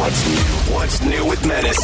What's 0.00 0.26
new? 0.26 0.74
What's 0.74 1.02
new 1.02 1.26
with 1.26 1.44
Menace? 1.44 1.78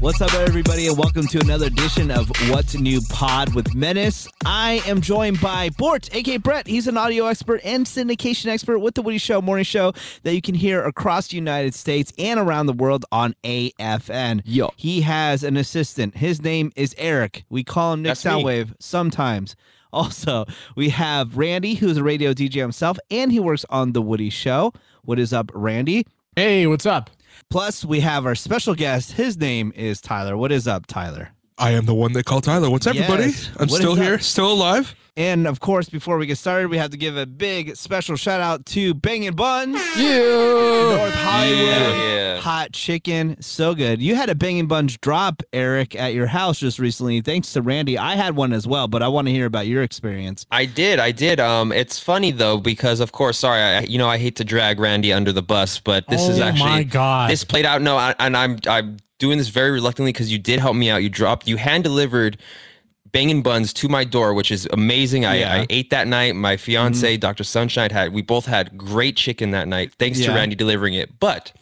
What's 0.00 0.20
up, 0.20 0.32
everybody, 0.34 0.86
and 0.86 0.96
welcome 0.96 1.26
to 1.26 1.40
another 1.40 1.66
edition 1.66 2.12
of 2.12 2.28
What's 2.50 2.76
New 2.76 3.00
Pod 3.10 3.52
with 3.56 3.74
Menace. 3.74 4.28
I 4.44 4.80
am 4.86 5.00
joined 5.00 5.40
by 5.40 5.70
Bort, 5.70 6.08
aka 6.14 6.36
Brett. 6.36 6.68
He's 6.68 6.86
an 6.86 6.96
audio 6.96 7.26
expert 7.26 7.60
and 7.64 7.84
syndication 7.84 8.46
expert 8.46 8.78
with 8.78 8.94
the 8.94 9.02
Woody 9.02 9.18
Show 9.18 9.42
morning 9.42 9.64
show 9.64 9.92
that 10.22 10.36
you 10.36 10.40
can 10.40 10.54
hear 10.54 10.84
across 10.84 11.26
the 11.26 11.34
United 11.34 11.74
States 11.74 12.12
and 12.16 12.38
around 12.38 12.66
the 12.66 12.74
world 12.74 13.04
on 13.10 13.34
AFN. 13.42 14.42
Yo. 14.44 14.70
He 14.76 15.00
has 15.00 15.42
an 15.42 15.56
assistant. 15.56 16.18
His 16.18 16.40
name 16.40 16.70
is 16.76 16.94
Eric. 16.96 17.44
We 17.50 17.64
call 17.64 17.94
him 17.94 18.02
Nick 18.02 18.10
That's 18.10 18.24
me. 18.24 18.30
Soundwave 18.30 18.74
sometimes. 18.78 19.56
Also, 19.96 20.44
we 20.74 20.90
have 20.90 21.38
Randy, 21.38 21.76
who's 21.76 21.96
a 21.96 22.02
radio 22.02 22.34
DJ 22.34 22.60
himself, 22.60 22.98
and 23.10 23.32
he 23.32 23.40
works 23.40 23.64
on 23.70 23.92
the 23.92 24.02
Woody 24.02 24.28
Show. 24.28 24.74
What 25.04 25.18
is 25.18 25.32
up, 25.32 25.50
Randy? 25.54 26.06
Hey, 26.36 26.66
what's 26.66 26.84
up? 26.84 27.08
Plus, 27.48 27.82
we 27.82 28.00
have 28.00 28.26
our 28.26 28.34
special 28.34 28.74
guest. 28.74 29.12
His 29.12 29.38
name 29.38 29.72
is 29.74 30.02
Tyler. 30.02 30.36
What 30.36 30.52
is 30.52 30.68
up, 30.68 30.86
Tyler? 30.86 31.30
I 31.58 31.70
am 31.72 31.86
the 31.86 31.94
one 31.94 32.12
they 32.12 32.22
call 32.22 32.40
Tyler. 32.40 32.68
What's 32.70 32.86
everybody? 32.86 33.24
Yes. 33.24 33.50
I'm 33.58 33.68
What 33.68 33.78
still 33.80 33.94
here, 33.94 34.18
still 34.18 34.52
alive. 34.52 34.94
And 35.18 35.46
of 35.46 35.60
course, 35.60 35.88
before 35.88 36.18
we 36.18 36.26
get 36.26 36.36
started, 36.36 36.68
we 36.68 36.76
have 36.76 36.90
to 36.90 36.98
give 36.98 37.16
a 37.16 37.24
big 37.24 37.74
special 37.76 38.16
shout 38.16 38.42
out 38.42 38.66
to 38.66 38.92
Bangin' 38.92 39.34
Buns, 39.34 39.80
Yeah. 39.96 40.18
North 40.98 41.14
Hollywood 41.14 41.96
yeah. 41.96 42.36
hot 42.40 42.74
chicken, 42.74 43.40
so 43.40 43.74
good. 43.74 44.02
You 44.02 44.14
had 44.14 44.28
a 44.28 44.34
Bangin' 44.34 44.66
Buns 44.66 44.98
drop, 44.98 45.42
Eric, 45.54 45.96
at 45.96 46.12
your 46.12 46.26
house 46.26 46.58
just 46.58 46.78
recently. 46.78 47.22
Thanks 47.22 47.50
to 47.54 47.62
Randy. 47.62 47.96
I 47.96 48.14
had 48.16 48.36
one 48.36 48.52
as 48.52 48.66
well, 48.66 48.88
but 48.88 49.02
I 49.02 49.08
want 49.08 49.26
to 49.28 49.32
hear 49.32 49.46
about 49.46 49.66
your 49.66 49.82
experience. 49.82 50.44
I 50.50 50.66
did, 50.66 50.98
I 50.98 51.12
did. 51.12 51.40
Um, 51.40 51.72
it's 51.72 51.98
funny 51.98 52.30
though 52.30 52.58
because 52.58 53.00
of 53.00 53.12
course, 53.12 53.38
sorry, 53.38 53.62
I, 53.62 53.80
you 53.80 53.96
know, 53.96 54.08
I 54.10 54.18
hate 54.18 54.36
to 54.36 54.44
drag 54.44 54.78
Randy 54.78 55.14
under 55.14 55.32
the 55.32 55.42
bus, 55.42 55.80
but 55.80 56.06
this 56.08 56.28
is 56.28 56.40
Oh 56.40 56.44
actually 56.44 56.64
my 56.68 56.82
God. 56.82 57.30
This 57.30 57.42
played 57.42 57.64
out. 57.64 57.80
No, 57.80 57.96
I, 57.96 58.14
and 58.18 58.36
I'm 58.36 58.58
I'm 58.66 58.98
doing 59.18 59.38
this 59.38 59.48
very 59.48 59.70
reluctantly 59.70 60.12
because 60.12 60.30
you 60.32 60.38
did 60.38 60.60
help 60.60 60.76
me 60.76 60.90
out. 60.90 61.02
You 61.02 61.08
dropped, 61.08 61.46
you 61.48 61.56
hand 61.56 61.84
delivered 61.84 62.38
banging 63.12 63.42
buns 63.42 63.72
to 63.72 63.88
my 63.88 64.04
door, 64.04 64.34
which 64.34 64.50
is 64.50 64.68
amazing. 64.72 65.24
I, 65.24 65.36
Yeah. 65.38 65.54
I 65.54 65.66
ate 65.70 65.90
that 65.90 66.06
night. 66.06 66.34
My 66.36 66.56
fiance, 66.56 67.14
mm-hmm. 67.14 67.20
Dr. 67.20 67.44
Sunshine, 67.44 67.90
had 67.90 68.12
we 68.12 68.20
both 68.22 68.46
had 68.46 68.76
great 68.76 69.16
chicken 69.16 69.52
that 69.52 69.68
night. 69.68 69.92
Thanks 69.98 70.18
Yeah. 70.18 70.28
to 70.28 70.32
Randy 70.34 70.54
delivering 70.56 70.94
it, 70.94 71.18
but. 71.20 71.52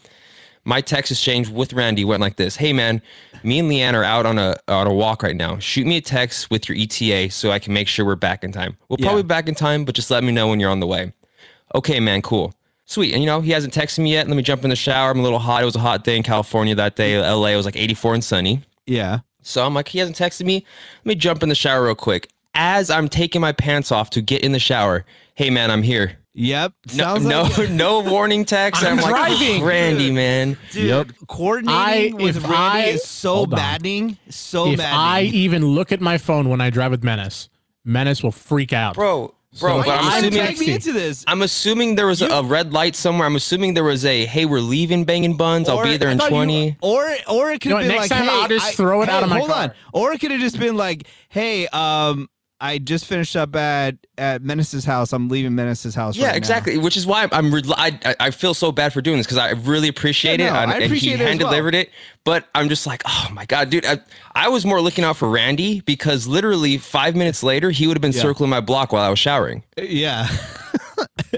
My 0.66 0.80
text 0.80 1.12
exchange 1.12 1.50
with 1.50 1.74
Randy 1.74 2.06
went 2.06 2.22
like 2.22 2.36
this: 2.36 2.56
Hey 2.56 2.72
man, 2.72 3.02
me 3.42 3.58
and 3.58 3.70
Leanne 3.70 3.92
are 3.92 4.02
out 4.02 4.24
on 4.24 4.39
a 4.39 4.56
on 4.66 4.86
a 4.86 4.94
walk 4.94 5.22
right 5.22 5.36
now. 5.36 5.58
Shoot 5.58 5.86
me 5.86 5.98
a 5.98 6.00
text 6.00 6.48
with 6.50 6.70
your 6.70 6.78
ETA 6.78 7.30
so 7.30 7.50
I 7.50 7.58
can 7.58 7.74
make 7.74 7.86
sure 7.86 8.06
we're 8.06 8.16
back 8.16 8.42
in 8.42 8.50
time. 8.50 8.78
We'll 8.89 8.96
Yeah. 8.98 9.05
probably 9.08 9.24
be 9.24 9.27
back 9.27 9.46
in 9.46 9.55
time, 9.55 9.84
but 9.84 9.94
just 9.94 10.11
let 10.11 10.24
me 10.24 10.33
know 10.33 10.48
when 10.48 10.61
you're 10.61 10.70
on 10.70 10.80
the 10.80 10.86
way. 10.86 11.12
Okay, 11.74 12.00
man, 12.00 12.22
cool. 12.22 12.55
Sweet. 12.86 13.12
And 13.14 13.22
you 13.22 13.27
know, 13.27 13.40
he 13.40 13.50
hasn't 13.52 13.72
texted 13.74 14.00
me 14.00 14.12
yet. 14.12 14.28
Let 14.28 14.36
me 14.36 14.42
jump 14.42 14.62
in 14.64 14.70
the 14.70 14.77
shower. 14.77 15.10
I'm 15.10 15.18
a 15.18 15.22
little 15.22 15.38
hot. 15.38 15.62
It 15.62 15.64
was 15.66 15.77
a 15.77 15.80
hot 15.80 16.04
day 16.04 16.16
in 16.16 16.22
California 16.22 16.74
that 16.74 16.96
day. 16.96 17.18
LA 17.18 17.48
it 17.48 17.56
was 17.56 17.64
like 17.66 17.77
84 17.77 18.14
and 18.14 18.24
sunny. 18.24 18.62
Yeah. 18.86 19.20
So 19.42 19.64
I'm 19.64 19.74
like, 19.74 19.88
he 19.88 19.98
hasn't 19.98 20.16
texted 20.18 20.44
me. 20.46 20.64
Let 20.98 21.06
me 21.06 21.14
jump 21.14 21.42
in 21.42 21.48
the 21.48 21.55
shower 21.55 21.84
real 21.84 21.94
quick. 21.94 22.28
As 22.55 22.90
I'm 22.90 23.08
taking 23.08 23.40
my 23.40 23.52
pants 23.52 23.90
off 23.90 24.10
to 24.10 24.22
get 24.22 24.42
in 24.42 24.52
the 24.52 24.58
shower, 24.58 25.05
hey 25.34 25.50
man, 25.50 25.70
I'm 25.70 25.82
here. 25.82 26.18
Yep. 26.36 26.72
No, 26.94 27.05
Sounds 27.05 27.24
no, 27.24 27.42
like 27.56 27.70
no 27.70 28.00
warning 28.00 28.44
text. 28.44 28.82
I'm 28.84 28.98
I'm, 28.98 29.05
like, 29.05 29.14
oh, 29.14 29.36
driving. 29.38 29.62
Randy, 29.64 30.10
man. 30.10 30.56
Dude, 30.72 30.84
Yep. 30.86 31.06
coordinating 31.28 32.20
I- 32.20 32.24
with 32.24 32.36
Randy 32.42 32.56
I- 32.56 32.84
is 32.94 33.05
so 33.05 33.34
hold 33.36 33.50
maddening. 33.52 34.18
So 34.30 34.72
if 34.72 34.78
maddening. 34.78 34.98
I 34.98 35.22
even 35.36 35.64
look 35.66 35.92
at 35.92 36.00
my 36.00 36.18
phone 36.18 36.48
when 36.48 36.60
I 36.60 36.70
drive 36.70 36.90
with 36.90 37.05
Menace, 37.05 37.48
Menace 37.84 38.22
will 38.22 38.32
freak 38.32 38.72
out. 38.72 38.94
Bro, 38.94 39.34
bro, 39.60 39.80
So 39.83 39.86
but 39.86 39.98
I'm 39.98 40.05
I'm 40.05 40.12
assuming 40.24 40.33
Drag 40.41 40.58
me 40.58 40.72
into 40.74 40.92
this. 40.92 41.24
I'm 41.27 41.42
assuming 41.42 41.94
there 41.94 42.06
was 42.06 42.22
a, 42.22 42.27
a 42.28 42.42
red 42.42 42.72
light 42.72 42.94
somewhere. 42.97 43.27
I'm 43.27 43.36
assuming 43.36 43.74
there 43.74 43.84
was 43.84 44.05
a 44.05 44.27
hey, 44.27 44.44
we're 44.46 44.61
leaving 44.61 45.05
banging 45.05 45.36
buns. 45.36 45.69
I'll 45.69 45.78
Or- 45.78 45.84
be 45.84 45.96
there 45.96 46.11
in 46.11 46.19
thought 46.19 46.30
you- 46.30 46.36
20. 46.36 46.77
or 46.80 47.06
or 47.29 47.51
it 47.52 47.61
could 47.61 47.70
You 47.70 47.70
know 47.70 47.77
have 47.79 47.89
been 47.89 47.96
next 47.96 48.11
like, 48.11 48.18
time 48.20 48.29
hey, 48.29 48.40
I'll 48.42 48.48
just 48.48 48.67
I- 48.67 48.73
throw 48.73 49.02
it 49.02 49.08
hey, 49.08 49.14
out 49.14 49.23
of 49.23 49.29
my 49.29 49.39
hold 49.39 49.51
car. 49.51 49.62
on. 49.64 49.73
Or 49.92 50.12
it 50.12 50.20
could 50.20 50.30
have 50.30 50.40
just 50.40 50.58
been 50.58 50.77
like, 50.77 51.06
hey, 51.29 51.67
um, 51.68 52.29
I 52.61 52.79
just 52.79 53.05
finished 53.07 53.37
up 53.37 53.55
at 53.57 53.97
at 54.17 54.42
Menace's 54.42 54.85
house. 54.85 55.13
I'm 55.13 55.29
leaving 55.29 55.55
Menace's 55.55 55.95
house. 55.95 56.17
Yeah, 56.17 56.27
right 56.27 56.31
now." 56.33 56.37
exactly. 56.37 56.79
Which 56.79 56.97
is 56.97 57.07
why 57.07 57.29
I'm, 57.31 57.53
I, 57.77 57.98
I- 58.20 58.31
feel 58.31 58.55
so 58.55 58.73
bad 58.73 58.92
for 58.92 59.01
doing 59.03 59.17
this 59.19 59.27
because 59.27 59.39
I 59.39 59.51
really 59.51 59.89
appreciate 59.89 60.41
Yeah, 60.41 60.47
it. 60.48 60.51
no, 60.53 60.59
and, 60.61 60.70
I 60.70 60.75
and 60.77 60.85
appreciate 60.85 61.15
it 61.15 61.19
he 61.20 61.25
hand 61.25 61.41
well. 61.41 61.51
delivered 61.51 61.75
it, 61.75 61.91
but 62.25 62.48
I'm 62.55 62.69
just 62.69 62.87
like, 62.87 63.03
oh 63.07 63.29
my 63.33 63.45
god, 63.45 63.70
dude. 63.70 63.85
I, 63.85 63.98
I 64.35 64.48
was 64.48 64.65
more 64.65 64.81
looking 64.81 65.05
out 65.05 65.17
for 65.17 65.29
Randy 65.29 65.81
because 65.81 66.27
literally 66.27 66.79
five 66.79 67.15
minutes 67.17 67.42
later 67.42 67.70
he 67.70 67.87
would 67.87 67.97
have 67.97 68.03
been 68.03 68.13
Yeah. 68.13 68.23
circling 68.23 68.51
my 68.51 68.61
block 68.61 68.92
while 68.92 69.03
I 69.03 69.11
was 69.11 69.19
showering. 69.19 69.63
Uh, 69.79 69.83
yeah. 69.83 70.29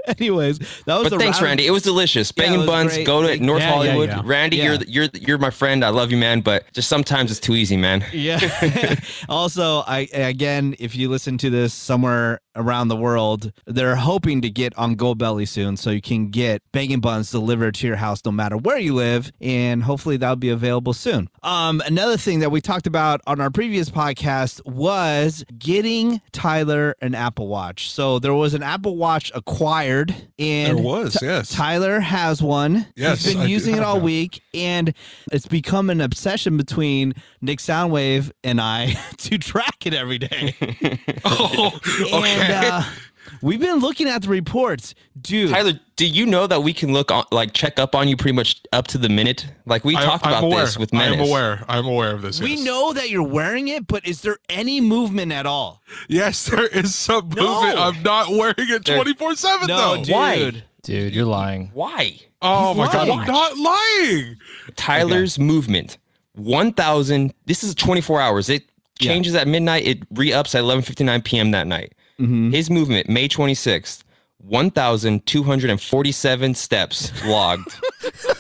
Anyways, 0.19 0.59
that 0.59 0.95
was 0.97 1.05
But 1.05 1.11
the 1.11 1.19
thanks, 1.19 1.39
round- 1.39 1.47
Randy. 1.51 1.67
It 1.67 1.71
was 1.71 1.83
delicious. 1.83 2.33
Yeah, 2.37 2.45
it 2.45 2.47
Banging 2.51 2.67
buns. 2.67 2.95
great. 2.95 3.07
Go 3.07 3.23
to 3.23 3.29
Thank- 3.29 3.43
North 3.43 3.61
Yeah, 3.61 3.69
yeah, 3.69 3.75
Hollywood. 3.75 4.09
yeah. 4.11 4.23
Randy, 4.25 4.57
Yeah. 4.59 4.65
you're 4.65 4.83
you're 4.87 5.09
you're 5.15 5.39
my 5.39 5.51
friend. 5.51 5.85
I 5.85 5.89
love 5.91 6.11
you, 6.11 6.17
man. 6.17 6.41
But 6.41 6.65
just 6.73 6.89
sometimes 6.89 7.31
it's 7.31 7.41
too 7.41 7.55
easy, 7.55 7.77
man. 7.77 8.05
Yeah. 8.13 8.41
also, 9.29 9.81
I 9.87 10.09
again, 10.13 10.75
if 10.79 10.95
you 10.97 11.09
listen 11.09 11.39
to 11.39 11.51
this 11.51 11.73
somewhere 11.75 12.41
around 12.57 12.89
the 12.89 12.97
world, 12.97 13.53
they're 13.67 13.97
hoping 13.97 14.41
to 14.43 14.51
get 14.51 14.77
on 14.79 14.97
Goldbelly 14.97 15.47
soon, 15.47 15.77
so 15.77 15.91
you 15.91 16.01
can 16.01 16.31
get 16.31 16.63
bacon 16.73 17.01
buns 17.01 17.31
delivered 17.31 17.75
to 17.77 17.87
your 17.87 17.97
house 17.97 18.23
no 18.25 18.33
matter 18.33 18.57
where 18.57 18.79
you 18.79 18.95
live, 18.95 19.31
and 19.41 19.83
hopefully 19.83 20.17
that'll 20.17 20.37
be 20.37 20.49
available 20.49 20.93
soon. 20.93 21.29
Um, 21.43 21.83
another 21.87 22.17
thing 22.17 22.41
that 22.41 22.51
we 22.51 22.61
talked 22.61 22.87
about 22.87 23.21
on 23.27 23.41
our 23.41 23.51
previous 23.51 23.91
podcast 23.91 24.65
was 24.67 25.45
getting 25.59 26.21
Tyler 26.33 26.95
an 27.01 27.15
Apple 27.15 27.49
Watch. 27.49 27.91
So 27.91 28.19
there 28.19 28.35
was 28.35 28.55
an 28.55 28.63
Apple 28.63 28.97
Watch 28.97 29.31
acquired, 29.35 30.15
and 30.39 30.79
There 30.79 30.85
was, 30.85 31.15
Ty- 31.15 31.27
yes. 31.27 31.51
Tyler 31.51 32.01
has 32.01 32.43
one. 32.43 32.87
Yes, 32.97 33.25
he's 33.25 33.35
been 33.35 33.43
I 33.43 33.47
do 33.47 33.53
using 33.53 33.77
it 33.77 33.83
all 33.83 33.97
that. 33.97 34.05
week, 34.05 34.43
and 34.55 34.93
it's 35.33 35.47
become 35.47 35.91
an 35.91 36.01
obsession 36.01 36.57
between 36.57 37.15
Nick 37.41 37.59
Soundwave 37.59 38.31
and 38.43 38.61
I 38.61 38.95
to 39.19 39.39
track 39.39 39.87
it 39.87 39.95
every 39.95 40.19
day. 40.19 40.55
Oh, 41.29 41.73
okay. 42.01 42.13
And 42.13 42.46
uh, 42.51 42.83
we've 43.43 43.61
been 43.61 43.79
looking 43.79 44.09
at 44.09 44.23
the 44.23 44.29
reports, 44.29 44.95
dude. 45.21 45.51
Tyler, 45.51 45.79
do 45.97 46.07
you 46.07 46.27
know 46.27 46.47
that 46.47 46.63
we 46.63 46.73
can 46.73 46.93
look 46.93 47.11
on, 47.11 47.25
like 47.33 47.53
check 47.53 47.79
up 47.79 47.95
on 47.95 48.09
you 48.09 48.17
pretty 48.17 48.35
much 48.37 48.63
up 48.73 48.87
to 48.89 48.99
the 48.99 49.09
minute? 49.09 49.47
Like 49.65 49.85
we 49.85 49.97
I- 49.97 50.03
talked 50.05 50.27
I'm 50.27 50.33
about 50.33 50.45
aware. 50.45 50.65
this 50.65 50.79
with 50.79 50.95
I'm 50.95 51.19
aware. 51.21 51.65
I'm 51.69 51.87
aware 51.87 52.13
of 52.13 52.23
this. 52.23 52.41
we 52.41 52.55
yes. 52.55 52.65
know 52.65 52.93
that 52.93 53.11
you're 53.11 53.23
wearing 53.27 53.69
it, 53.69 53.87
but 53.87 54.07
is 54.07 54.23
there 54.23 54.39
any 54.49 54.81
movement 54.81 55.33
at 55.33 55.47
all? 55.47 55.83
Yes, 56.09 56.45
there 56.47 56.67
is 56.67 56.95
some 56.95 57.31
No. 57.31 57.43
movement. 57.63 57.79
I'm 57.79 58.03
not 58.03 58.29
wearing 58.31 58.55
it 58.59 58.85
24 58.85 59.35
seven 59.37 59.69
No, 59.69 59.97
though. 59.97 60.05
dude. 60.05 60.13
Why? 60.15 60.63
Dude, 60.83 61.15
you're 61.15 61.25
lying. 61.25 61.71
Why? 61.75 62.21
Oh 62.43 62.69
He's 62.69 62.77
my 62.79 62.93
god, 62.93 63.09
lying. 63.09 63.21
I'm 63.23 63.27
not 63.27 63.57
lying. 63.59 64.37
Tyler's 64.77 65.39
movement, 65.39 65.99
one 66.35 66.73
thousand. 66.73 67.33
This 67.47 67.65
is 67.65 67.75
twenty 67.75 68.01
four 68.03 68.21
hours. 68.21 68.49
It 68.49 68.65
Yeah. 69.01 69.11
changes 69.11 69.35
at 69.35 69.49
midnight. 69.49 69.87
It 69.87 70.03
re 70.13 70.33
ups 70.33 70.55
at 70.55 70.61
eleven 70.61 70.83
fifty 70.85 71.03
nine 71.03 71.23
p.m. 71.23 71.51
that 71.53 71.67
night. 71.67 71.93
Mm-hmm. 72.21 72.51
His 72.51 72.71
movement, 72.71 73.09
May 73.09 73.29
twenty 73.29 73.55
sixth. 73.55 74.03
1,247 74.39 76.55
steps 76.55 77.25
logged. 77.25 77.75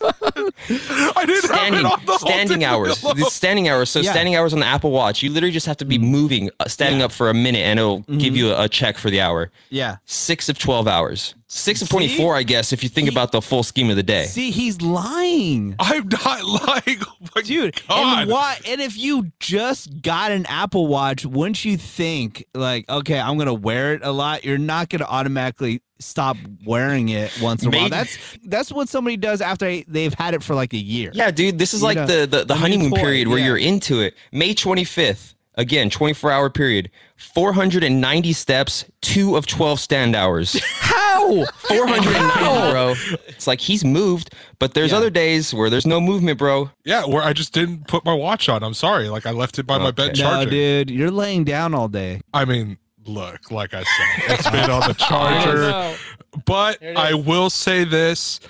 I 0.02 1.24
didn't 1.26 1.42
standing 1.44 1.84
have 1.84 1.92
it 1.92 2.00
on 2.00 2.06
the 2.06 2.18
standing 2.18 2.64
hours. 2.64 3.02
alone. 3.02 3.16
Standing 3.30 3.68
hours. 3.68 3.90
So 3.90 4.00
Yeah. 4.00 4.10
standing 4.12 4.36
hours 4.36 4.52
on 4.52 4.60
the 4.60 4.66
Apple 4.66 4.90
Watch, 4.90 5.22
you 5.22 5.30
literally 5.30 5.52
just 5.52 5.66
have 5.66 5.76
to 5.78 5.84
be 5.84 5.98
moving, 5.98 6.50
uh, 6.60 6.68
standing 6.68 7.02
up 7.02 7.12
for 7.12 7.30
a 7.30 7.34
minute, 7.34 7.60
and 7.60 7.78
it'll 7.78 8.00
give 8.00 8.36
you 8.36 8.50
a, 8.50 8.64
a 8.64 8.68
check 8.68 8.98
for 8.98 9.10
the 9.10 9.20
hour. 9.20 9.50
Yeah. 9.70 9.96
Six 10.04 10.48
of 10.48 10.58
twelve 10.58 10.86
hours. 10.88 11.34
Six 11.48 11.82
of 11.82 11.88
See? 11.88 11.92
twenty 11.92 12.08
four, 12.16 12.36
I 12.36 12.42
guess, 12.44 12.72
if 12.72 12.82
you 12.82 12.88
think 12.88 13.08
He- 13.08 13.14
about 13.14 13.32
the 13.32 13.42
full 13.42 13.62
scheme 13.62 13.90
of 13.90 13.96
the 13.96 14.02
day. 14.02 14.26
See, 14.26 14.50
he's 14.50 14.80
lying. 14.80 15.74
I'm 15.78 16.08
not 16.08 16.44
lying. 16.44 17.00
Oh 17.36 17.40
Dude, 17.42 17.80
God. 17.88 18.22
and 18.22 18.30
why? 18.30 18.58
And 18.66 18.80
if 18.80 18.96
you 18.98 19.30
just 19.40 20.00
got 20.02 20.30
an 20.32 20.46
Apple 20.46 20.86
Watch, 20.86 21.24
wouldn't 21.26 21.64
you 21.64 21.76
think 21.76 22.44
like, 22.54 22.88
okay, 22.88 23.18
I'm 23.20 23.36
gonna 23.38 23.54
wear 23.54 23.94
it 23.94 24.00
a 24.04 24.12
lot? 24.12 24.44
You're 24.44 24.58
not 24.58 24.88
gonna 24.88 25.04
automatically 25.08 25.82
stop 26.00 26.36
wearing 26.64 27.08
it 27.10 27.32
once 27.40 27.62
in 27.62 27.72
a 27.72 27.76
while. 27.76 27.88
That's 27.88 28.16
that's 28.44 28.72
what 28.72 28.88
somebody 28.88 29.16
does 29.16 29.40
after 29.40 29.82
they've 29.86 30.14
had 30.14 30.34
it 30.34 30.42
for 30.42 30.54
like 30.54 30.72
a 30.72 30.78
year. 30.78 31.10
Yeah, 31.14 31.30
dude, 31.30 31.58
this 31.58 31.74
is 31.74 31.80
You 31.80 31.86
like 31.88 31.96
know, 31.98 32.06
the 32.06 32.26
the, 32.26 32.44
the 32.44 32.54
honeymoon 32.56 32.90
toy, 32.90 32.96
period 33.00 33.28
where 33.28 33.38
yeah. 33.38 33.46
you're 33.46 33.58
into 33.58 34.00
it. 34.00 34.14
May 34.32 34.54
25th, 34.54 35.34
again, 35.54 35.90
24 35.90 36.30
hour 36.30 36.50
period. 36.50 36.90
490 37.16 38.32
steps, 38.32 38.84
two 39.02 39.36
of 39.36 39.46
12 39.46 39.78
stand 39.78 40.16
hours. 40.16 40.58
How? 40.80 41.44
490, 41.68 42.70
bro. 42.72 42.94
It's 43.28 43.46
like 43.46 43.60
he's 43.60 43.84
moved, 43.84 44.34
but 44.58 44.74
there's 44.74 44.90
Yeah. 44.92 44.96
other 44.98 45.10
days 45.10 45.52
where 45.52 45.68
there's 45.68 45.86
no 45.86 46.00
movement, 46.00 46.38
bro. 46.38 46.70
Yeah, 46.84 47.04
where 47.04 47.22
I 47.22 47.32
just 47.34 47.52
didn't 47.52 47.86
put 47.88 48.04
my 48.06 48.14
watch 48.14 48.48
on. 48.48 48.62
I'm 48.62 48.72
sorry. 48.74 49.08
Like 49.10 49.26
I 49.26 49.32
left 49.32 49.58
it 49.58 49.66
by 49.66 49.76
my 49.78 49.90
bed 49.90 50.10
Okay. 50.12 50.22
No, 50.22 50.44
dude, 50.44 50.90
you're 50.90 51.10
laying 51.10 51.44
down 51.44 51.74
all 51.74 51.88
day. 51.88 52.20
I 52.32 52.44
mean, 52.46 52.78
look, 53.10 53.50
like 53.50 53.74
I 53.74 53.82
said, 53.82 54.32
it's 54.38 54.50
been 54.50 54.70
on 54.70 54.88
the 54.88 54.94
charger. 54.98 55.96
But 56.44 56.82
I 56.82 57.14
will 57.14 57.50
say 57.50 57.84
this. 57.84 58.40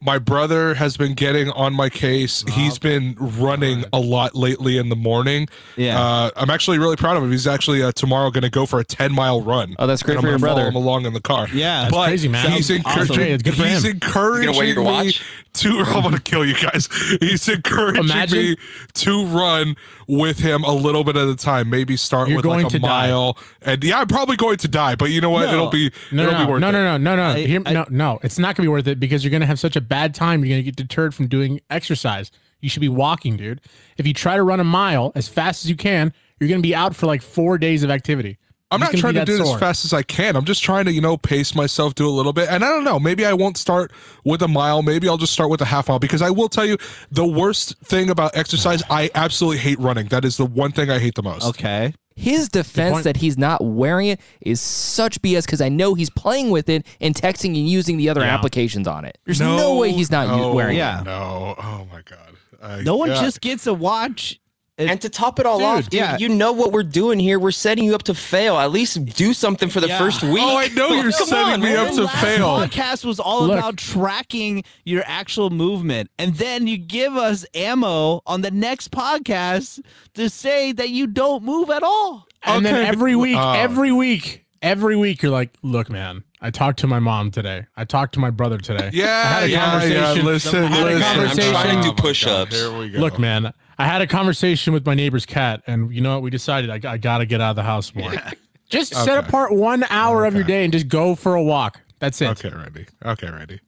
My 0.00 0.18
brother 0.18 0.74
has 0.74 0.96
been 0.96 1.14
getting 1.14 1.50
on 1.50 1.74
my 1.74 1.88
case. 1.90 2.44
He's 2.52 2.78
been 2.78 3.16
running 3.18 3.84
a 3.92 3.98
lot 3.98 4.36
lately 4.36 4.78
in 4.78 4.90
the 4.90 4.96
morning. 4.96 5.48
Yeah. 5.76 6.00
Uh, 6.00 6.30
I'm 6.36 6.50
actually 6.50 6.78
really 6.78 6.94
proud 6.94 7.16
of 7.16 7.24
him. 7.24 7.32
He's 7.32 7.48
actually 7.48 7.82
uh, 7.82 7.90
tomorrow 7.90 8.30
going 8.30 8.42
to 8.42 8.50
go 8.50 8.64
for 8.64 8.78
a 8.78 8.84
10 8.84 9.12
mile 9.12 9.42
run. 9.42 9.74
Oh, 9.78 9.88
that's 9.88 10.04
great 10.04 10.14
And 10.18 10.22
for 10.22 10.28
I'm 10.28 10.32
your 10.34 10.38
gonna 10.38 10.54
follow 10.54 10.68
him 10.68 10.76
along 10.76 11.06
in 11.06 11.14
the 11.14 11.20
car. 11.20 11.48
Yeah. 11.52 11.82
That's 11.82 11.94
but 11.94 12.06
crazy, 12.06 12.28
man. 12.28 12.52
He's 12.52 12.68
Sounds 12.68 12.78
encouraging. 12.78 13.10
awesome. 13.16 13.22
It's 13.34 13.42
good 13.42 13.56
for 13.56 13.64
he's 13.64 13.84
him. 13.84 13.90
encouraging 13.92 14.56
wear 14.56 14.66
your 14.66 14.76
me 14.76 14.82
watch? 14.84 15.22
to. 15.54 15.68
I'm 15.88 16.02
going 16.02 16.14
to 16.14 16.20
kill 16.20 16.44
you 16.44 16.54
guys. 16.54 16.88
He's 17.20 17.48
encouraging 17.48 18.04
Imagine- 18.04 18.38
me 18.38 18.56
to 18.94 19.24
run 19.26 19.74
with 20.06 20.38
him 20.38 20.62
a 20.64 20.72
little 20.72 21.02
bit 21.04 21.16
at 21.16 21.28
a 21.28 21.36
time. 21.36 21.68
Maybe 21.68 21.96
start 21.96 22.28
You're 22.28 22.36
with 22.36 22.44
going 22.44 22.62
like 22.62 22.72
a 22.72 22.78
to 22.78 22.78
die. 22.78 23.32
And 23.62 23.82
yeah, 23.84 23.98
I'm 23.98 24.06
probably 24.06 24.36
going 24.36 24.56
to 24.58 24.68
die. 24.68 24.94
But 24.94 25.10
you 25.10 25.20
know 25.20 25.30
what? 25.30 25.46
No. 25.46 25.52
It'll 25.52 25.70
be. 25.70 25.90
No, 26.12 26.22
it'll 26.22 26.34
no, 26.38 26.46
be 26.46 26.52
worth 26.52 26.60
no, 26.60 26.68
it. 26.68 26.72
no, 26.72 26.84
no, 26.84 26.96
no, 26.98 27.16
no, 27.16 27.22
I- 27.34 27.40
Hear- 27.46 27.62
I- 27.66 27.72
no, 27.72 27.86
no. 27.90 28.18
It's 28.22 28.38
not 28.38 28.54
gonna 28.54 28.64
be 28.64 28.68
worth 28.70 28.86
it 28.86 29.00
because 29.00 29.24
you're 29.24 29.32
gonna 29.32 29.44
have 29.46 29.58
such 29.58 29.74
a 29.76 29.80
bad 29.88 30.14
time. 30.14 30.44
You're 30.44 30.56
gonna 30.56 30.62
get 30.62 30.76
deterred 30.76 31.14
from 31.14 31.26
doing 31.26 31.60
exercise. 31.70 32.30
You 32.60 32.68
should 32.68 32.80
be 32.80 32.88
walking, 32.88 33.36
dude. 33.36 33.60
If 33.96 34.06
you 34.06 34.14
try 34.14 34.36
to 34.36 34.42
run 34.42 34.60
a 34.60 34.64
mile 34.64 35.12
as 35.14 35.28
fast 35.28 35.64
as 35.64 35.70
you 35.70 35.76
can, 35.76 36.12
you're 36.38 36.48
gonna 36.48 36.62
be 36.62 36.74
out 36.74 36.94
for 36.94 37.06
like 37.06 37.22
four 37.22 37.58
days 37.58 37.82
of 37.82 37.90
activity. 37.90 38.38
I'm 38.70 38.80
You're 38.80 38.92
not 38.92 38.98
trying 38.98 39.14
gonna 39.14 39.24
do 39.24 39.36
it 39.36 39.40
as 39.40 39.58
fast 39.58 39.86
as 39.86 39.94
I 39.94 40.02
can. 40.02 40.36
I'm 40.36 40.44
just 40.44 40.62
trying 40.62 40.84
to, 40.84 40.92
you 40.92 41.00
know, 41.00 41.16
pace 41.16 41.54
myself, 41.54 41.94
do 41.94 42.06
a 42.06 42.10
little 42.10 42.34
bit. 42.34 42.50
And 42.50 42.62
I 42.62 42.68
don't 42.68 42.84
know, 42.84 42.98
maybe 42.98 43.24
I 43.24 43.32
won't 43.32 43.56
start 43.56 43.92
with 44.24 44.42
a 44.42 44.48
mile. 44.48 44.82
Maybe 44.82 45.08
I'll 45.08 45.16
just 45.16 45.32
start 45.32 45.48
with 45.48 45.62
a 45.62 45.64
half 45.64 45.88
mile 45.88 45.98
because 45.98 46.20
I 46.20 46.30
will 46.30 46.50
tell 46.50 46.66
you 46.66 46.76
the 47.10 47.26
worst 47.26 47.78
thing 47.78 48.10
about 48.10 48.36
exercise, 48.36 48.82
I 48.90 49.10
absolutely 49.14 49.58
hate 49.58 49.78
running. 49.78 50.08
That 50.08 50.24
is 50.26 50.36
the 50.36 50.44
one 50.44 50.72
thing 50.72 50.90
I 50.90 50.98
hate 50.98 51.14
the 51.14 51.22
most. 51.22 51.46
Okay. 51.46 51.94
His 52.18 52.48
defense 52.48 53.04
that 53.04 53.18
he's 53.18 53.38
not 53.38 53.64
wearing 53.64 54.08
it 54.08 54.20
is 54.40 54.60
such 54.60 55.22
BS 55.22 55.44
because 55.44 55.60
I 55.60 55.68
know 55.68 55.94
he's 55.94 56.10
playing 56.10 56.50
with 56.50 56.68
it 56.68 56.84
and 57.00 57.14
texting 57.14 57.56
and 57.56 57.68
using 57.68 57.96
the 57.96 58.08
other 58.08 58.22
Yeah. 58.22 58.34
applications 58.34 58.88
on 58.88 59.04
it. 59.04 59.18
There's 59.24 59.40
no, 59.40 59.76
way 59.76 59.92
he's 59.92 60.10
not 60.10 60.26
no, 60.26 60.52
wearing 60.52 60.76
oh, 60.76 60.80
it. 60.80 60.82
Yeah. 60.82 61.02
No. 61.04 61.54
Oh 61.56 61.86
my 61.92 62.02
god. 62.02 62.34
I- 62.60 62.82
No 62.82 62.96
one 62.96 63.10
yeah. 63.10 63.20
just 63.20 63.40
gets 63.40 63.68
a 63.68 63.72
watch. 63.74 64.40
It- 64.78 64.88
And 64.88 65.00
to 65.00 65.08
top 65.08 65.40
it 65.40 65.44
all 65.46 65.58
Dude, 65.58 65.66
off, 65.66 65.84
dude, 65.90 65.94
yeah. 65.94 66.16
you 66.18 66.28
know 66.28 66.52
what 66.52 66.70
we're 66.70 66.84
doing 66.84 67.18
here. 67.18 67.38
We're 67.40 67.50
setting 67.50 67.84
you 67.84 67.96
up 67.96 68.04
to 68.04 68.14
fail. 68.14 68.56
At 68.58 68.70
least 68.70 69.04
do 69.06 69.34
something 69.34 69.68
for 69.68 69.80
the 69.80 69.88
Yeah. 69.88 69.98
first 69.98 70.22
week. 70.22 70.40
Oh, 70.40 70.56
I 70.56 70.68
know 70.68 70.90
you're 70.92 71.10
Come 71.18 71.26
setting 71.26 71.54
on, 71.54 71.60
me 71.60 71.74
man. 71.74 71.88
up 71.88 71.94
to 71.94 72.04
last 72.04 72.24
fail. 72.24 72.46
podcast 72.60 73.04
was 73.04 73.18
all 73.18 73.46
Look. 73.48 73.58
about 73.58 73.76
tracking 73.76 74.62
your 74.84 75.02
actual 75.04 75.50
movement, 75.50 76.10
and 76.16 76.36
then 76.36 76.68
you 76.68 76.78
give 76.78 77.16
us 77.16 77.44
ammo 77.54 78.22
on 78.24 78.42
the 78.42 78.52
next 78.52 78.92
podcast 78.92 79.80
to 80.14 80.30
say 80.30 80.70
that 80.72 80.90
you 80.90 81.08
don't 81.08 81.42
move 81.42 81.70
at 81.70 81.82
all. 81.82 82.26
And 82.44 82.64
then 82.64 82.76
every 82.86 83.16
week, 83.16 83.36
Oh. 83.36 83.52
every 83.52 83.90
week, 83.90 84.44
every 84.62 84.96
week, 84.96 85.22
you're 85.22 85.32
like, 85.32 85.50
look, 85.62 85.90
man, 85.90 86.24
I 86.40 86.50
talked 86.50 86.78
to 86.80 86.86
my 86.86 86.98
mom 86.98 87.30
today. 87.30 87.66
I 87.76 87.84
talked 87.84 88.14
to 88.14 88.20
my 88.20 88.30
brother 88.30 88.58
today. 88.58 88.90
Yeah, 88.92 89.06
I 89.06 89.08
had 89.28 89.42
a 89.44 89.48
yeah, 89.50 89.56
yeah. 89.58 89.70
conversation. 89.70 90.26
Listen, 90.26 90.64
I 90.64 90.66
had 90.68 90.80
a 90.80 90.84
listen. 90.94 91.02
conversation. 91.14 91.54
I'm 91.56 91.62
trying 91.62 91.76
to 91.76 91.82
do 91.82 91.88
Oh 91.90 91.94
push-ups. 91.94 92.50
God, 92.50 92.70
Here 92.70 92.78
we 92.78 92.88
go. 92.90 92.98
Look, 93.00 93.18
man, 93.18 93.52
I 93.78 93.86
had 93.86 94.00
a 94.02 94.06
conversation 94.06 94.72
with 94.72 94.84
my 94.86 94.94
neighbor's 94.94 95.26
cat, 95.26 95.62
and 95.66 95.92
you 95.92 96.00
know 96.00 96.14
what? 96.14 96.22
We 96.22 96.30
decided 96.30 96.70
I, 96.70 96.92
I 96.92 96.96
got 96.98 97.18
to 97.18 97.26
get 97.26 97.40
out 97.40 97.50
of 97.50 97.56
the 97.56 97.62
house 97.64 97.94
more. 97.94 98.12
Just 98.68 98.94
set 98.94 99.16
apart 99.16 99.50
one 99.52 99.84
hour 99.88 100.26
of 100.26 100.34
your 100.34 100.44
day 100.44 100.62
and 100.62 100.70
just 100.70 100.88
go 100.88 101.14
for 101.14 101.34
a 101.34 101.42
walk. 101.42 101.80
That's 102.00 102.20
it. 102.20 102.28
Okay, 102.28 102.50
Randy. 102.54 102.84
Okay, 103.02 103.30
Randy. 103.30 103.60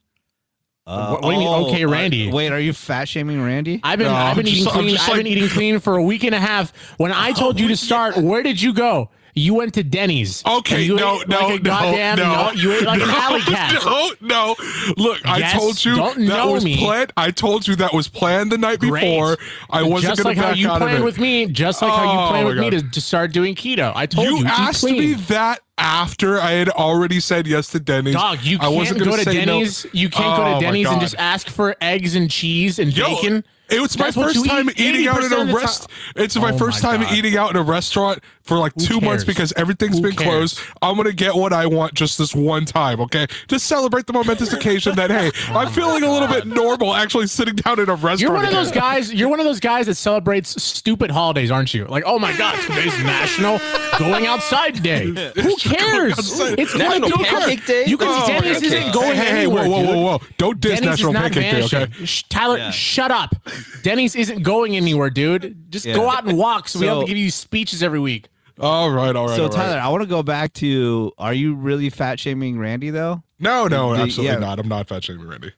Uh, 0.86 1.12
What- 1.12 1.22
what 1.22 1.30
do 1.30 1.34
you 1.36 1.38
mean, 1.46 1.48
okay, 1.68 1.84
uh, 1.84 1.88
Randy? 1.88 2.30
wait, 2.30 2.52
are 2.52 2.60
you 2.60 2.74
fat 2.74 3.08
shaming 3.08 3.42
Randy? 3.42 3.80
I've 3.82 3.98
been 3.98 4.08
No, 4.08 4.14
I've 4.14 4.36
been 4.36 4.44
I'm 4.44 4.52
eating 4.52 4.64
just- 4.64 4.74
clean. 4.76 4.88
just 4.90 5.02
I've 5.04 5.08
like- 5.08 5.16
been 5.20 5.26
eating 5.26 5.48
clean 5.48 5.78
for 5.80 5.96
a 5.96 6.02
week 6.02 6.22
and 6.24 6.34
a 6.34 6.38
half. 6.38 6.72
When 6.98 7.12
I 7.12 7.32
told 7.42 7.58
you 7.58 7.68
to 7.68 7.76
start, 7.78 8.18
where 8.18 8.42
did 8.42 8.60
you 8.60 8.74
go? 8.74 9.08
You 9.34 9.54
went 9.54 9.74
to 9.74 9.82
Denny's. 9.84 10.44
Okay, 10.44 10.82
you 10.82 10.96
no, 10.96 11.22
no, 11.28 11.38
like 11.48 11.62
no, 11.62 11.70
goddamn, 11.70 12.18
no, 12.18 12.50
You 12.52 12.72
ate 12.72 12.82
like 12.84 13.00
an 13.00 13.08
no, 13.08 13.14
alley 13.16 13.40
cat. 13.42 13.82
No, 13.84 14.10
no. 14.20 14.56
Look, 14.96 15.20
I 15.24 15.52
told 15.52 15.84
you 15.84 15.96
don't 15.96 16.18
that 16.20 16.26
know 16.26 16.52
was 16.52 16.64
me. 16.64 16.76
planned. 16.78 17.12
I 17.16 17.30
told 17.30 17.68
you 17.68 17.76
that 17.76 17.92
was 17.94 18.08
planned 18.08 18.50
the 18.52 18.58
night 18.58 18.80
Great. 18.80 19.00
before. 19.02 19.36
I 19.70 19.82
wasn't 19.82 20.16
going 20.18 20.24
like 20.26 20.36
to 20.36 20.42
how 20.42 20.48
back 20.50 20.56
you 20.58 20.68
out 20.68 20.82
of 20.82 20.88
planned 20.88 21.02
it. 21.02 21.04
with 21.04 21.18
me. 21.18 21.46
Just 21.46 21.80
like 21.82 21.92
how 21.92 22.08
Oh, 22.08 22.12
you 22.12 22.28
planned 22.28 22.44
my 22.44 22.50
with 22.54 22.58
me 22.58 22.70
to, 22.70 22.90
to 22.90 23.00
start 23.00 23.32
doing 23.32 23.54
keto. 23.54 23.92
I 23.94 24.06
told 24.06 24.26
you, 24.26 24.38
you 24.38 24.46
asked 24.46 24.84
me 24.84 25.14
that 25.14 25.60
after 25.78 26.38
I 26.40 26.52
had 26.52 26.68
already 26.68 27.20
said 27.20 27.46
yes 27.46 27.68
to 27.68 27.80
Denny's. 27.80 28.14
Dog, 28.14 28.42
you 28.42 28.58
I 28.60 28.68
wasn't 28.68 28.98
can't 28.98 29.10
go 29.10 29.16
to 29.16 29.22
say 29.24 29.44
no. 29.44 29.52
Denny's. 29.60 29.86
You 29.92 30.10
can't 30.10 30.36
go 30.36 30.42
Oh, 30.42 30.46
to 30.46 30.54
my 30.56 30.60
Denny's 30.60 30.88
and 30.88 31.00
just 31.00 31.14
ask 31.16 31.48
for 31.48 31.74
eggs 31.80 32.14
and 32.14 32.30
cheese 32.30 32.78
and 32.78 32.94
Yo, 32.94 33.06
bacon. 33.06 33.44
It 33.70 33.80
was 33.80 33.96
my 33.96 34.06
That's 34.10 34.16
first 34.16 34.44
time 34.46 34.68
eat 34.70 34.80
eating 34.80 35.06
out 35.06 35.20
80% 35.22 35.30
at 35.32 35.48
a 35.48 35.54
rest. 35.54 35.88
It's 36.16 36.34
my 36.36 36.50
Oh 36.52 36.58
first 36.58 36.82
time 36.82 37.02
God. 37.02 37.12
eating 37.16 37.36
out 37.36 37.50
in 37.50 37.56
a 37.56 37.62
restaurant 37.62 38.18
for 38.50 38.58
like 38.58 38.72
Who 38.74 38.84
two 38.84 39.00
months 39.00 39.22
because 39.22 39.52
everything's 39.56 39.96
Who 39.98 40.02
been 40.02 40.16
cares? 40.16 40.54
closed. 40.58 40.60
I'm 40.82 40.96
gonna 40.96 41.12
get 41.12 41.34
what 41.36 41.52
I 41.52 41.66
want 41.66 41.94
just 41.94 42.18
this 42.18 42.34
one 42.34 42.64
time, 42.64 43.00
okay? 43.02 43.28
Just 43.46 43.66
celebrate 43.66 44.06
the 44.06 44.12
momentous 44.12 44.52
occasion 44.52 44.96
that 44.96 45.08
hey, 45.10 45.30
I'm 45.54 45.68
feeling 45.72 46.02
a 46.02 46.10
little 46.10 46.26
bit 46.26 46.46
normal 46.48 46.92
actually 46.94 47.28
sitting 47.28 47.54
down 47.54 47.78
in 47.78 47.88
a 47.88 47.94
restaurant. 47.94 48.20
You're 48.20 48.32
one 48.32 48.44
of 48.44 48.50
those 48.52 48.72
guys. 48.72 49.14
You're 49.14 49.28
one 49.28 49.38
of 49.38 49.46
those 49.46 49.60
guys 49.60 49.86
that 49.86 49.94
celebrates 49.94 50.60
stupid 50.60 51.12
holidays, 51.12 51.50
aren't 51.52 51.72
you? 51.72 51.84
Like, 51.84 52.02
oh 52.06 52.18
my 52.18 52.36
god, 52.36 52.60
today's 52.62 52.96
National 53.04 53.58
Going 53.98 54.26
Outside 54.26 54.82
Day. 54.82 55.04
Who 55.36 55.56
cares? 55.56 56.14
It's 56.18 56.74
National 56.76 57.08
going 57.08 57.24
to 57.24 57.30
Pancake 57.30 57.66
Day? 57.66 57.84
You 57.86 57.96
can 57.96 58.08
Oh, 58.10 58.26
Denny's 58.26 58.56
okay. 58.56 58.66
isn't 58.66 58.92
going 58.92 59.14
hey, 59.14 59.24
hey, 59.24 59.30
hey, 59.30 59.38
anywhere. 59.44 59.68
whoa, 59.68 59.84
whoa, 59.84 59.94
whoa, 59.94 60.02
whoa! 60.18 60.20
Don't 60.38 60.60
diss 60.60 60.80
Denny's 60.80 60.90
National 60.90 61.10
is 61.10 61.14
not 61.14 61.22
Pancake 61.32 61.70
Day, 61.70 61.78
okay? 61.84 62.04
Shh, 62.04 62.24
Tyler, 62.28 62.58
Yeah. 62.58 62.70
shut 62.72 63.10
up. 63.12 63.34
Denny's 63.82 64.16
isn't 64.16 64.42
going 64.42 64.74
anywhere, 64.76 65.10
dude. 65.10 65.70
Just 65.70 65.86
Yeah. 65.86 65.94
go 65.94 66.10
out 66.10 66.26
and 66.26 66.36
walk. 66.36 66.68
So, 66.68 66.80
we 66.80 66.86
don't 66.86 66.96
have 66.96 67.04
to 67.04 67.08
give 67.08 67.16
you 67.18 67.30
speeches 67.30 67.82
every 67.82 68.00
week. 68.00 68.26
All 68.60 68.90
right, 68.90 69.14
all 69.16 69.26
right. 69.28 69.36
so 69.36 69.44
all 69.44 69.48
right. 69.48 69.56
Tyler, 69.56 69.78
I 69.80 69.88
want 69.88 70.02
to 70.02 70.08
go 70.08 70.22
back 70.22 70.52
to: 70.54 71.12
Are 71.18 71.32
you 71.32 71.54
really 71.54 71.90
fat 71.90 72.20
shaming 72.20 72.58
Randy 72.58 72.90
though? 72.90 73.22
no, 73.38 73.66
no, 73.68 73.94
The- 73.96 74.02
absolutely 74.02 74.34
yeah. 74.34 74.38
not. 74.40 74.58
I'm 74.58 74.68
not 74.68 74.86
fat 74.88 75.04
shaming 75.04 75.26
Randy. 75.26 75.52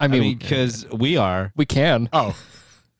I 0.00 0.04
I 0.04 0.08
mean, 0.08 0.20
mean, 0.20 0.38
because 0.38 0.86
we 0.90 1.16
are. 1.16 1.52
we 1.56 1.64
can. 1.66 2.08
Oh. 2.12 2.36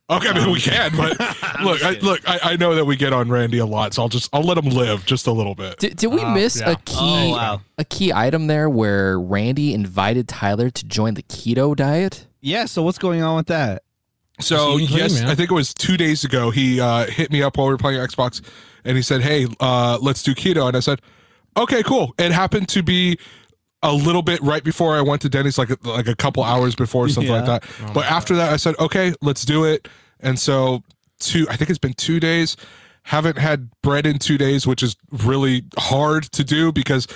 Okay, 0.09 0.29
I 0.29 0.35
mean 0.35 0.53
we 0.53 0.61
can, 0.61 0.93
but 0.97 1.19
look, 1.65 1.83
I, 1.85 1.99
look, 2.01 2.21
I, 2.31 2.53
I 2.53 2.57
know 2.57 2.77
that 2.77 2.85
we 2.85 2.95
get 2.95 3.13
on 3.13 3.29
Randy 3.29 3.59
a 3.59 3.67
lot, 3.67 3.93
so 3.93 4.03
I'll 4.03 4.09
just 4.09 4.31
I'll 4.33 4.43
let 4.45 4.57
him 4.57 4.71
live 4.71 5.05
just 5.05 5.27
a 5.27 5.33
little 5.33 5.57
bit. 5.57 5.79
Did, 5.79 5.97
did 5.97 6.07
we 6.13 6.21
uh, 6.21 6.33
miss 6.33 6.61
yeah. 6.61 6.71
a 6.71 6.77
key 6.77 6.95
Oh, 7.01 7.31
wow. 7.33 7.61
a 7.77 7.85
key 7.85 8.13
item 8.13 8.47
there 8.47 8.71
where 8.71 9.19
Randy 9.19 9.75
invited 9.75 10.29
Tyler 10.29 10.71
to 10.71 10.87
join 10.87 11.15
the 11.15 11.25
keto 11.25 11.75
diet? 11.75 12.29
Yeah. 12.41 12.67
So 12.67 12.85
what's 12.85 12.99
going 12.99 13.23
on 13.23 13.35
with 13.37 13.49
that? 13.49 13.83
So 14.41 14.57
Just 14.57 14.75
eating 14.77 14.87
clean, 14.89 14.99
yes. 14.99 15.23
I 15.23 15.35
think 15.35 15.51
it 15.51 15.55
was 15.55 15.73
two 15.73 15.97
days 15.97 16.25
ago. 16.25 16.51
He 16.51 16.81
uh, 16.81 17.07
hit 17.07 17.31
me 17.31 17.43
up 17.43 17.57
while 17.57 17.67
we 17.69 17.73
were 17.73 17.79
playing 17.79 17.99
Xbox, 18.01 18.43
and 18.85 18.97
he 18.97 19.03
said, 19.03 19.23
"Hey, 19.23 19.47
uh, 19.61 19.99
let's 20.01 20.23
do 20.23 20.35
keto." 20.35 20.69
And 20.69 20.77
I 20.77 20.81
said, 20.81 21.01
"Okay, 21.57 21.83
cool." 21.83 22.15
It 22.19 22.33
happened 22.33 22.69
to 22.71 22.83
be 22.83 23.19
a 23.83 23.93
little 23.93 24.23
bit 24.23 24.41
right 24.43 24.63
before 24.65 24.97
I 24.97 25.01
went 25.01 25.23
to 25.23 25.29
Denny's, 25.29 25.57
like 25.59 25.71
like 25.87 26.07
a 26.09 26.15
couple 26.17 26.43
hours 26.43 26.75
before, 26.75 27.09
something 27.09 27.33
like 27.33 27.47
Yeah. 27.47 27.59
that. 27.61 27.95
but 27.95 28.05
after 28.07 28.37
that, 28.37 28.53
I 28.53 28.57
said, 28.57 28.75
"Okay, 28.79 29.15
let's 29.23 29.45
do 29.45 29.65
it." 29.65 29.89
And 30.21 30.39
so 30.39 30.83
two, 31.19 31.47
I 31.49 31.57
think 31.57 31.71
it's 31.71 31.79
been 31.79 31.95
two 31.95 32.21
days. 32.21 32.57
Haven't 33.05 33.39
had 33.39 33.71
bread 33.83 34.05
in 34.05 34.19
two 34.19 34.37
days, 34.37 34.67
which 34.67 34.83
is 34.83 34.97
really 35.11 35.63
hard 35.79 36.25
to 36.33 36.43
do 36.45 36.73
because 36.73 37.07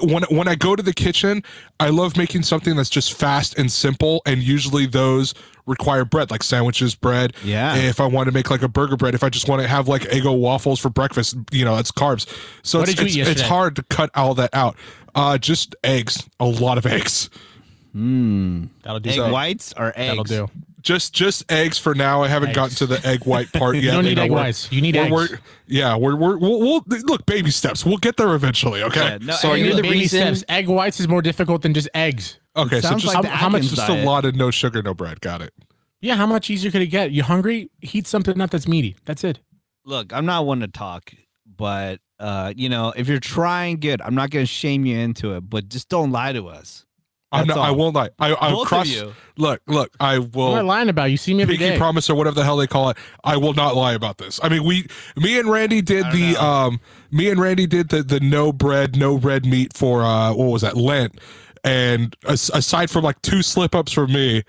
when 0.00 0.22
when 0.24 0.48
I 0.48 0.54
go 0.54 0.74
to 0.74 0.82
the 0.82 0.92
kitchen, 0.92 1.42
I 1.78 1.90
love 1.90 2.16
making 2.16 2.42
something 2.42 2.76
that's 2.76 2.90
just 2.90 3.12
fast 3.12 3.58
and 3.58 3.70
simple, 3.70 4.22
and 4.26 4.42
usually 4.42 4.86
those 4.86 5.34
require 5.66 6.04
bread, 6.04 6.30
like 6.30 6.42
sandwiches, 6.42 6.94
bread. 6.94 7.34
Yeah. 7.44 7.76
If 7.76 8.00
I 8.00 8.06
want 8.06 8.26
to 8.28 8.32
make 8.32 8.50
like 8.50 8.62
a 8.62 8.68
burger 8.68 8.96
bread, 8.96 9.14
if 9.14 9.22
I 9.22 9.28
just 9.28 9.48
want 9.48 9.62
to 9.62 9.68
have 9.68 9.88
like 9.88 10.02
Eggo 10.02 10.38
waffles 10.38 10.78
for 10.80 10.88
breakfast, 10.88 11.36
you 11.50 11.64
know, 11.64 11.76
it's 11.76 11.90
carbs. 11.90 12.26
So 12.62 12.78
What 12.78 12.88
it's, 12.88 12.98
did 12.98 13.14
you 13.14 13.22
it's, 13.22 13.30
eat 13.30 13.32
it's 13.32 13.42
hard 13.42 13.76
to 13.76 13.82
cut 13.82 14.10
all 14.14 14.34
that 14.34 14.50
out. 14.52 14.76
Uh, 15.14 15.38
just 15.38 15.74
eggs, 15.82 16.28
a 16.38 16.46
lot 16.46 16.78
of 16.78 16.86
eggs. 16.86 17.30
That'll 18.82 19.00
do. 19.00 19.10
Egg 19.10 19.32
whites 19.32 19.74
or 19.76 19.92
eggs? 19.96 20.28
That'll 20.30 20.46
do. 20.46 20.50
Just 20.86 21.12
just 21.12 21.50
eggs 21.50 21.78
for 21.78 21.96
now. 21.96 22.22
I 22.22 22.28
haven't 22.28 22.54
gotten 22.54 22.76
to 22.76 22.86
the 22.86 23.04
egg 23.04 23.24
white 23.26 23.52
part 23.52 23.74
yet. 23.74 23.82
You 23.82 23.90
don't 23.90 24.04
need 24.04 24.18
know, 24.18 24.22
egg 24.22 24.30
whites. 24.30 24.70
You 24.70 24.80
need 24.80 24.94
we're- 24.94 25.06
eggs. 25.06 25.12
we're- 25.32 25.40
yeah, 25.66 25.96
we're, 25.96 26.14
we're 26.14 26.36
we'll, 26.38 26.60
we'll 26.60 26.84
look 26.86 27.26
baby 27.26 27.50
steps. 27.50 27.84
We'll 27.84 27.96
get 27.96 28.16
there 28.16 28.32
eventually. 28.36 28.84
Okay. 28.84 29.00
Yeah, 29.00 29.18
no, 29.20 29.32
So 29.34 29.50
are 29.50 29.54
egg- 29.56 29.64
you 29.66 29.74
the 29.74 29.82
Baby 29.82 29.98
reason- 30.02 30.36
steps. 30.36 30.44
Egg 30.48 30.68
whites 30.68 31.00
is 31.00 31.08
more 31.08 31.22
difficult 31.22 31.62
than 31.62 31.74
just 31.74 31.88
eggs. 31.92 32.38
Okay. 32.54 32.80
So 32.80 32.90
just 32.94 33.04
like 33.12 33.24
how, 33.24 33.30
how 33.36 33.48
much? 33.48 33.64
Atkins 33.64 33.74
Just 33.76 33.88
a 33.88 34.04
lot 34.04 34.24
of 34.24 34.36
no 34.36 34.52
sugar, 34.52 34.80
no 34.80 34.94
bread. 34.94 35.20
Got 35.20 35.42
it. 35.42 35.52
Yeah, 36.00 36.14
how 36.14 36.26
much 36.26 36.50
easier 36.50 36.70
could 36.70 36.82
it 36.82 36.86
get? 36.86 37.10
You 37.10 37.24
hungry? 37.24 37.68
Heat 37.80 38.06
something 38.06 38.40
up 38.40 38.50
that's 38.50 38.68
meaty. 38.68 38.94
That's 39.06 39.24
it. 39.24 39.40
Look, 39.84 40.12
I'm 40.12 40.24
not 40.24 40.46
one 40.46 40.60
to 40.60 40.68
talk, 40.68 41.10
but 41.44 41.98
uh, 42.20 42.52
you 42.56 42.68
know, 42.68 42.92
if 42.96 43.08
you're 43.08 43.18
trying 43.18 43.80
good, 43.80 44.00
I'm 44.00 44.14
not 44.14 44.30
going 44.30 44.44
to 44.44 44.50
shame 44.50 44.86
you 44.86 44.96
into 44.96 45.34
it, 45.34 45.40
but 45.50 45.68
just 45.68 45.88
don't 45.88 46.12
lie 46.12 46.32
to 46.32 46.46
us. 46.46 46.85
I'm 47.32 47.46
That's 47.48 47.56
not, 47.56 47.66
I 47.68 47.70
won't 47.72 47.94
lie. 47.96 48.10
I, 48.20 48.32
I'll 48.34 48.50
Both 48.52 48.62
of 48.62 48.68
cross. 48.68 48.88
you. 48.88 49.12
Look, 49.36 49.60
look. 49.66 49.90
I 49.98 50.18
What 50.18 50.26
am 50.48 50.54
I 50.54 50.58
will. 50.60 50.64
lying 50.64 50.88
about? 50.88 51.10
You 51.10 51.16
see 51.16 51.34
me 51.34 51.42
every 51.42 51.56
Pinky 51.56 51.72
day. 51.72 51.78
promise 51.78 52.08
or 52.08 52.14
whatever 52.14 52.36
the 52.36 52.44
hell 52.44 52.56
they 52.56 52.68
call 52.68 52.90
it. 52.90 52.96
I 53.24 53.36
will 53.36 53.52
not 53.52 53.74
lie 53.74 53.94
about 53.94 54.18
this. 54.18 54.38
I 54.42 54.48
mean, 54.48 54.64
we, 54.64 54.86
me 55.16 55.38
and 55.38 55.50
Randy 55.50 55.82
did 55.82 56.06
the, 56.12 56.34
know. 56.34 56.40
um, 56.40 56.80
me 57.10 57.28
and 57.28 57.40
Randy 57.40 57.66
did 57.66 57.88
the 57.88 58.02
the 58.04 58.20
no 58.20 58.52
bread, 58.52 58.96
no 58.96 59.16
red 59.16 59.44
meat 59.44 59.72
for 59.76 60.02
uh, 60.02 60.32
what 60.34 60.46
was 60.46 60.62
that 60.62 60.76
Lent, 60.76 61.18
and 61.64 62.14
as, 62.28 62.48
aside 62.54 62.90
from 62.90 63.02
like 63.04 63.20
two 63.22 63.42
slip 63.42 63.74
ups 63.74 63.92
for 63.92 64.06
me. 64.06 64.44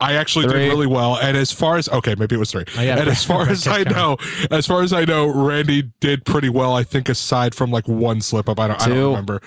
I 0.00 0.12
actually 0.14 0.44
Three. 0.48 0.60
did 0.60 0.68
really 0.68 0.86
well, 0.86 1.16
and 1.18 1.36
as 1.36 1.50
far 1.50 1.76
as 1.76 1.88
okay, 1.88 2.14
maybe 2.16 2.36
it 2.36 2.38
was 2.38 2.52
three. 2.52 2.64
Oh, 2.76 2.82
yeah, 2.82 2.98
and 3.00 3.08
as 3.08 3.24
far 3.26 3.48
as 3.48 3.66
I 3.66 3.82
know, 3.82 4.16
as 4.48 4.64
far 4.64 4.82
as 4.82 4.92
I 4.92 5.04
know, 5.04 5.26
Randy 5.26 5.90
did 5.98 6.24
pretty 6.24 6.48
well. 6.48 6.72
I 6.72 6.84
think 6.84 7.08
aside 7.08 7.52
from 7.52 7.72
like 7.72 7.88
one 7.88 8.20
slip 8.20 8.48
up, 8.48 8.60
I 8.60 8.68
don't, 8.68 8.80
I 8.80 8.88
don't 8.90 9.06
remember. 9.10 9.40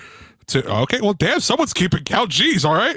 To, 0.48 0.68
okay, 0.82 1.00
well, 1.00 1.12
damn, 1.14 1.40
someone's 1.40 1.72
keeping 1.72 2.04
count. 2.04 2.30
Jeez, 2.30 2.64
all 2.64 2.74
right. 2.74 2.96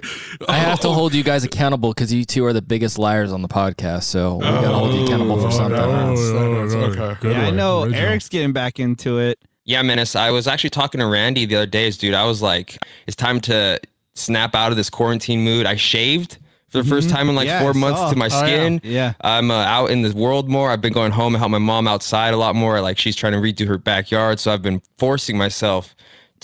I 0.49 0.57
have 0.57 0.79
to 0.81 0.89
hold 0.89 1.13
you 1.13 1.23
guys 1.23 1.43
accountable 1.43 1.93
because 1.93 2.11
you 2.11 2.25
two 2.25 2.43
are 2.45 2.53
the 2.53 2.61
biggest 2.61 2.97
liars 2.97 3.31
on 3.31 3.41
the 3.41 3.47
podcast. 3.47 4.03
So 4.03 4.35
we 4.37 4.43
gotta 4.43 4.67
hold 4.69 4.93
you 4.93 5.03
accountable 5.05 5.39
for 5.41 5.51
something. 5.51 5.79
okay. 5.79 7.31
yeah, 7.31 7.47
I 7.47 7.51
know 7.51 7.83
Eric's 7.83 8.29
getting 8.29 8.53
back 8.53 8.79
into 8.79 9.19
it. 9.19 9.39
Yeah, 9.63 9.81
Menace. 9.81 10.15
I 10.15 10.31
was 10.31 10.47
actually 10.47 10.69
talking 10.71 10.99
to 10.99 11.07
Randy 11.07 11.45
the 11.45 11.55
other 11.55 11.65
days, 11.65 11.97
dude. 11.97 12.13
I 12.13 12.25
was 12.25 12.41
like, 12.41 12.77
it's 13.07 13.15
time 13.15 13.39
to 13.41 13.79
snap 14.13 14.53
out 14.55 14.71
of 14.71 14.77
this 14.77 14.89
quarantine 14.89 15.41
mood. 15.41 15.65
I 15.65 15.75
shaved 15.75 16.37
for 16.69 16.81
the 16.83 16.87
first 16.89 17.09
time 17.09 17.29
in 17.29 17.35
like 17.35 17.47
Yeah, 17.47 17.61
four 17.61 17.73
months 17.73 17.99
saw. 17.99 18.09
to 18.11 18.15
my 18.15 18.25
Oh, 18.25 18.29
yeah. 18.29 18.37
skin. 18.45 18.81
Yeah. 18.83 19.13
I'm 19.21 19.49
uh, 19.49 19.55
out 19.63 19.89
in 19.89 20.01
the 20.03 20.13
world 20.13 20.49
more. 20.49 20.69
I've 20.69 20.81
been 20.81 20.93
going 20.93 21.11
home 21.11 21.33
and 21.33 21.39
help 21.39 21.51
my 21.51 21.57
mom 21.57 21.87
outside 21.87 22.33
a 22.33 22.37
lot 22.37 22.55
more. 22.55 22.79
Like 22.81 22.97
she's 22.99 23.15
trying 23.15 23.33
to 23.33 23.39
redo 23.39 23.67
her 23.67 23.77
backyard. 23.77 24.39
So 24.39 24.51
I've 24.51 24.61
been 24.61 24.81
forcing 24.97 25.37
myself 25.37 25.95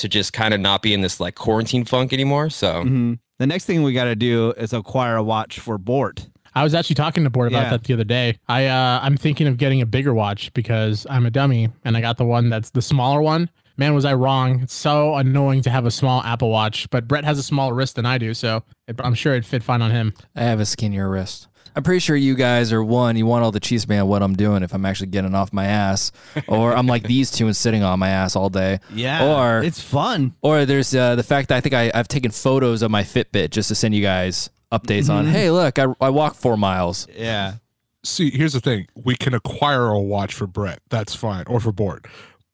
to 0.02 0.10
just 0.10 0.34
kind 0.34 0.54
of 0.54 0.60
not 0.60 0.82
be 0.82 0.94
in 0.94 1.02
this 1.02 1.20
like 1.20 1.36
quarantine 1.36 1.86
funk 1.86 2.14
anymore. 2.14 2.50
So 2.50 2.84
hmm 2.84 3.14
The 3.40 3.48
next 3.48 3.66
thing 3.66 3.82
we 3.84 3.94
got 3.94 4.04
to 4.06 4.16
do 4.16 4.52
is 4.58 4.74
acquire 4.74 5.16
a 5.16 5.24
watch 5.24 5.60
for 5.60 5.78
Bort. 5.80 6.28
I 6.54 6.64
was 6.64 6.74
actually 6.76 6.96
talking 6.96 7.24
to 7.24 7.30
Bort 7.30 7.48
about 7.48 7.64
Yeah. 7.64 7.70
that 7.72 7.84
the 7.86 7.94
other 7.94 8.04
day. 8.04 8.38
I 8.48 8.68
uh, 8.68 9.00
I'm 9.02 9.16
thinking 9.18 9.48
of 9.48 9.58
getting 9.58 9.82
a 9.82 9.86
bigger 9.86 10.14
watch 10.14 10.52
because 10.54 11.08
I'm 11.10 11.26
a 11.26 11.32
dummy 11.32 11.70
and 11.86 11.96
I 11.98 12.02
got 12.02 12.18
the 12.18 12.26
one 12.26 12.50
that's 12.50 12.72
the 12.72 12.82
smaller 12.82 13.22
one. 13.22 13.50
Man, 13.78 13.96
was 13.96 14.06
I 14.06 14.14
wrong? 14.14 14.60
It's 14.62 14.74
so 14.74 15.16
annoying 15.16 15.62
to 15.64 15.70
have 15.72 15.86
a 15.86 15.92
small 15.92 16.22
Apple 16.24 16.50
Watch, 16.50 16.88
but 16.92 17.08
Brett 17.08 17.24
has 17.24 17.40
a 17.40 17.44
smaller 17.44 17.74
wrist 17.74 17.96
than 17.96 18.06
I 18.06 18.18
do, 18.20 18.34
so 18.36 18.64
it, 18.88 19.00
I'm 19.04 19.16
sure 19.16 19.32
it'd 19.32 19.46
fit 19.46 19.64
fine 19.64 19.82
on 19.82 19.90
him. 19.92 20.14
I 20.36 20.44
have 20.44 20.60
a 20.60 20.66
skinnier 20.66 21.10
wrist. 21.10 21.48
I'm 21.76 21.84
pretty 21.84 22.00
sure 22.00 22.16
you 22.16 22.36
guys 22.36 22.74
are 22.74 22.84
one. 22.84 23.16
You 23.16 23.26
want 23.26 23.44
all 23.44 23.52
the 23.52 23.60
cheese 23.60 23.88
man 23.88 24.08
what 24.08 24.22
I'm 24.22 24.36
doing 24.36 24.64
if 24.64 24.74
I'm 24.74 24.86
actually 24.86 25.08
getting 25.08 25.34
off 25.36 25.54
my 25.54 25.66
ass, 25.66 26.12
or 26.48 26.74
I'm 26.76 26.88
like 26.88 27.04
these 27.04 27.32
two 27.32 27.46
and 27.46 27.56
sitting 27.56 27.84
on 27.84 28.00
my 28.00 28.10
ass 28.10 28.36
all 28.36 28.50
day. 28.50 28.80
Yeah. 28.94 29.26
Or 29.36 29.64
it's 29.64 29.82
fun. 29.82 30.34
or 30.42 30.66
there's 30.66 30.94
uh, 30.94 31.16
the 31.16 31.24
fact 31.24 31.50
that 31.50 31.58
I 31.58 31.62
think 31.62 31.74
I, 31.74 31.92
I've 31.94 32.08
taken 32.08 32.32
photos 32.32 32.82
of 32.82 32.92
my 32.92 33.04
Fitbit 33.04 33.52
just 33.52 33.70
to 33.70 33.76
send 33.76 33.96
you 33.96 34.02
guys 34.02 34.50
updates 34.72 35.10
on. 35.10 35.26
Mm-hmm. 35.26 35.34
Hey, 35.34 35.52
look, 35.52 35.80
I 35.80 35.86
I 36.00 36.10
walked 36.10 36.38
four 36.38 36.58
miles. 36.58 37.08
Yeah. 37.16 37.56
See, 38.04 38.32
here's 38.32 38.54
the 38.54 38.60
thing: 38.60 38.88
we 38.96 39.16
can 39.16 39.34
acquire 39.34 39.88
a 39.88 40.00
watch 40.00 40.34
for 40.34 40.48
Brett. 40.48 40.80
That's 40.90 41.14
fine, 41.16 41.44
or 41.48 41.60
for 41.60 41.72
Bort. 41.72 42.06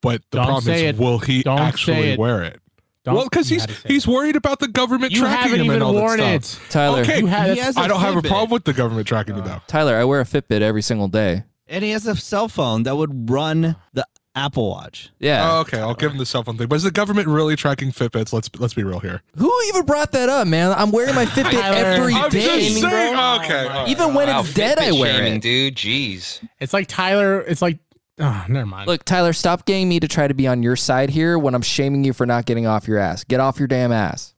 But 0.01 0.21
the 0.31 0.37
Don't 0.37 0.45
problem 0.47 0.73
is, 0.75 0.81
it. 0.81 0.97
will 0.97 1.19
he 1.19 1.41
Don't 1.43 1.59
actually 1.59 2.11
it. 2.11 2.19
wear 2.19 2.43
it? 2.43 2.61
Don't- 3.07 3.15
well, 3.15 3.23
because 3.25 3.49
you 3.49 3.55
he's 3.55 3.65
had 3.65 3.75
he's 3.91 4.07
worried 4.07 4.35
about 4.35 4.59
the 4.59 4.67
government 4.67 5.11
You 5.13 5.21
tracking 5.21 5.37
haven't 5.41 5.59
him 5.61 5.65
even 5.65 5.75
and 5.75 5.83
all 5.83 5.93
worn 5.93 6.19
that 6.19 6.35
it. 6.35 6.43
stuff. 6.45 6.69
Tyler, 6.69 7.01
Okay, 7.01 7.19
You 7.19 7.25
had 7.27 7.51
He 7.53 7.57
has 7.59 7.75
a 7.75 7.79
I 7.79 7.87
don't 7.87 7.99
have 8.01 8.15
a 8.17 8.21
problem 8.21 8.51
with 8.51 8.65
the 8.65 8.73
government 8.73 9.07
tracking 9.07 9.35
me 9.35 9.41
uh, 9.41 9.45
though. 9.45 9.61
Tyler, 9.67 9.95
I 9.95 10.03
wear 10.03 10.21
a 10.21 10.25
Fitbit 10.25 10.61
every 10.61 10.81
single 10.81 11.07
day. 11.07 11.43
And 11.67 11.83
he 11.83 11.91
has 11.91 12.05
a 12.05 12.15
cell 12.15 12.47
phone 12.47 12.83
that 12.83 12.95
would 12.95 13.29
run 13.29 13.75
the 13.93 14.05
Apple 14.35 14.69
Watch. 14.69 15.09
Yeah. 15.19 15.49
Oh, 15.51 15.59
okay, 15.61 15.79
I'll 15.79 15.95
give 15.95 16.11
him 16.11 16.17
the 16.19 16.25
cell 16.25 16.43
phone 16.43 16.57
thing. 16.57 16.67
But 16.67 16.75
is 16.75 16.83
the 16.83 16.91
government 16.91 17.27
really 17.27 17.55
tracking 17.55 17.91
Fitbits? 17.91 18.31
Let's 18.31 18.49
let's 18.59 18.73
be 18.75 18.83
real 18.83 18.99
here. 18.99 19.23
Who 19.37 19.51
even 19.69 19.83
brought 19.85 20.11
that 20.11 20.29
up, 20.29 20.47
man? 20.47 20.73
I'm 20.77 20.91
wearing 20.91 21.15
my 21.15 21.25
Fitbit 21.25 21.59
every 21.59 22.13
I'm 22.13 22.29
day. 22.29 22.41
just 22.69 22.81
saying. 22.81 23.15
Okay, 23.15 23.63
all 23.63 23.69
right. 23.69 23.87
Even 23.89 24.13
when 24.13 24.27
Wow, 24.27 24.41
it's 24.41 24.53
dead, 24.53 24.77
I 24.77 24.91
wear 24.91 25.13
shaming, 25.17 25.35
it. 25.37 25.41
dude. 25.41 25.75
Jeez. 25.75 26.47
It's 26.59 26.71
like 26.73 26.87
Tyler. 26.87 27.41
It's 27.41 27.61
like, 27.63 27.79
oh, 28.19 28.45
never 28.47 28.65
mind. 28.65 28.87
Look, 28.87 29.03
Tyler, 29.03 29.33
stop 29.33 29.65
getting 29.65 29.89
me 29.89 29.99
to 29.99 30.07
try 30.07 30.27
to 30.27 30.33
be 30.33 30.47
on 30.47 30.63
your 30.63 30.75
side 30.75 31.09
here 31.09 31.37
when 31.37 31.55
I'm 31.55 31.61
shaming 31.61 32.03
you 32.03 32.13
for 32.13 32.25
not 32.25 32.45
getting 32.45 32.67
off 32.67 32.87
your 32.87 32.97
ass. 32.97 33.23
Get 33.23 33.39
off 33.39 33.59
your 33.59 33.67
damn 33.67 33.91
ass. 33.91 34.33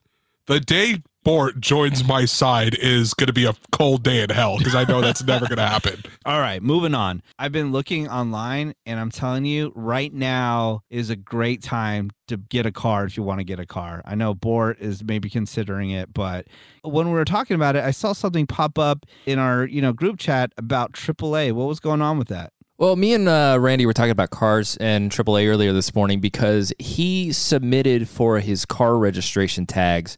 the 0.47 0.59
day 0.59 1.01
Bort 1.23 1.59
joins 1.59 2.03
my 2.05 2.23
side 2.23 2.75
is 2.75 3.13
going 3.13 3.27
to 3.27 3.33
be 3.33 3.45
a 3.45 3.53
cold 3.73 4.03
day 4.03 4.23
in 4.23 4.29
hell 4.29 4.57
because 4.57 4.73
I 4.73 4.85
know 4.85 5.01
that's 5.01 5.21
never 5.23 5.45
going 5.47 5.57
to 5.57 5.67
happen. 5.67 6.01
All 6.25 6.39
right, 6.39 6.63
moving 6.63 6.95
on. 6.95 7.21
I've 7.37 7.51
been 7.51 7.73
looking 7.73 8.07
online 8.07 8.73
and 8.85 8.99
I'm 8.99 9.11
telling 9.11 9.43
you, 9.43 9.73
right 9.75 10.13
now 10.13 10.81
is 10.89 11.09
a 11.09 11.17
great 11.17 11.61
time 11.61 12.11
to 12.29 12.37
get 12.37 12.65
a 12.65 12.71
car 12.71 13.03
if 13.03 13.17
you 13.17 13.23
want 13.23 13.41
to 13.41 13.43
get 13.43 13.59
a 13.59 13.65
car. 13.65 14.01
I 14.05 14.15
know 14.15 14.33
Bort 14.33 14.79
is 14.79 15.03
maybe 15.03 15.29
considering 15.29 15.89
it, 15.89 16.13
but 16.13 16.47
when 16.83 17.07
we 17.07 17.13
were 17.13 17.25
talking 17.25 17.55
about 17.55 17.75
it, 17.75 17.83
I 17.83 17.91
saw 17.91 18.13
something 18.13 18.47
pop 18.47 18.79
up 18.79 19.05
in 19.25 19.39
our, 19.39 19.65
you 19.65 19.81
know, 19.81 19.91
group 19.91 20.19
chat 20.19 20.53
about 20.57 20.93
AAA. 20.93 21.51
What 21.51 21.67
was 21.67 21.81
going 21.81 22.01
on 22.01 22.17
with 22.17 22.29
that? 22.29 22.53
Well, 22.79 22.95
me 22.95 23.13
and 23.13 23.27
uh, 23.27 23.57
Randy 23.59 23.85
were 23.85 23.91
talking 23.93 24.11
about 24.11 24.29
cars 24.29 24.77
and 24.77 25.11
AAA 25.11 25.49
earlier 25.49 25.73
this 25.73 25.93
morning 25.93 26.21
because 26.21 26.71
he 26.79 27.33
submitted 27.33 28.07
for 28.07 28.39
his 28.39 28.65
car 28.65 28.97
registration 28.97 29.65
tags 29.65 30.17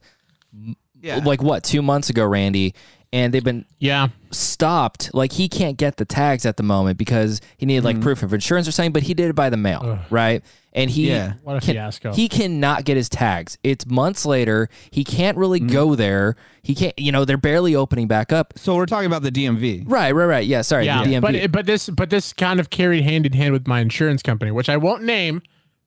Yeah. 1.02 1.22
like 1.26 1.42
what 1.42 1.64
two 1.64 1.82
months 1.82 2.12
ago, 2.12 2.24
Randy, 2.24 2.76
and 3.14 3.34
they've 3.34 3.44
been 3.44 3.66
yeah, 3.80 4.10
stopped. 4.32 5.14
Like 5.14 5.34
he 5.34 5.50
can't 5.50 5.78
get 5.78 5.98
the 5.98 6.06
tags 6.06 6.46
at 6.46 6.58
the 6.58 6.64
moment 6.64 6.98
because 6.98 7.42
he 7.58 7.66
needed 7.66 7.84
like 7.84 7.96
mm-hmm. 7.98 8.04
proof 8.04 8.24
of 8.24 8.34
insurance 8.34 8.68
or 8.68 8.72
something, 8.72 8.94
but 8.94 9.04
he 9.04 9.14
did 9.14 9.30
it 9.30 9.34
by 9.34 9.50
the 9.50 9.58
mail, 9.58 10.00
right? 10.10 10.44
And 10.74 10.90
he 10.90 11.10
Yeah. 11.10 11.34
what 11.44 11.58
a 11.58 11.60
can- 11.60 11.76
fiasco. 11.76 12.14
He 12.14 12.30
cannot 12.30 12.86
get 12.86 12.96
his 12.96 13.10
tags. 13.10 13.58
It's 13.64 13.86
months 13.86 14.26
later. 14.26 14.70
He 14.90 15.04
can't 15.04 15.38
really 15.38 15.60
mm-hmm. 15.60 15.74
go 15.74 15.96
there. 15.96 16.38
He 16.62 16.74
can't. 16.76 16.98
You 16.98 17.12
know, 17.12 17.26
they're 17.26 17.38
barely 17.38 17.76
opening 17.76 18.08
back 18.08 18.32
up. 18.32 18.54
so 18.56 18.76
we're 18.76 18.86
talking 18.86 19.08
about 19.08 19.24
the 19.24 19.32
DMV. 19.32 19.84
Right, 19.86 20.14
right, 20.14 20.26
right. 20.26 20.48
Yeah, 20.48 20.62
sorry. 20.62 20.86
yeah, 20.86 21.04
the 21.04 21.16
DMV. 21.16 21.22
but 21.22 21.52
but 21.52 21.66
this 21.66 21.90
but 21.90 22.10
this 22.10 22.32
kind 22.32 22.60
of 22.60 22.70
carried 22.70 23.04
hand 23.04 23.26
in 23.26 23.34
hand 23.34 23.52
with 23.52 23.68
my 23.68 23.82
insurance 23.82 24.24
company, 24.24 24.52
which 24.52 24.70
I 24.70 24.78
won't 24.78 25.04
name 25.04 25.42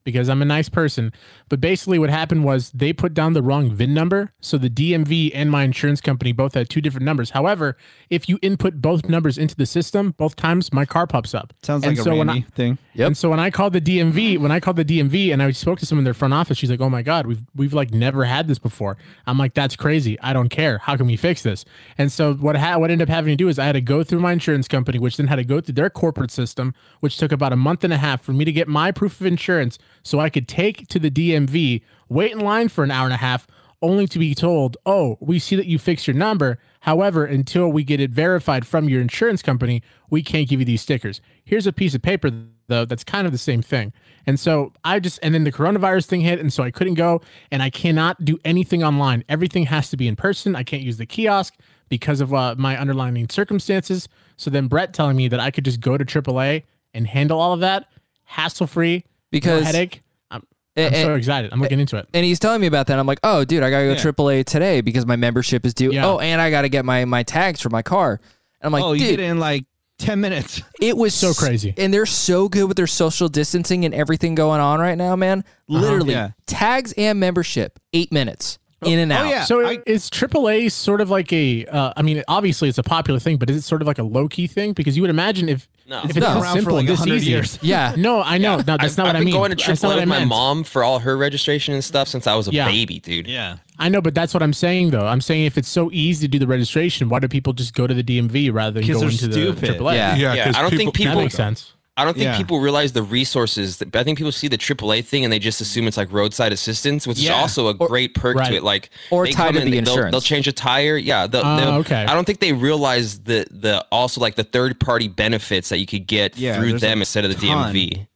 because 0.05 0.29
I'm 0.29 0.43
a 0.43 0.45
nice 0.45 0.69
person. 0.69 1.13
But 1.49 1.61
basically, 1.61 1.99
what 1.99 2.11
happened 2.11 2.45
was 2.45 2.71
they 2.73 2.93
put 2.93 3.15
down 3.15 3.33
the 3.33 3.43
wrong 3.43 3.71
VIN 3.71 3.95
number, 3.95 4.33
so 4.41 4.59
the 4.59 4.71
DMV 4.71 5.31
and 5.35 5.51
my 5.51 5.65
insurance 5.65 6.01
company 6.01 6.33
both 6.33 6.55
had 6.55 6.69
two 6.69 6.81
different 6.81 7.05
numbers. 7.05 7.31
However, 7.31 7.77
if 8.11 8.29
you 8.29 8.39
input 8.43 8.81
both 8.81 9.09
numbers 9.09 9.39
into 9.39 9.57
the 9.57 9.67
system, 9.67 10.13
both 10.13 10.37
times 10.37 10.73
my 10.73 10.85
car 10.85 11.07
pops 11.07 11.35
up. 11.35 11.53
Sounds 11.63 11.85
And 11.85 11.97
like 11.97 12.05
so 12.05 12.13
a 12.13 12.25
Randy 12.25 12.45
I, 12.47 12.51
thing. 12.55 12.79
Yep. 12.95 13.07
And 13.09 13.17
so 13.17 13.31
when 13.31 13.41
I 13.41 13.51
called 13.51 13.73
the 13.73 13.81
DMV, 13.81 14.39
when 14.39 14.53
I 14.53 14.61
called 14.61 14.77
the 14.77 14.85
DMV 14.85 15.33
and 15.33 15.43
I 15.43 15.51
spoke 15.51 15.79
to 15.81 15.87
someone 15.87 16.03
in 16.03 16.05
their 16.05 16.15
front 16.15 16.35
office, 16.35 16.59
she's 16.59 16.71
like, 16.71 16.81
"Oh 16.81 16.91
my 16.91 17.03
god, 17.03 17.27
we've 17.27 17.43
we've 17.55 17.75
like 17.75 17.91
never 17.93 18.25
had 18.25 18.47
this 18.47 18.59
before." 18.59 18.97
I'm 19.27 19.39
like, 19.39 19.55
"That's 19.55 19.75
crazy. 19.75 20.21
I 20.21 20.33
don't 20.33 20.49
care. 20.49 20.79
How 20.79 20.97
can 20.97 21.07
we 21.07 21.17
fix 21.17 21.43
this?" 21.43 21.65
And 21.99 22.13
so 22.13 22.35
what 22.35 22.57
ha- 22.57 22.79
what 22.79 22.91
ended 22.91 23.09
up 23.09 23.13
having 23.13 23.33
to 23.33 23.37
do 23.37 23.49
is 23.49 23.59
I 23.59 23.65
had 23.65 23.73
to 23.73 23.81
go 23.81 24.05
through 24.05 24.21
my 24.21 24.33
insurance 24.33 24.69
company, 24.69 24.99
which 24.99 25.17
then 25.17 25.29
had 25.29 25.37
to 25.37 25.45
go 25.45 25.61
through 25.61 25.75
their 25.75 25.91
corporate 25.91 26.31
system, 26.31 26.75
which 27.01 27.17
took 27.17 27.33
about 27.33 27.53
a 27.53 27.57
month 27.57 27.83
and 27.85 27.93
a 27.93 27.97
half 27.99 28.23
for 28.23 28.33
me 28.33 28.45
to 28.45 28.53
get 28.53 28.69
my 28.69 28.93
proof 28.93 29.21
of 29.21 29.27
insurance 29.27 29.79
so 30.05 30.21
I 30.21 30.31
could 30.31 30.47
take 30.47 30.87
to 30.89 31.01
the 31.01 31.11
DMV, 31.11 31.83
wait 32.09 32.33
in 32.33 32.39
line 32.39 32.69
for 32.69 32.85
an 32.85 32.93
hour 32.93 33.07
and 33.07 33.15
a 33.15 33.19
half, 33.19 33.49
only 33.83 34.07
to 34.07 34.19
be 34.19 34.35
told, 34.35 34.77
"Oh, 34.87 35.19
we 35.21 35.39
see 35.39 35.57
that 35.57 35.67
you 35.67 35.79
fixed 35.79 36.07
your 36.07 36.15
number. 36.15 36.59
However, 36.81 37.25
until 37.25 37.71
we 37.71 37.83
get 37.83 38.01
it 38.01 38.11
verified 38.11 38.67
from 38.67 38.89
your 38.89 39.01
insurance 39.01 39.43
company, 39.43 39.83
we 40.09 40.23
can't 40.23 40.49
give 40.49 40.61
you 40.61 40.67
these 40.67 40.83
stickers. 40.83 41.21
Here's 41.45 41.67
a 41.67 41.73
piece 41.73 41.95
of 41.95 42.03
paper 42.03 42.31
though 42.67 42.87
that's 42.87 43.05
kind 43.05 43.27
of 43.27 43.33
the 43.33 43.39
same 43.39 43.61
thing." 43.61 43.93
And 44.27 44.39
so 44.39 44.73
I 44.85 45.01
just 45.01 45.19
and 45.23 45.35
then 45.35 45.45
the 45.45 45.53
coronavirus 45.53 46.07
thing 46.07 46.21
hit 46.21 46.39
and 46.39 46.53
so 46.53 46.63
I 46.63 46.71
couldn't 46.71 46.95
go 46.95 47.21
and 47.51 47.63
I 47.63 47.71
cannot 47.71 48.25
do 48.25 48.39
anything 48.45 48.83
online. 48.83 49.25
Everything 49.29 49.67
has 49.67 49.91
to 49.91 49.97
be 49.97 50.09
in 50.09 50.17
person. 50.17 50.55
I 50.55 50.63
can't 50.63 50.83
use 50.83 50.97
the 50.97 51.07
kiosk 51.07 51.55
because 51.89 52.21
of 52.21 52.33
uh, 52.33 52.55
my 52.57 52.79
underlying 52.79 53.29
circumstances. 53.29 54.09
So 54.37 54.51
then 54.51 54.67
Brett 54.67 54.95
telling 54.95 55.17
me 55.17 55.29
that 55.29 55.41
I 55.41 55.51
could 55.51 55.65
just 55.65 55.81
go 55.81 55.99
to 55.99 56.05
AAA 56.05 56.65
and 56.93 57.07
handle 57.07 57.41
all 57.41 57.53
of 57.53 57.61
that 57.61 57.87
hassle 58.25 58.67
free, 58.67 59.05
Because- 59.35 59.61
no 59.61 59.67
headache. 59.67 60.01
I'm, 60.31 60.43
I'm 60.77 60.93
Eh, 60.95 61.03
so 61.03 61.15
excited. 61.15 61.53
I'm 61.53 61.61
looking 61.61 61.79
into 61.81 61.97
it. 61.99 62.09
and 62.15 62.25
he's 62.25 62.39
telling 62.41 62.61
me 62.61 62.67
about 62.67 62.87
that. 62.89 62.99
I'm 62.99 63.07
like, 63.07 63.21
oh, 63.23 63.45
dude, 63.45 63.63
I 63.63 63.71
gotta 63.71 63.85
go 63.85 63.93
Yeah. 63.93 63.97
AAA 63.99 64.45
today 64.47 64.81
because 64.81 65.07
my 65.07 65.17
membership 65.17 65.65
is 65.67 65.75
due. 65.75 65.93
Yeah. 65.93 66.07
Oh, 66.07 66.19
and 66.19 66.41
I 66.41 66.51
gotta 66.51 66.69
get 66.69 66.85
my 66.85 67.05
my 67.05 67.23
tags 67.23 67.61
for 67.61 67.71
my 67.71 67.83
car. 67.83 68.21
And 68.61 68.67
I'm 68.67 68.73
like, 68.73 68.83
oh, 68.83 68.93
you 68.93 69.07
dude, 69.07 69.19
get 69.19 69.21
in 69.21 69.39
like 69.39 69.65
10 69.99 70.21
minutes. 70.21 70.61
it 70.81 70.97
was 70.97 71.15
So 71.15 71.33
crazy. 71.35 71.73
and 71.77 71.95
they're 71.95 72.07
so 72.07 72.49
good 72.49 72.65
with 72.67 72.77
their 72.77 72.87
social 72.89 73.29
distancing 73.29 73.85
and 73.85 73.95
everything 73.95 74.35
going 74.35 74.61
on 74.61 74.81
right 74.81 74.99
now, 74.99 75.15
man. 75.15 75.45
Literally, 75.69 76.15
Yeah. 76.15 76.31
tags 76.47 76.93
and 76.97 77.21
membership, 77.21 77.79
eight 77.93 78.11
minutes 78.11 78.59
in 78.85 78.99
and 78.99 79.13
out. 79.13 79.27
Oh, 79.27 79.29
yeah. 79.31 79.45
So 79.45 79.65
I- 79.65 79.79
is 79.87 80.11
AAA 80.11 80.69
sort 80.73 81.01
of 81.01 81.09
like 81.11 81.33
a? 81.33 81.65
Uh, 81.67 81.93
I 81.97 82.03
mean, 82.03 82.23
obviously 82.27 82.69
it's 82.69 82.79
a 82.79 82.83
popular 82.83 83.21
thing, 83.21 83.37
but 83.37 83.49
is 83.49 83.57
it 83.59 83.63
sort 83.63 83.81
of 83.81 83.87
like 83.87 83.99
a 83.99 84.03
low 84.03 84.27
key 84.29 84.47
thing? 84.49 84.73
Because 84.73 84.97
you 84.97 85.03
would 85.03 85.11
imagine 85.11 85.49
if 85.49 85.69
No. 85.87 85.99
if 86.05 86.11
it's 86.11 86.15
No. 86.19 86.35
this 86.35 86.43
Around 86.43 86.53
for 86.53 86.59
simple 86.59 86.73
like 86.75 86.81
and 86.81 86.89
this 86.89 87.01
100 87.01 87.15
easy. 87.17 87.31
years. 87.31 87.59
Yeah. 87.63 87.95
No, 87.97 88.23
I 88.23 88.39
know. 88.39 88.57
No, 88.57 88.63
that's 88.63 88.85
I've, 88.85 88.97
not 88.97 89.07
what 89.07 89.17
I've 89.17 89.21
I've 89.21 89.25
been 89.27 89.35
going 89.35 89.51
to 89.51 89.67
That's 89.67 89.83
not 89.83 89.93
AAA 89.93 90.01
with 90.01 90.09
my 90.09 90.25
mom 90.25 90.65
for 90.65 90.83
all 90.83 90.99
her 91.01 91.17
registration 91.17 91.75
and 91.75 91.85
stuff 91.85 92.09
since 92.09 92.27
I 92.27 92.35
was 92.35 92.49
a 92.49 92.53
Yeah. 92.53 92.67
baby, 92.69 93.01
dude. 93.01 93.27
Yeah. 93.27 93.59
I 93.79 93.89
know, 93.91 94.01
but 94.01 94.15
that's 94.15 94.33
what 94.33 94.43
I'm 94.43 94.53
saying 94.55 94.91
though. 94.91 95.07
I'm 95.07 95.21
saying 95.21 95.45
if 95.45 95.59
it's 95.59 95.69
so 95.69 95.91
easy 95.93 96.27
to 96.27 96.31
do 96.31 96.39
the 96.39 96.47
registration, 96.47 97.09
why 97.11 97.19
do 97.19 97.29
people 97.29 97.53
just 97.53 97.75
go 97.75 97.87
to 97.87 97.93
the 97.93 98.03
DMV 98.03 98.51
rather 98.53 98.71
than 98.73 98.83
Because 98.83 98.95
go 98.97 99.01
they're 99.01 99.11
into 99.11 99.33
stupid. 99.33 99.59
the 99.79 99.85
AAA? 99.85 99.95
Yeah. 99.95 100.17
Yeah, 100.17 100.35
Yeah, 100.35 100.45
'cause 100.47 100.57
I 100.57 100.63
don't 100.63 100.71
think 100.71 100.95
that 100.95 100.99
people- 100.99 101.17
makes 101.21 101.35
sense. 101.35 101.74
I 101.97 102.05
don't 102.05 102.15
think 102.15 102.25
Yeah. 102.25 102.37
people 102.37 102.59
realize 102.59 102.93
the 102.93 103.05
resources. 103.05 103.77
That, 103.77 103.95
I 103.95 104.03
think 104.03 104.19
people 104.19 104.33
see 104.33 104.49
the 104.49 104.59
AAA 104.59 105.01
thing 105.05 105.23
and 105.23 105.33
they 105.33 105.39
just 105.39 105.61
assume 105.61 105.87
it's 105.87 105.97
like 105.97 106.13
roadside 106.13 106.53
assistance, 106.53 107.07
which 107.07 107.19
Yeah. 107.21 107.31
is 107.37 107.41
also 107.41 107.69
a 107.69 107.75
great 107.75 108.15
perk 108.15 108.37
right. 108.37 108.49
to 108.51 108.57
it. 108.57 108.65
Like 108.65 108.91
Or 109.11 109.25
they 109.27 109.33
come 109.33 109.57
in, 109.57 109.65
the 109.67 109.71
they'll- 109.71 109.79
insurance. 109.91 110.11
They'll, 110.11 110.21
change 110.21 110.49
a 110.49 110.53
tire. 110.53 110.97
Yeah. 110.97 111.29
They'll, 111.29 111.43
Oh, 111.45 111.57
they'll- 111.57 111.75
okay. 111.81 112.05
I 112.09 112.15
don't 112.15 112.25
think 112.25 112.41
they 112.41 112.53
realize 112.53 113.21
the 113.21 113.47
the 113.51 113.85
also 113.93 114.21
like 114.21 114.35
the 114.35 114.43
third 114.45 114.81
party 114.81 115.07
benefits 115.07 115.69
that 115.69 115.79
you 115.79 115.87
could 115.87 116.07
get 116.09 116.37
Yeah, 116.37 116.59
through 116.59 116.81
them 116.81 116.99
instead 117.01 117.25
of 117.25 117.31
the 117.39 117.47
ton. 117.47 117.73
DMV. 117.73 118.07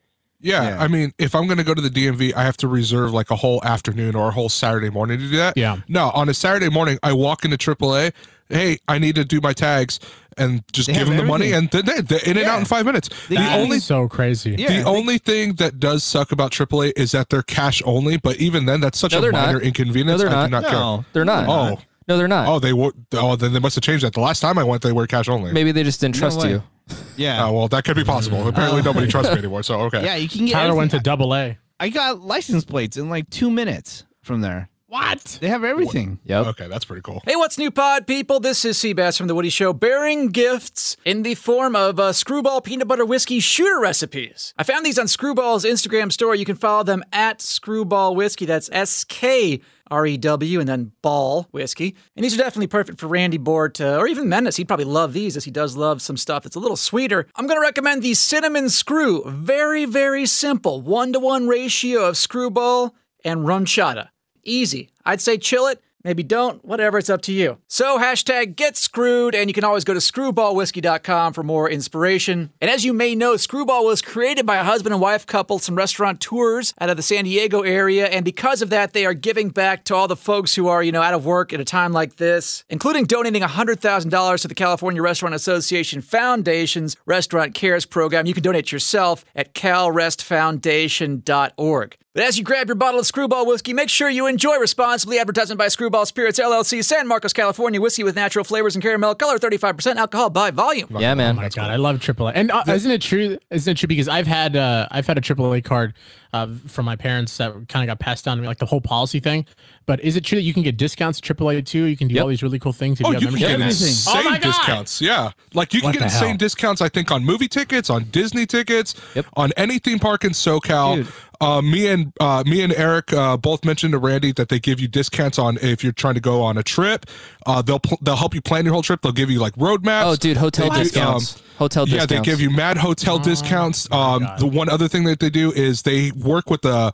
Yeah, 0.41 0.63
Yeah. 0.71 0.83
I 0.83 0.89
mean, 0.89 1.13
if 1.19 1.35
I'm 1.37 1.47
going 1.47 1.59
to 1.59 1.65
go 1.65 1.75
to 1.75 1.81
the 1.81 1.91
DMV, 1.91 2.33
I 2.35 2.43
have 2.45 2.57
to 2.59 2.69
reserve 2.69 3.13
like 3.13 3.31
a 3.31 3.37
whole 3.37 3.63
afternoon 3.65 4.15
or 4.17 4.29
a 4.29 4.31
whole 4.33 4.49
Saturday 4.49 4.89
morning 4.91 5.19
to 5.19 5.29
do 5.29 5.37
that. 5.37 5.57
Yeah. 5.57 5.79
No, 5.89 6.11
on 6.11 6.29
a 6.29 6.35
Saturday 6.35 6.69
morning, 6.69 6.99
I 7.03 7.13
walk 7.13 7.45
into 7.45 7.57
AAA 7.59 8.13
hey, 8.49 8.79
I 8.89 8.99
need 8.99 9.15
to 9.17 9.25
do 9.25 9.41
my 9.41 9.53
tags, 9.53 10.01
and 10.37 10.63
just 10.73 10.87
They 10.87 10.93
give 10.95 11.09
have 11.09 11.17
them 11.17 11.17
the 11.19 11.25
money, 11.25 11.53
and 11.53 11.69
then 11.71 11.85
they, 11.87 12.01
they're 12.01 12.21
in 12.25 12.37
and 12.39 12.47
out 12.47 12.59
in 12.61 12.65
five 12.65 12.87
minutes. 12.87 13.09
They 13.29 13.37
the 13.37 13.43
use- 13.43 13.53
only 13.53 13.79
so 13.81 14.09
crazy. 14.09 14.55
Yeah, 14.59 14.69
the 14.69 14.75
they- 14.75 14.85
only 14.85 15.19
thing 15.19 15.55
that 15.55 15.79
does 15.81 16.05
suck 16.05 16.33
about 16.33 16.53
AAA 16.53 16.93
is 16.97 17.13
that 17.13 17.29
they're 17.29 17.43
cash 17.43 17.83
only, 17.85 18.17
but 18.19 18.37
even 18.37 18.67
then, 18.67 18.81
that's 18.81 18.99
such 18.99 19.13
No, 19.13 19.19
a 19.19 19.21
they're 19.21 19.33
not. 19.33 19.47
minor 19.47 19.61
inconvenience. 19.61 20.21
No, 20.23 20.29
they're 20.29 20.37
I 20.37 20.47
do 20.47 20.51
not. 20.51 20.63
not 20.63 20.73
No. 20.73 20.97
care. 20.99 21.07
They're 21.13 21.25
not. 21.25 21.49
Oh. 21.49 21.83
No, 22.09 22.17
they're 22.17 22.27
not. 22.29 22.49
Oh, 22.49 22.59
they 22.59 22.73
were. 22.73 22.93
Oh, 23.13 23.37
then 23.37 23.53
they 23.53 23.59
must 23.61 23.75
have 23.75 23.83
changed 23.85 24.03
that. 24.05 24.15
The 24.15 24.21
last 24.21 24.41
time 24.41 24.57
I 24.59 24.65
went, 24.65 24.81
they 24.83 24.93
were 24.93 25.07
cash 25.07 25.29
only. 25.29 25.53
Maybe 25.53 25.73
they 25.73 25.83
just 25.83 26.01
didn't 26.01 26.15
trust 26.15 26.41
way. 26.41 26.51
you. 26.53 26.63
Yeah. 27.19 27.45
Oh, 27.45 27.53
well, 27.53 27.69
that 27.69 27.85
could 27.85 27.97
be 27.97 28.05
possible. 28.05 28.49
Apparently, 28.49 28.81
nobody 28.81 29.09
trusts 29.09 29.31
me 29.33 29.39
anymore. 29.39 29.63
So 29.63 29.79
okay. 29.83 30.03
Yeah, 30.05 30.15
you 30.15 30.27
can 30.29 30.47
get. 30.47 30.53
Tyler 30.55 30.75
went 30.75 30.93
to 30.93 31.01
double 31.01 31.35
A. 31.35 31.59
I 31.81 31.91
got 31.91 32.21
license 32.23 32.65
plates 32.65 32.97
in 32.97 33.11
like 33.11 33.29
two 33.29 33.51
minutes 33.51 34.05
from 34.23 34.41
there. 34.41 34.71
What? 34.91 35.37
They 35.43 35.49
have 35.49 35.65
everything. 35.65 36.19
Yep. 36.25 36.47
Okay, 36.47 36.67
that's 36.67 36.87
pretty 36.87 37.03
cool. 37.03 37.23
Hey, 37.27 37.37
what's 37.37 37.59
new, 37.59 37.71
pod 37.71 38.07
people? 38.07 38.41
This 38.41 38.65
is 38.65 38.79
Seabass 38.79 39.19
from 39.19 39.27
The 39.27 39.35
Woody 39.35 39.51
Show, 39.51 39.75
bearing 39.75 40.29
gifts 40.29 40.97
in 41.05 41.25
the 41.25 41.35
form 41.35 41.77
of 41.77 42.01
uh, 42.01 42.15
Screwball 42.15 42.63
Peanut 42.63 42.89
Butter 42.89 43.05
Whiskey 43.05 43.39
shooter 43.39 43.79
recipes. 43.79 44.55
I 44.57 44.63
found 44.63 44.87
these 44.87 44.99
on 44.99 45.07
Screwball's 45.07 45.67
Instagram 45.67 46.11
store. 46.11 46.35
You 46.35 46.47
can 46.47 46.57
follow 46.57 46.85
them 46.85 47.05
at 47.13 47.43
Screwball 47.43 48.15
Whiskey. 48.15 48.47
That's 48.47 48.71
S 48.73 49.05
K 49.05 49.61
R 49.91 50.07
E 50.07 50.17
W 50.17 50.59
and 50.59 50.67
then 50.67 50.93
Ball 51.03 51.47
Whiskey. 51.51 51.95
And 52.17 52.25
these 52.25 52.33
are 52.33 52.39
definitely 52.39 52.69
perfect 52.69 52.99
for 52.99 53.09
Randy 53.09 53.37
Bort 53.37 53.83
uh, 53.83 53.99
or 53.99 54.07
even 54.07 54.27
Menace. 54.27 54.57
He'd 54.57 54.69
probably 54.69 54.87
love 54.87 55.13
these 55.13 55.37
as 55.37 55.45
he 55.45 55.51
does 55.51 55.77
love 55.77 56.01
some 56.01 56.17
stuff 56.17 56.45
that's 56.45 56.57
a 56.57 56.61
little 56.61 56.79
sweeter. 56.79 57.27
I'm 57.37 57.47
going 57.47 57.59
to 57.59 57.67
recommend 57.67 58.03
the 58.03 58.15
Cinnamon 58.15 58.71
Screw. 58.71 59.23
Very, 59.27 59.85
very 59.85 60.25
simple. 60.25 60.81
One 60.81 61.13
to 61.13 61.21
one 61.21 61.47
ratio 61.47 62.07
of 62.07 62.17
Screwball 62.17 62.95
and 63.23 63.41
RumChata. 63.41 64.09
Easy. 64.49 64.91
I'd 65.05 65.21
say 65.21 65.39
chill 65.39 65.67
it. 65.67 65.83
Maybe 66.05 66.23
don't, 66.23 66.65
whatever, 66.65 66.97
it's 66.97 67.11
up 67.11 67.23
to 67.23 67.33
you. 67.33 67.59
So, 67.67 67.99
hashtag 67.99 68.55
get 68.55 68.77
screwed, 68.77 69.35
and 69.35 69.51
you 69.51 69.55
can 69.55 69.65
always 69.65 69.83
go 69.83 69.95
to 69.95 70.01
screwballwhiskey.com 70.01 71.33
for 71.33 71.43
more 71.43 71.69
inspiration. 71.69 72.53
And 72.61 72.71
as 72.71 72.85
you 72.85 72.93
may 72.93 73.17
know, 73.17 73.37
Screwball 73.37 73.85
was 73.85 74.01
created 74.01 74.47
by 74.47 74.59
a 74.59 74.65
husband 74.65 74.93
and 74.93 75.03
wife 75.03 75.27
couple, 75.27 75.59
some 75.59 75.75
restaurateurs 75.75 76.73
out 76.81 76.89
of 76.89 76.97
the 76.97 77.03
San 77.03 77.25
Diego 77.25 77.63
area, 77.63 78.07
and 78.07 78.25
because 78.25 78.63
of 78.63 78.71
that, 78.71 78.93
they 78.93 79.05
are 79.05 79.15
giving 79.15 79.49
back 79.49 79.83
to 79.85 79.97
all 79.97 80.07
the 80.07 80.15
folks 80.15 80.55
who 80.55 80.69
are, 80.69 80.85
you 80.85 80.93
know, 80.93 81.03
out 81.03 81.15
of 81.15 81.27
work 81.27 81.53
at 81.53 81.59
a 81.59 81.65
time 81.65 81.93
like 81.93 82.15
this, 82.17 82.63
including 82.69 83.05
donating 83.05 83.43
$100,000 83.43 84.41
to 84.41 84.49
the 84.49 84.55
California 84.55 85.03
Restaurant 85.03 85.35
Association 85.35 86.01
Foundation's 86.01 86.97
Restaurant 87.07 87.55
Cares 87.55 87.87
program. 87.87 88.25
You 88.25 88.35
can 88.35 88.45
donate 88.45 88.71
yourself 88.71 89.25
at 89.35 89.53
calrestfoundation.org. 89.53 91.97
But 92.19 92.27
as 92.27 92.37
you 92.37 92.43
grab 92.43 92.67
your 92.67 92.75
bottle 92.75 92.99
of 92.99 93.07
Screwball 93.07 93.47
whiskey, 93.47 93.73
make 93.73 93.89
sure 93.89 94.09
you 94.09 94.27
enjoy 94.27 94.57
responsibly. 94.57 95.21
Advertisement 95.21 95.57
by 95.57 95.69
Screwball 95.69 96.05
Spirits 96.05 96.41
LLC, 96.41 96.83
San 96.83 97.07
Marcos, 97.07 97.33
California. 97.33 97.81
Whiskey 97.81 98.03
with 98.03 98.17
natural 98.17 98.45
flavors 98.45 98.75
and 98.75 98.83
caramel 98.83 99.15
color, 99.15 99.39
35% 99.39 99.95
alcohol 99.95 100.29
by 100.29 100.51
volume. 100.51 100.89
Yeah, 100.99 101.15
man. 101.15 101.39
Oh 101.39 101.43
my 101.43 101.49
god, 101.49 101.71
I 101.71 101.77
love 101.77 102.01
AAA. 102.01 102.33
And 102.35 102.51
uh, 102.51 102.65
isn't 102.67 102.91
it 102.91 103.03
true? 103.03 103.39
Isn't 103.51 103.71
it 103.71 103.77
true? 103.77 103.87
Because 103.87 104.09
I've 104.09 104.27
had 104.27 104.57
uh, 104.57 104.89
I've 104.91 105.07
had 105.07 105.17
a 105.17 105.21
AAA 105.21 105.63
card 105.63 105.95
uh, 106.33 106.47
from 106.67 106.85
my 106.85 106.95
parents 106.97 107.37
that 107.39 107.53
kind 107.69 107.83
of 107.83 107.87
got 107.87 107.99
passed 107.99 108.25
down 108.25 108.37
to 108.37 108.43
me, 108.43 108.47
like 108.49 108.59
the 108.59 108.67
whole 108.67 108.81
policy 108.81 109.21
thing. 109.21 109.47
But 109.87 110.01
is 110.01 110.17
it 110.17 110.25
true 110.25 110.37
that 110.37 110.43
you 110.43 110.53
can 110.53 110.63
get 110.63 110.77
discounts 110.77 111.19
at 111.19 111.25
AAA 111.25 111.65
too? 111.65 111.85
You 111.85 111.97
can 111.97 112.09
do 112.09 112.15
Yep. 112.17 112.23
all 112.23 112.29
these 112.29 112.43
really 112.43 112.59
cool 112.59 112.73
things 112.75 113.01
if 113.01 113.07
Oh, 113.07 113.11
you 113.11 113.15
have 113.15 113.23
you 113.23 113.29
can 113.29 113.35
membership. 113.41 113.59
get 113.59 113.65
Everything. 113.65 113.89
insane 113.89 114.15
Oh 114.27 114.31
my 114.31 114.39
God. 114.39 114.43
discounts. 114.43 115.01
Yeah, 115.01 115.31
like 115.55 115.73
you 115.73 115.81
can 115.81 115.89
What 115.89 115.93
get 115.95 115.99
the 116.01 116.05
insane 116.07 116.29
hell? 116.29 116.37
discounts. 116.37 116.81
I 116.83 116.89
think 116.91 117.11
on 117.11 117.25
movie 117.25 117.49
tickets, 117.49 117.89
on 117.89 118.05
Disney 118.11 118.45
tickets, 118.47 118.95
Yep. 119.15 119.27
on 119.37 119.53
any 119.57 119.79
theme 119.79 119.99
park 119.99 120.25
in 120.25 120.33
SoCal. 120.33 120.97
Dude. 120.97 121.09
Uh, 121.41 121.63
me 121.63 121.87
and 121.87 122.13
uh, 122.21 122.43
me 122.45 122.63
and 122.63 122.73
Eric 122.73 123.13
uh, 123.13 123.37
both 123.37 123.65
mentioned 123.65 123.93
to 123.93 123.99
Randy 123.99 124.33
that 124.33 124.49
they 124.49 124.59
give 124.59 124.81
you 124.81 124.89
discounts 124.89 125.39
on 125.39 125.57
if 125.63 125.85
you're 125.85 125.93
trying 125.93 126.15
to 126.15 126.21
go 126.21 126.43
on 126.43 126.59
a 126.59 126.65
trip. 126.65 127.07
Uh, 127.47 127.63
they'll 127.63 127.79
pl- 127.79 127.99
they'll 128.03 128.17
help 128.17 128.35
you 128.35 128.41
plan 128.43 128.65
your 128.65 128.75
whole 128.75 128.83
trip. 128.83 129.01
They'll 129.03 129.13
give 129.13 129.31
you 129.31 129.39
like 129.39 129.55
roadmaps. 129.55 130.03
Oh, 130.05 130.17
dude, 130.17 130.37
hotel 130.37 130.69
They 130.69 130.79
do, 130.79 130.83
discounts. 130.85 131.37
um, 131.37 131.43
hotel 131.59 131.87
yeah, 131.87 132.07
discounts. 132.07 132.27
they 132.27 132.31
give 132.31 132.41
you 132.41 132.51
mad 132.51 132.77
hotel 132.77 133.19
discounts. 133.19 133.91
Um, 133.91 134.27
the 134.39 134.47
one 134.47 134.69
other 134.69 134.89
thing 134.89 135.05
that 135.05 135.19
they 135.19 135.29
do 135.29 135.53
is 135.53 135.83
they 135.83 136.13
work 136.13 136.49
with 136.49 136.65
a 136.65 136.93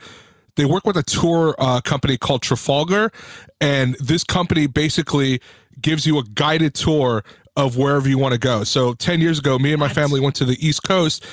they 0.56 0.64
work 0.64 0.86
with 0.86 0.96
a 0.96 1.02
tour 1.02 1.54
uh, 1.58 1.80
company 1.80 2.16
called 2.16 2.42
Trafalgar, 2.42 3.12
and 3.60 3.94
this 4.00 4.24
company 4.24 4.66
basically 4.66 5.40
gives 5.80 6.06
you 6.06 6.18
a 6.18 6.24
guided 6.34 6.74
tour 6.74 7.24
of 7.56 7.76
wherever 7.76 8.08
you 8.08 8.18
want 8.18 8.32
to 8.32 8.38
go. 8.38 8.64
So 8.64 8.94
ten 8.94 9.20
years 9.20 9.38
ago, 9.38 9.58
me 9.58 9.72
and 9.72 9.80
my 9.80 9.88
family 9.88 10.20
went 10.20 10.34
to 10.36 10.44
the 10.44 10.56
East 10.66 10.82
Coast. 10.82 11.24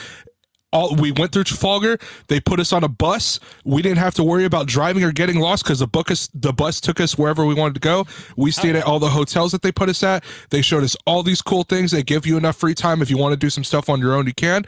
All, 0.73 0.95
we 0.95 1.11
went 1.11 1.31
through 1.33 1.43
Trafalgar. 1.43 1.97
They 2.27 2.39
put 2.39 2.59
us 2.59 2.71
on 2.71 2.83
a 2.83 2.87
bus. 2.87 3.39
We 3.65 3.81
didn't 3.81 3.97
have 3.97 4.13
to 4.15 4.23
worry 4.23 4.45
about 4.45 4.67
driving 4.67 5.03
or 5.03 5.11
getting 5.11 5.39
lost 5.39 5.63
because 5.63 5.79
the 5.79 5.87
book 5.87 6.09
us, 6.09 6.29
the 6.33 6.53
bus 6.53 6.79
took 6.79 6.99
us 6.99 7.17
wherever 7.17 7.45
we 7.45 7.53
wanted 7.53 7.73
to 7.75 7.81
go. 7.81 8.05
We 8.37 8.51
stayed 8.51 8.75
at 8.75 8.87
oh. 8.87 8.91
all 8.93 8.99
the 8.99 9.09
hotels 9.09 9.51
that 9.51 9.61
they 9.63 9.71
put 9.71 9.89
us 9.89 10.01
at. 10.03 10.23
They 10.49 10.62
showed 10.62 10.84
us 10.84 10.95
all 11.05 11.23
these 11.23 11.41
cool 11.41 11.63
things. 11.63 11.91
They 11.91 12.03
give 12.03 12.25
you 12.25 12.38
enough 12.38 12.55
free 12.55 12.73
time 12.73 13.01
if 13.01 13.10
you 13.10 13.17
want 13.17 13.34
to 13.34 13.38
do 13.38 13.49
some 13.49 13.63
stuff 13.63 13.89
on 13.89 13.99
your 13.99 14.13
own, 14.13 14.27
you 14.27 14.34
can. 14.34 14.65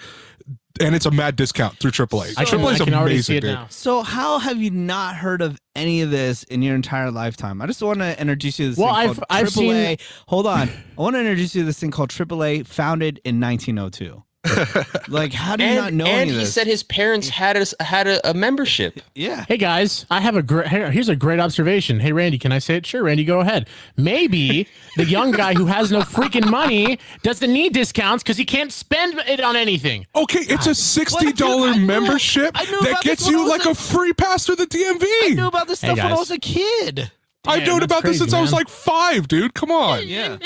And 0.81 0.95
it's 0.95 1.05
a 1.05 1.11
mad 1.11 1.35
discount 1.35 1.77
through 1.77 1.91
AAA. 1.91 2.33
I 2.35 2.45
can, 2.45 2.59
AAA 2.59 2.73
is 2.73 2.81
can 2.81 2.93
already 2.95 3.21
see 3.21 3.37
amazing, 3.37 3.41
dude. 3.41 3.59
now. 3.59 3.67
So 3.69 4.01
how 4.01 4.39
have 4.39 4.57
you 4.57 4.71
not 4.71 5.15
heard 5.15 5.43
of 5.43 5.59
any 5.75 6.01
of 6.01 6.09
this 6.09 6.43
in 6.43 6.63
your 6.63 6.73
entire 6.73 7.11
lifetime? 7.11 7.61
I 7.61 7.67
just 7.67 7.81
want 7.81 7.99
to 7.99 8.19
introduce 8.19 8.57
you 8.59 8.65
to 8.65 8.69
this 8.71 8.79
Well, 8.79 8.93
thing 8.93 9.09
I've- 9.09 9.13
called 9.13 9.25
I've 9.29 9.47
AAA. 9.47 9.53
seen- 9.53 9.97
Hold 10.27 10.47
on, 10.47 10.69
I 10.97 11.01
want 11.01 11.15
to 11.15 11.19
introduce 11.19 11.55
you 11.55 11.61
to 11.61 11.65
this 11.67 11.79
thing 11.79 11.91
called 11.91 12.09
AAA, 12.09 12.65
founded 12.65 13.21
in 13.23 13.39
1902. 13.39 14.23
like, 15.07 15.31
how 15.31 15.55
do 15.55 15.63
you 15.63 15.75
not 15.75 15.93
know 15.93 16.05
and 16.05 16.21
any 16.29 16.31
he 16.31 16.37
this? 16.39 16.53
said 16.53 16.67
his 16.67 16.83
parents 16.83 17.29
had 17.29 17.55
a, 17.55 17.83
had 17.83 18.07
a, 18.07 18.29
a 18.29 18.33
membership. 18.33 18.99
yeah. 19.15 19.45
Hey 19.47 19.57
guys, 19.57 20.05
I 20.09 20.19
have 20.19 20.35
a 20.35 20.43
great. 20.43 20.67
Here's 20.67 21.07
a 21.09 21.15
great 21.15 21.39
observation. 21.39 21.99
Hey 22.01 22.11
Randy, 22.11 22.37
can 22.37 22.51
I 22.51 22.59
say 22.59 22.75
it? 22.75 22.85
Sure, 22.85 23.03
Randy, 23.03 23.23
go 23.23 23.39
ahead. 23.39 23.69
Maybe 23.95 24.67
the 24.97 25.05
young 25.05 25.31
guy 25.31 25.53
who 25.53 25.65
has 25.67 25.91
no 25.91 26.01
freaking 26.01 26.49
money 26.49 26.99
doesn't 27.21 27.51
need 27.53 27.73
discounts 27.73 28.21
because 28.23 28.35
he 28.37 28.43
can't 28.45 28.71
spend 28.71 29.17
it 29.27 29.39
on 29.39 29.55
anything. 29.55 30.05
Okay, 30.15 30.41
it's 30.41 30.67
a 30.67 30.75
sixty 30.75 31.27
What? 31.27 31.37
dollar 31.37 31.67
I 31.69 31.77
knew- 31.77 31.85
membership 31.85 32.53
that 32.53 32.99
gets 33.01 33.27
you 33.27 33.47
like 33.47 33.65
a- 33.65 33.69
a 33.69 33.75
free 33.75 34.13
pass 34.13 34.45
through 34.45 34.57
the 34.57 34.67
DMV. 34.67 35.03
I 35.05 35.29
knew 35.35 35.47
about 35.47 35.67
this 35.67 35.79
Hey, 35.81 35.87
stuff 35.93 35.97
when 36.03 36.11
I 36.13 36.15
was 36.15 36.31
a 36.31 36.37
kid. 36.37 37.11
I've 37.45 37.59
Damn, 37.59 37.67
known 37.67 37.79
that's 37.79 37.85
about 37.91 38.03
this 38.03 38.09
crazy, 38.11 38.17
since 38.19 38.33
I 38.33 38.41
was 38.41 38.51
like 38.53 38.67
five, 38.69 39.27
dude. 39.27 39.53
Come 39.53 39.71
on. 39.71 40.07
Yeah. 40.07 40.37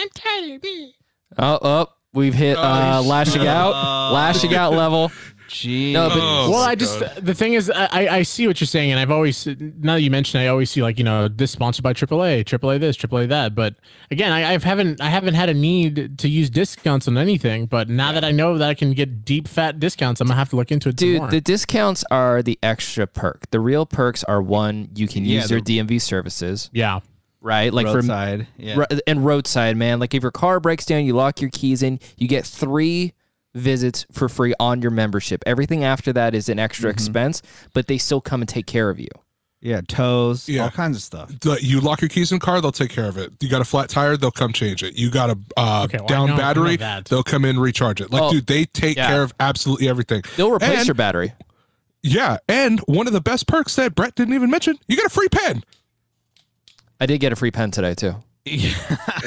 Oh, 1.38 1.60
oh, 1.62 1.88
we've 2.18 2.34
hit 2.34 2.58
uh, 2.58 3.02
lashing 3.06 3.48
out, 3.48 4.12
lashing 4.12 4.54
out 4.56 4.74
level. 4.74 5.12
Gee. 5.50 5.94
No, 5.94 6.10
but 6.10 6.18
Oh, 6.20 6.50
well, 6.52 6.62
I 6.62 6.76
just 6.76 7.00
the 7.24 7.34
thing 7.34 7.54
is, 7.54 7.70
I 7.70 7.86
I 7.86 8.08
I 8.18 8.24
see 8.24 8.48
what 8.48 8.60
you're 8.60 8.68
saying, 8.68 8.92
and 8.92 9.00
I've 9.00 9.12
always 9.12 9.48
now 9.48 9.94
that 9.94 10.02
you 10.02 10.12
mentioned, 10.12 10.44
I 10.44 10.48
always 10.48 10.70
see 10.70 10.82
like 10.82 10.98
you 10.98 11.06
know 11.06 11.30
this 11.30 11.52
sponsored 11.52 11.84
by 11.84 11.94
AAA, 11.94 12.44
AAA 12.44 12.82
this, 12.82 12.98
AAA 12.98 13.30
that. 13.30 13.56
But 13.56 13.76
again, 14.12 14.34
I, 14.34 14.56
I 14.56 14.58
haven't 14.60 15.00
I 15.00 15.08
haven't 15.08 15.36
had 15.36 15.48
a 15.48 15.54
need 15.54 16.18
to 16.20 16.28
use 16.28 16.50
discounts 16.50 17.08
on 17.08 17.18
anything. 17.18 17.66
But 17.66 17.88
now 17.88 18.12
that 18.12 18.26
I 18.26 18.32
know 18.32 18.58
that 18.58 18.68
I 18.70 18.74
can 18.74 18.92
get 18.92 19.24
deep 19.24 19.48
fat 19.48 19.80
discounts, 19.80 20.20
I'm 20.20 20.28
gonna 20.28 20.38
have 20.38 20.50
to 20.50 20.58
look 20.58 20.70
into 20.70 20.90
it. 20.90 21.00
some 21.00 21.08
Dude, 21.08 21.18
more. 21.22 21.30
the 21.32 21.40
discounts 21.40 22.04
are 22.12 22.44
the 22.44 22.60
extra 22.62 23.08
perk. 23.08 23.50
The 23.50 23.62
real 23.62 23.86
perks 23.86 24.26
are 24.26 24.42
one, 24.42 24.90
you 24.96 25.08
can 25.08 25.24
Yeah, 25.24 25.40
use 25.40 25.50
your 25.50 25.62
DMV 25.62 26.02
services, 26.02 26.70
yeah. 26.74 27.00
Right? 27.41 27.71
Like 27.73 27.86
Roadside. 27.86 28.47
Yeah. 28.58 28.73
for 28.76 28.80
ro- 28.91 29.00
and 29.06 29.26
roadside, 29.26 29.78
man. 29.78 30.00
Like 30.00 30.13
if 30.13 30.23
your 30.23 30.32
car 30.32 30.60
breaks 30.60 30.86
down, 30.86 31.06
you 31.06 31.13
lock 31.13 31.39
your 31.41 31.50
keys 31.52 31.84
in, 31.84 32.00
you 32.17 32.28
get 32.28 32.45
three 32.45 33.13
visits 33.54 34.06
for 34.12 34.28
free 34.30 34.54
on 34.60 34.82
your 34.82 34.91
membership. 34.91 35.43
Everything 35.45 35.84
after 35.84 36.12
that 36.13 36.36
is 36.36 36.50
an 36.50 36.60
extra 36.60 36.89
expense, 36.89 37.41
but 37.73 37.88
they 37.88 37.97
still 37.97 38.21
come 38.21 38.41
and 38.41 38.50
take 38.50 38.65
care 38.65 38.89
of 38.89 39.00
you. 39.00 39.08
Yeah. 39.62 39.82
Tows. 39.88 40.47
Yeah. 40.47 40.63
All 40.63 40.69
kinds 40.69 40.97
of 40.97 41.04
stuff. 41.04 41.30
The- 41.39 41.58
you 41.62 41.80
lock 41.80 42.02
your 42.02 42.10
keys 42.10 42.32
in 42.32 42.38
the 42.39 42.45
car, 42.45 42.60
they'll 42.62 42.71
take 42.71 42.91
care 42.91 43.08
of 43.08 43.17
it. 43.17 43.32
You 43.39 43.50
got 43.50 43.62
a 43.62 43.65
flat 43.65 43.89
tire, 43.89 44.15
they'll 44.17 44.30
come 44.32 44.54
change 44.54 44.84
it. 44.84 44.95
You 44.95 45.10
got 45.10 45.30
a 45.32 45.38
uh, 45.58 45.84
Okay, 45.86 45.97
well, 46.00 46.08
down 46.08 46.28
know- 46.28 46.34
I 46.34 46.38
know 46.38 46.41
battery, 46.78 46.78
they'll 47.10 47.23
come 47.23 47.45
in 47.45 47.60
recharge 47.60 48.02
it. 48.02 48.12
Like, 48.12 48.21
Oh, 48.21 48.32
dude, 48.32 48.45
they 48.47 48.65
take 48.65 48.97
yeah. 48.97 49.08
care 49.08 49.23
of 49.23 49.34
absolutely 49.39 49.89
everything. 49.89 50.23
They'll 50.36 50.52
replace 50.52 50.80
And- 50.80 50.88
your 50.88 50.95
battery. 50.95 51.34
Yeah, 52.04 52.38
and 52.47 52.80
one 52.82 53.08
of 53.08 53.13
the 53.13 53.21
best 53.21 53.47
perks 53.47 53.76
that 53.76 53.95
Brett 53.95 54.15
didn't 54.15 54.34
even 54.36 54.50
mention, 54.52 54.78
you 54.88 54.95
get 54.95 55.06
a 55.06 55.10
free 55.10 55.28
pen. 55.30 55.63
I 57.00 57.06
did 57.06 57.20
get 57.20 57.32
a 57.32 57.36
free 57.36 57.52
pen 57.52 57.72
today 57.72 57.94
too. 57.96 58.16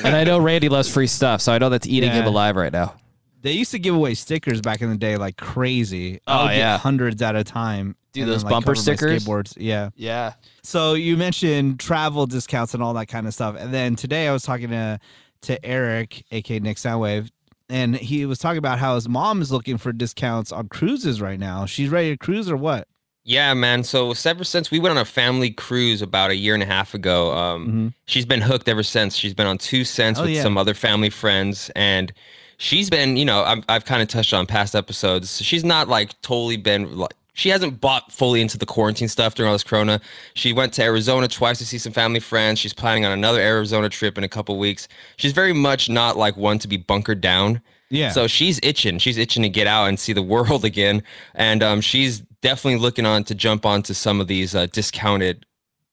and 0.05 0.17
I 0.17 0.25
know 0.25 0.39
Randy 0.39 0.69
loves 0.69 0.93
free 0.93 1.07
stuff, 1.07 1.41
so 1.41 1.53
I 1.53 1.59
know 1.59 1.69
that's 1.69 1.87
eating 1.87 2.11
him 2.11 2.27
alive 2.27 2.57
right 2.57 2.73
now. 2.73 2.95
They 3.43 3.53
used 3.53 3.71
to 3.71 3.79
give 3.79 3.95
away 3.95 4.15
stickers 4.15 4.61
back 4.61 4.83
in 4.83 4.91
the 4.91 4.97
day 4.97 5.17
like 5.17 5.37
crazy. 5.37 6.21
I 6.27 6.39
Oh, 6.39 6.43
would 6.45 6.49
get 6.51 6.57
yeah. 6.59 6.79
hundreds 6.79 7.23
at 7.23 7.37
a 7.37 7.45
time. 7.45 7.97
And 8.17 8.29
those 8.29 8.43
bumper 8.43 8.75
cover 8.75 8.77
my 8.77 8.81
stickers? 8.83 9.25
Skateboards. 9.25 9.55
Yeah. 9.57 9.91
Yeah. 9.95 10.33
So 10.63 10.95
you 10.95 11.17
mentioned 11.17 11.79
travel 11.81 12.27
discounts 12.27 12.75
and 12.75 12.83
all 12.83 12.93
that 12.95 13.07
kind 13.07 13.27
of 13.27 13.33
stuff. 13.35 13.57
And 13.59 13.73
then 13.73 13.95
today 13.97 14.27
I 14.29 14.33
was 14.33 14.43
talking 14.43 14.71
to 14.71 14.99
to 15.43 15.65
Eric, 15.65 16.25
aka 16.33 16.59
Nick 16.59 16.77
Soundwave, 16.77 17.31
and 17.71 17.97
he 17.97 18.27
was 18.27 18.39
talking 18.39 18.59
about 18.59 18.79
how 18.79 18.95
his 18.97 19.09
mom 19.09 19.41
is 19.41 19.51
looking 19.53 19.79
for 19.79 19.91
discounts 19.93 20.53
on 20.53 20.69
cruises 20.69 21.23
right 21.23 21.39
now. 21.39 21.65
She's 21.67 21.89
ready 21.89 22.11
to 22.11 22.17
cruise 22.19 22.51
or 22.51 22.57
what? 22.59 22.89
Yeah, 23.25 23.53
man. 23.55 23.85
So 23.85 24.13
ever 24.25 24.45
since 24.45 24.71
we 24.71 24.79
went 24.79 24.93
on 24.97 24.99
a 25.03 25.05
family 25.05 25.51
cruise 25.51 26.03
about 26.03 26.31
a 26.31 26.37
year 26.37 26.55
and 26.55 26.63
a 26.63 26.67
half 26.67 26.95
ago, 26.95 27.33
um, 27.33 27.95
she's 28.07 28.25
been 28.27 28.41
hooked 28.41 28.69
ever 28.69 28.83
since. 28.83 29.15
She's 29.15 29.35
been 29.35 29.47
on 29.47 29.59
two 29.59 29.85
cents 29.85 30.19
Oh, 30.19 30.23
with 30.23 30.33
yeah. 30.33 30.43
some 30.43 30.57
other 30.57 30.75
family 30.75 31.11
friends, 31.11 31.71
and 31.77 32.13
she's 32.57 32.89
been, 32.89 33.17
you 33.17 33.25
know, 33.27 33.43
I've, 33.43 33.63
I've 33.69 33.85
kind 33.85 34.01
of 34.03 34.09
touched 34.09 34.33
on 34.33 34.47
past 34.47 34.75
episodes. 34.75 35.41
She's 35.43 35.65
not 35.65 35.87
like 35.89 36.21
totally 36.23 36.57
been 36.57 36.97
like 36.97 37.13
she 37.33 37.51
hasn't 37.51 37.81
bought 37.81 38.11
fully 38.11 38.41
into 38.41 38.59
the 38.59 38.67
quarantine 38.67 39.09
stuff 39.09 39.35
during 39.35 39.49
all 39.49 39.55
this 39.55 39.63
corona. 39.65 40.01
She 40.35 40.53
went 40.53 40.73
to 40.75 40.83
Arizona 40.83 41.29
twice 41.29 41.59
to 41.59 41.65
see 41.67 41.79
some 41.79 41.93
family 41.93 42.21
friends. 42.21 42.59
She's 42.59 42.75
planning 42.75 43.05
on 43.05 43.13
another 43.13 43.41
Arizona 43.41 43.89
trip 43.89 44.19
in 44.19 44.25
a 44.25 44.29
couple 44.29 44.59
weeks. 44.59 44.89
She's 45.17 45.33
very 45.33 45.53
much 45.53 45.89
not 45.89 46.17
like 46.17 46.37
one 46.37 46.59
to 46.59 46.69
be 46.69 46.77
bunkered 46.77 47.21
down. 47.21 47.63
Yeah. 47.91 48.11
So 48.11 48.27
she's 48.27 48.61
itching. 48.63 48.99
She's 48.99 49.19
itching 49.19 49.43
to 49.43 49.49
get 49.49 49.67
out 49.67 49.87
and 49.89 49.99
see 49.99 50.13
the 50.13 50.23
world 50.23 50.65
again. 50.73 51.03
And 51.35 51.63
um, 51.63 51.81
she's 51.81 52.21
definitely 52.41 52.81
looking 52.81 53.07
on 53.07 53.25
to 53.25 53.35
jump 53.35 53.67
onto 53.67 53.95
some 53.95 54.21
of 54.21 54.27
these 54.29 54.55
uh, 54.55 54.67
discounted 54.67 55.45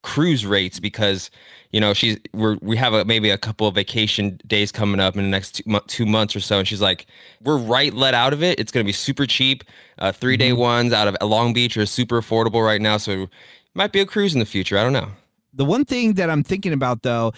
cruise 0.04 0.46
rates 0.46 0.80
because 0.80 1.30
you 1.72 1.82
know 1.82 1.94
she's 1.94 2.18
we're 2.32 2.56
we 2.62 2.78
have 2.78 2.94
a, 2.94 3.04
maybe 3.04 3.30
a 3.30 3.38
couple 3.38 3.68
of 3.68 3.76
vacation 3.76 4.40
days 4.48 4.72
coming 4.72 5.02
up 5.02 5.18
in 5.18 5.24
the 5.24 5.30
next 5.30 5.54
two, 5.56 5.64
mo- 5.66 5.82
two 5.88 6.06
months 6.06 6.34
or 6.34 6.40
so 6.40 6.60
and 6.60 6.68
she's 6.68 6.80
like 6.80 7.08
we're 7.44 7.58
right 7.58 7.94
let 7.94 8.14
out 8.14 8.32
of 8.32 8.42
it 8.42 8.58
it's 8.58 8.72
going 8.72 8.86
to 8.86 8.88
be 8.88 8.94
super 8.94 9.26
cheap 9.26 9.66
uh, 9.98 10.12
three 10.12 10.38
day 10.38 10.54
ones 10.54 10.94
out 10.94 11.10
of 11.10 11.18
long 11.28 11.52
beach 11.52 11.76
are 11.76 11.86
super 11.86 12.22
affordable 12.22 12.64
right 12.64 12.80
now 12.80 12.96
so 12.96 13.24
it 13.24 13.30
might 13.74 13.92
be 13.92 14.00
a 14.00 14.06
cruise 14.06 14.34
in 14.34 14.40
the 14.40 14.46
future 14.46 14.78
i 14.78 14.84
don't 14.84 14.94
know 14.94 15.10
The 15.52 15.66
one 15.66 15.84
thing 15.84 16.14
that 16.14 16.30
I'm 16.30 16.44
thinking 16.44 16.72
about 16.72 17.02
though, 17.02 17.34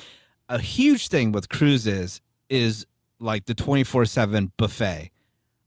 a 0.49 0.59
huge 0.59 1.07
thing 1.07 1.31
with 1.31 1.47
cruises 1.49 2.21
is 2.49 2.85
like 3.19 3.45
the 3.45 3.55
24/7 3.55 4.51
buffet. 4.57 5.11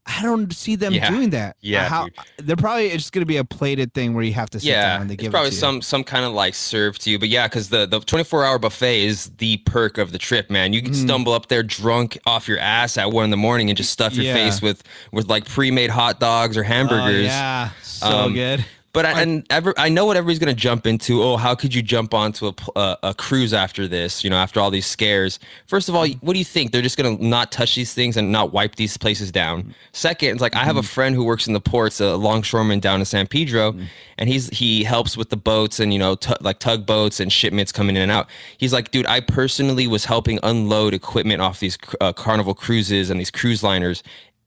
I 0.05 0.21
don't 0.21 0.51
see 0.51 0.75
them 0.75 0.91
Yeah. 0.93 1.09
doing 1.09 1.29
that. 1.29 1.55
Yeah, 1.61 1.87
How, 1.87 2.09
they're 2.37 2.57
probably 2.57 2.87
it's 2.87 3.03
just 3.03 3.13
going 3.13 3.21
to 3.21 3.25
be 3.25 3.37
a 3.37 3.45
plated 3.45 3.93
thing 3.93 4.13
where 4.13 4.23
you 4.25 4.33
have 4.33 4.49
to 4.49 4.59
sit 4.59 4.67
yeah 4.67 4.81
down 4.95 5.01
and 5.03 5.09
they 5.09 5.15
give 5.15 5.31
probably 5.31 5.47
it 5.47 5.51
to 5.51 5.57
some 5.57 5.81
some 5.81 6.03
kind 6.03 6.25
of 6.25 6.33
like 6.33 6.55
serve 6.55 6.99
to 6.99 7.09
you 7.09 7.17
but 7.17 7.29
yeah 7.29 7.47
because 7.47 7.69
the 7.69 7.85
the 7.85 8.01
24 8.01 8.43
hour 8.43 8.59
buffet 8.59 9.01
is 9.05 9.31
the 9.37 9.55
perk 9.65 9.97
of 9.97 10.11
the 10.11 10.17
trip 10.17 10.49
man 10.49 10.73
you 10.73 10.81
can 10.81 10.91
Mm-hmm. 10.91 11.05
stumble 11.07 11.31
up 11.31 11.47
there 11.47 11.63
drunk 11.63 12.17
off 12.25 12.49
your 12.49 12.59
ass 12.59 12.97
at 12.97 13.13
one 13.13 13.23
in 13.23 13.31
the 13.31 13.37
morning 13.37 13.69
and 13.69 13.77
just 13.77 13.91
stuff 13.91 14.13
your 14.13 14.25
Yeah. 14.25 14.33
face 14.33 14.61
with 14.61 14.83
with 15.13 15.29
like 15.29 15.45
pre-made 15.45 15.89
hot 15.89 16.19
dogs 16.19 16.57
or. 16.57 16.65
Oh, 16.65 16.67
hamburgers 16.67 17.23
yeah, 17.27 17.69
so 17.81 18.07
Um, 18.07 18.33
good. 18.33 18.65
But 18.93 19.07
I, 19.07 19.21
and 19.21 19.43
ever, 19.49 19.73
I 19.75 19.89
know 19.89 20.05
what 20.05 20.17
everybody's 20.17 20.37
going 20.37 20.55
to 20.55 20.61
jump 20.61 20.85
into. 20.85 21.23
Oh, 21.23 21.35
how 21.35 21.55
could 21.55 21.73
you 21.73 21.81
jump 21.81 22.13
onto 22.13 22.45
a, 22.45 22.53
pl- 22.53 22.73
uh, 22.75 22.95
a 23.01 23.13
cruise 23.15 23.51
after 23.51 23.87
this? 23.87 24.23
You 24.23 24.29
know, 24.29 24.35
after 24.35 24.59
all 24.59 24.69
these 24.69 24.85
scares. 24.85 25.39
First 25.65 25.89
of 25.89 25.95
all, 25.95 26.07
what 26.21 26.33
do 26.33 26.39
you 26.39 26.45
think? 26.45 26.71
They're 26.71 26.83
just 26.83 26.95
going 26.95 27.17
to 27.17 27.25
not 27.25 27.51
touch 27.51 27.73
these 27.73 27.91
things 27.95 28.17
and 28.17 28.31
not 28.31 28.53
wipe 28.53 28.75
these 28.75 28.95
places 28.95 29.31
down. 29.31 29.73
Second, 29.93 30.29
it's 30.29 30.41
like 30.41 30.55
I 30.55 30.63
have 30.63 30.77
a 30.77 30.83
friend 30.83 31.15
who 31.15 31.23
works 31.23 31.47
in 31.47 31.53
the 31.53 31.59
ports, 31.59 31.99
a 32.01 32.15
longshoreman 32.15 32.81
down 32.81 32.99
in 32.99 33.05
San 33.05 33.25
Pedro, 33.25 33.75
and 34.19 34.29
he's 34.29 34.49
he 34.49 34.83
helps 34.83 35.17
with 35.17 35.31
the 35.31 35.37
boats 35.37 35.79
and 35.79 35.91
you 35.91 35.97
know 35.97 36.13
tu- 36.13 36.35
like 36.41 36.59
tugboats 36.59 37.19
and 37.19 37.33
shipments 37.33 37.71
coming 37.71 37.95
in 37.95 38.03
and 38.03 38.11
out. 38.11 38.29
He's 38.59 38.73
like, 38.73 38.91
dude, 38.91 39.07
I 39.07 39.21
personally 39.21 39.87
was 39.87 40.05
helping 40.05 40.39
unload 40.43 40.93
equipment 40.93 41.41
off 41.41 41.59
these 41.59 41.79
uh, 41.99 42.13
Carnival 42.13 42.53
cruises 42.53 43.09
and 43.09 43.19
these 43.19 43.31
cruise 43.31 43.63
liners 43.63 44.03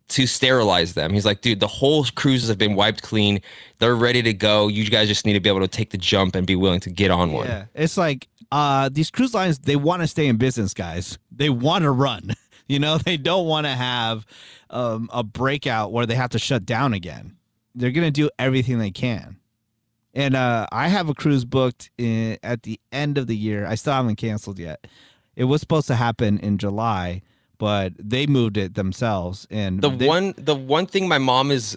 to 0.09 0.27
sterilize 0.27 0.95
them. 0.95 1.12
He's 1.12 1.27
like, 1.27 1.40
dude, 1.40 1.61
the 1.61 1.66
whole 1.66 2.05
cruises 2.14 2.49
have 2.49 2.59
been 2.59 2.75
wiped 2.75 3.03
clean. 3.03 3.40
They're 3.79 3.97
ready 3.97 4.23
to 4.23 4.33
go. 4.33 4.69
You 4.69 4.88
guys 4.88 5.09
just 5.09 5.27
need 5.27 5.33
to 5.33 5.40
be 5.40 5.49
able 5.49 5.61
to 5.61 5.69
take 5.69 5.90
the 5.90 5.99
jump 5.99 6.35
and 6.37 6.47
be 6.47 6.57
willing 6.57 6.81
to 6.81 6.90
get 6.90 7.11
on 7.11 7.33
one. 7.33 7.47
Yeah, 7.47 7.64
it's 7.75 7.97
like 7.97 8.29
uh, 8.53 8.88
these 8.92 9.11
cruise 9.11 9.35
lines. 9.35 9.59
They 9.59 9.77
want 9.77 10.03
to 10.03 10.09
stay 10.09 10.27
in 10.27 10.37
business, 10.37 10.75
guys. 10.75 11.19
They 11.31 11.51
want 11.51 11.83
to 11.83 11.90
run. 11.90 12.33
You 12.69 12.81
know, 12.81 12.99
they 12.99 13.16
don't 13.16 13.47
want 13.47 13.66
to 13.66 13.73
have 13.73 14.27
um, 14.71 15.09
a 15.12 15.23
breakout 15.23 15.92
where 15.92 16.05
they 16.05 16.16
have 16.16 16.31
to 16.31 16.38
shut 16.40 16.66
down 16.66 16.95
again. 16.95 17.37
They're 17.77 17.92
gonna 17.92 18.11
do 18.11 18.29
everything 18.40 18.81
they 18.81 18.90
can. 18.90 19.37
And 20.14 20.35
uh, 20.35 20.66
I 20.73 20.88
have 20.88 21.09
a 21.09 21.14
cruise 21.14 21.45
booked 21.45 21.90
in, 21.99 22.38
at 22.42 22.62
the 22.62 22.81
end 22.90 23.19
of 23.19 23.27
the 23.27 23.37
year. 23.37 23.66
I 23.66 23.75
still 23.75 23.92
haven't 23.92 24.16
canceled 24.16 24.59
yet. 24.59 24.87
It 25.37 25.45
was 25.45 25.61
supposed 25.61 25.87
to 25.88 25.95
happen 25.95 26.38
in 26.38 26.57
July, 26.57 27.21
but 27.59 27.92
they 27.99 28.27
moved 28.27 28.57
it 28.57 28.75
themselves. 28.75 29.47
And 29.51 29.81
The 29.81 29.90
they- 29.90 30.07
one 30.07 30.35
the 30.37 30.55
one 30.55 30.87
thing 30.87 31.09
my 31.09 31.19
mom 31.19 31.51
is 31.51 31.77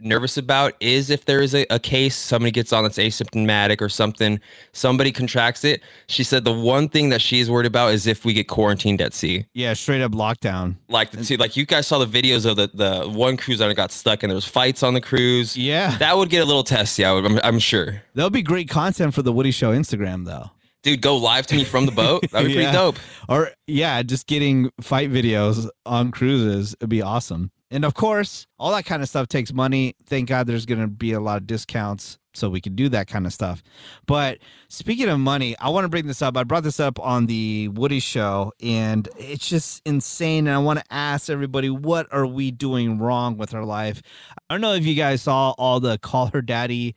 nervous 0.00 0.36
about 0.36 0.74
is 0.78 1.10
if 1.10 1.24
there 1.24 1.40
is 1.42 1.52
a, 1.56 1.66
a 1.70 1.78
case 1.80 2.14
somebody 2.14 2.52
gets 2.52 2.72
on 2.72 2.84
that's 2.84 2.98
asymptomatic 2.98 3.80
or 3.80 3.88
something 3.88 4.38
somebody 4.72 5.10
contracts 5.10 5.64
it 5.64 5.82
she 6.06 6.22
said 6.22 6.44
the 6.44 6.52
one 6.52 6.88
thing 6.88 7.08
that 7.08 7.20
she's 7.20 7.50
worried 7.50 7.66
about 7.66 7.92
is 7.92 8.06
if 8.06 8.24
we 8.24 8.32
get 8.32 8.46
quarantined 8.46 9.00
at 9.00 9.12
sea 9.12 9.44
yeah, 9.54 9.72
straight 9.74 10.00
up 10.00 10.12
lockdown. 10.12 10.76
like 10.88 11.10
the 11.10 11.24
two, 11.24 11.36
like 11.36 11.56
you 11.56 11.66
guys 11.66 11.88
saw 11.88 11.98
the 11.98 12.06
videos 12.06 12.46
of 12.48 12.54
the 12.56 12.70
the 12.72 13.08
one 13.08 13.36
cruise 13.36 13.58
that 13.58 13.74
got 13.74 13.90
stuck 13.90 14.22
and 14.22 14.30
there 14.30 14.36
was 14.36 14.44
fights 14.44 14.84
on 14.84 14.94
the 14.94 15.00
cruise 15.00 15.56
Yeah. 15.56 15.96
that 15.98 16.16
would 16.16 16.30
get 16.30 16.42
a 16.42 16.46
little 16.46 16.62
testy 16.62 17.04
I 17.04 17.10
would, 17.12 17.24
I'm, 17.26 17.40
I'm 17.42 17.58
sure 17.58 18.00
That'll 18.14 18.30
be 18.30 18.42
great 18.42 18.68
content 18.68 19.14
for 19.14 19.22
the 19.22 19.32
Woody 19.32 19.50
Show 19.50 19.72
Instagram, 19.72 20.26
though. 20.26 20.50
Dude 20.88 21.02
go 21.02 21.16
live 21.16 21.46
to 21.46 21.54
me 21.54 21.64
from 21.64 21.86
the 21.86 21.92
boat 21.92 22.22
that'd 22.30 22.48
be 22.48 22.54
pretty 22.54 22.72
dope 22.72 22.96
Or 23.28 23.50
yeah, 23.66 24.02
just 24.02 24.26
getting 24.26 24.70
fight 24.80 25.10
videos 25.10 25.68
on 25.84 26.10
cruises 26.10 26.74
would 26.80 26.88
be 26.88 27.02
awesome. 27.02 27.50
And 27.70 27.84
of 27.84 27.92
course, 27.92 28.46
all 28.58 28.72
that 28.72 28.86
kind 28.86 29.02
of 29.02 29.08
stuff 29.10 29.28
takes 29.28 29.52
money. 29.52 29.94
Thank 30.06 30.30
God 30.30 30.46
there's 30.46 30.64
going 30.64 30.80
to 30.80 30.86
be 30.86 31.12
a 31.12 31.20
lot 31.20 31.36
of 31.36 31.46
discounts 31.46 32.18
so 32.32 32.48
we 32.48 32.62
can 32.62 32.74
do 32.74 32.88
that 32.88 33.08
kind 33.08 33.26
of 33.26 33.32
stuff. 33.34 33.62
But 34.06 34.38
speaking 34.68 35.08
of 35.10 35.20
money, 35.20 35.54
I 35.58 35.68
want 35.68 35.84
to 35.84 35.88
bring 35.88 36.06
this 36.06 36.22
up. 36.22 36.38
I 36.38 36.44
brought 36.44 36.62
this 36.62 36.80
up 36.80 36.98
on 36.98 37.26
the 37.26 37.68
Woody 37.68 38.00
show 38.00 38.52
and 38.62 39.06
it's 39.18 39.46
just 39.46 39.82
insane 39.84 40.46
and 40.46 40.56
I 40.56 40.58
want 40.60 40.78
to 40.78 40.84
ask 40.90 41.28
everybody 41.28 41.68
what 41.68 42.06
are 42.10 42.26
we 42.26 42.50
doing 42.50 42.98
wrong 42.98 43.36
with 43.36 43.52
our 43.52 43.64
life? 43.64 44.00
I 44.48 44.54
don't 44.54 44.62
know 44.62 44.72
if 44.72 44.86
you 44.86 44.94
guys 44.94 45.20
saw 45.20 45.50
all 45.58 45.80
the 45.80 45.98
call 45.98 46.28
her 46.28 46.40
daddy 46.40 46.94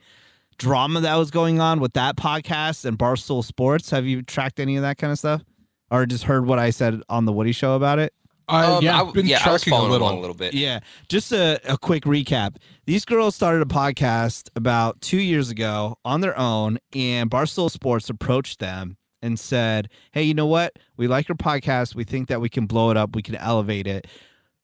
drama 0.58 1.00
that 1.00 1.16
was 1.16 1.30
going 1.30 1.60
on 1.60 1.80
with 1.80 1.92
that 1.94 2.16
podcast 2.16 2.84
and 2.84 2.98
Barstool 2.98 3.44
Sports. 3.44 3.90
Have 3.90 4.06
you 4.06 4.22
tracked 4.22 4.60
any 4.60 4.76
of 4.76 4.82
that 4.82 4.98
kind 4.98 5.12
of 5.12 5.18
stuff? 5.18 5.42
Or 5.90 6.06
just 6.06 6.24
heard 6.24 6.46
what 6.46 6.58
I 6.58 6.70
said 6.70 7.02
on 7.08 7.24
the 7.26 7.32
Woody 7.32 7.52
show 7.52 7.74
about 7.74 7.98
it? 7.98 8.12
I've 8.48 8.84
Um, 8.84 9.08
I, 9.08 9.12
been 9.12 9.26
yeah, 9.26 9.40
I 9.44 9.52
was 9.52 9.62
tracking 9.62 9.78
a 9.78 9.82
little. 9.82 10.06
along 10.08 10.18
a 10.18 10.20
little 10.20 10.34
bit 10.36 10.52
Yeah, 10.52 10.80
just 11.08 11.32
a, 11.32 11.60
a 11.64 11.78
quick 11.78 12.02
recap. 12.04 12.56
These 12.86 13.04
girls 13.04 13.34
started 13.36 13.62
a 13.62 13.66
podcast 13.66 14.48
about 14.56 15.00
two 15.00 15.20
years 15.20 15.48
ago 15.50 15.96
on 16.04 16.20
their 16.22 16.36
own, 16.38 16.78
and 16.94 17.30
Barstool 17.30 17.70
Sports 17.70 18.10
approached 18.10 18.58
them 18.58 18.96
and 19.22 19.38
said, 19.38 19.88
Hey, 20.10 20.24
you 20.24 20.34
know 20.34 20.46
what? 20.46 20.76
We 20.96 21.06
like 21.06 21.28
your 21.28 21.36
podcast. 21.36 21.94
We 21.94 22.04
think 22.04 22.28
that 22.28 22.40
we 22.40 22.48
can 22.48 22.66
blow 22.66 22.90
it 22.90 22.96
up, 22.96 23.14
we 23.14 23.22
can 23.22 23.36
elevate 23.36 23.86
it. 23.86 24.06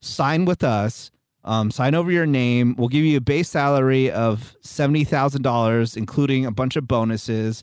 Sign 0.01 0.45
with 0.45 0.65
us. 0.65 1.11
Um, 1.45 1.71
sign 1.71 1.95
over 1.95 2.11
your 2.11 2.27
name. 2.27 2.75
We'll 2.77 2.89
give 2.89 3.05
you 3.05 3.17
a 3.17 3.23
base 3.23 3.49
salary 3.49 4.11
of 4.11 4.57
$70,000, 4.63 5.97
including 5.97 6.45
a 6.45 6.51
bunch 6.51 6.77
of 6.77 6.87
bonuses. 6.87 7.63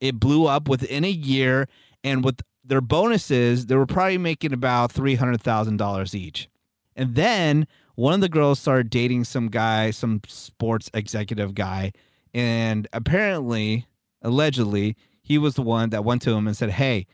It 0.00 0.20
blew 0.20 0.46
up 0.46 0.68
within 0.68 1.04
a 1.04 1.10
year, 1.10 1.68
and 2.04 2.24
with 2.24 2.40
their 2.64 2.80
bonuses, 2.80 3.66
they 3.66 3.76
were 3.76 3.86
probably 3.86 4.18
making 4.18 4.52
about 4.52 4.92
$300,000 4.92 6.14
each. 6.14 6.48
And 6.94 7.14
then 7.14 7.66
one 7.94 8.14
of 8.14 8.20
the 8.20 8.28
girls 8.28 8.58
started 8.58 8.90
dating 8.90 9.24
some 9.24 9.48
guy, 9.48 9.90
some 9.90 10.20
sports 10.26 10.90
executive 10.94 11.54
guy. 11.54 11.92
And 12.34 12.88
apparently, 12.92 13.86
allegedly, 14.22 14.96
he 15.22 15.38
was 15.38 15.54
the 15.54 15.62
one 15.62 15.90
that 15.90 16.04
went 16.04 16.22
to 16.22 16.32
him 16.32 16.46
and 16.46 16.56
said, 16.56 16.70
Hey, 16.70 17.06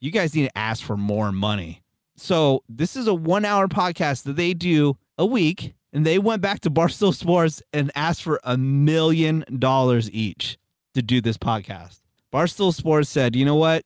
you 0.00 0.10
guys 0.10 0.34
need 0.34 0.44
to 0.44 0.58
ask 0.58 0.82
for 0.82 0.96
more 0.96 1.32
money. 1.32 1.82
So 2.16 2.62
this 2.68 2.96
is 2.96 3.06
a 3.06 3.14
one 3.14 3.44
hour 3.44 3.68
podcast 3.68 4.24
that 4.24 4.36
they 4.36 4.54
do 4.54 4.96
a 5.22 5.26
week. 5.26 5.74
And 5.94 6.04
they 6.06 6.18
went 6.18 6.40
back 6.42 6.60
to 6.60 6.70
Barstool 6.70 7.14
Sports 7.14 7.62
and 7.72 7.90
asked 7.94 8.22
for 8.22 8.40
a 8.44 8.56
million 8.56 9.44
dollars 9.58 10.10
each 10.10 10.58
to 10.94 11.02
do 11.02 11.20
this 11.20 11.36
podcast. 11.38 12.00
Barstool 12.32 12.72
Sports 12.74 13.08
said, 13.10 13.36
you 13.36 13.44
know 13.44 13.56
what? 13.56 13.84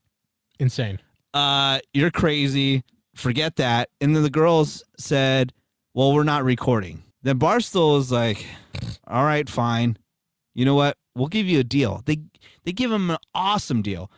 Insane. 0.59 0.99
uh, 1.35 1.81
you're 1.92 2.11
crazy. 2.12 2.83
Forget 3.14 3.57
that. 3.57 3.88
And 4.01 4.14
then 4.14 4.22
the 4.22 4.31
girls 4.31 4.85
said, 4.99 5.53
well, 5.94 6.12
we're 6.14 6.22
not 6.25 6.44
recording. 6.44 7.03
Then 7.22 7.38
Barstool 7.38 7.99
is 7.99 8.12
like, 8.12 8.46
all 9.07 9.25
right, 9.25 9.49
fine. 9.49 9.99
You 10.55 10.64
know 10.64 10.75
what? 10.77 10.96
We'll 11.14 11.27
give 11.29 11.46
you 11.46 11.59
a 11.61 11.64
deal. 11.64 12.03
They 12.07 12.18
they 12.64 12.72
give 12.72 12.90
them 12.90 13.11
an 13.11 13.18
awesome 13.35 13.83
deal. 13.83 14.11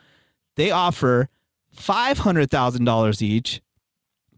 They 0.56 0.70
offer 0.70 1.28
five 1.72 2.18
hundred 2.18 2.50
thousand 2.50 2.84
dollars 2.84 3.22
each, 3.22 3.60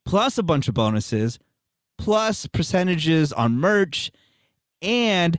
plus 0.05 0.39
a 0.39 0.43
bunch 0.43 0.69
of 0.69 0.75
bonuses, 0.75 1.39
plus 2.01 2.47
percentages 2.47 3.33
on 3.33 3.57
merch, 3.57 4.11
and 4.83 5.39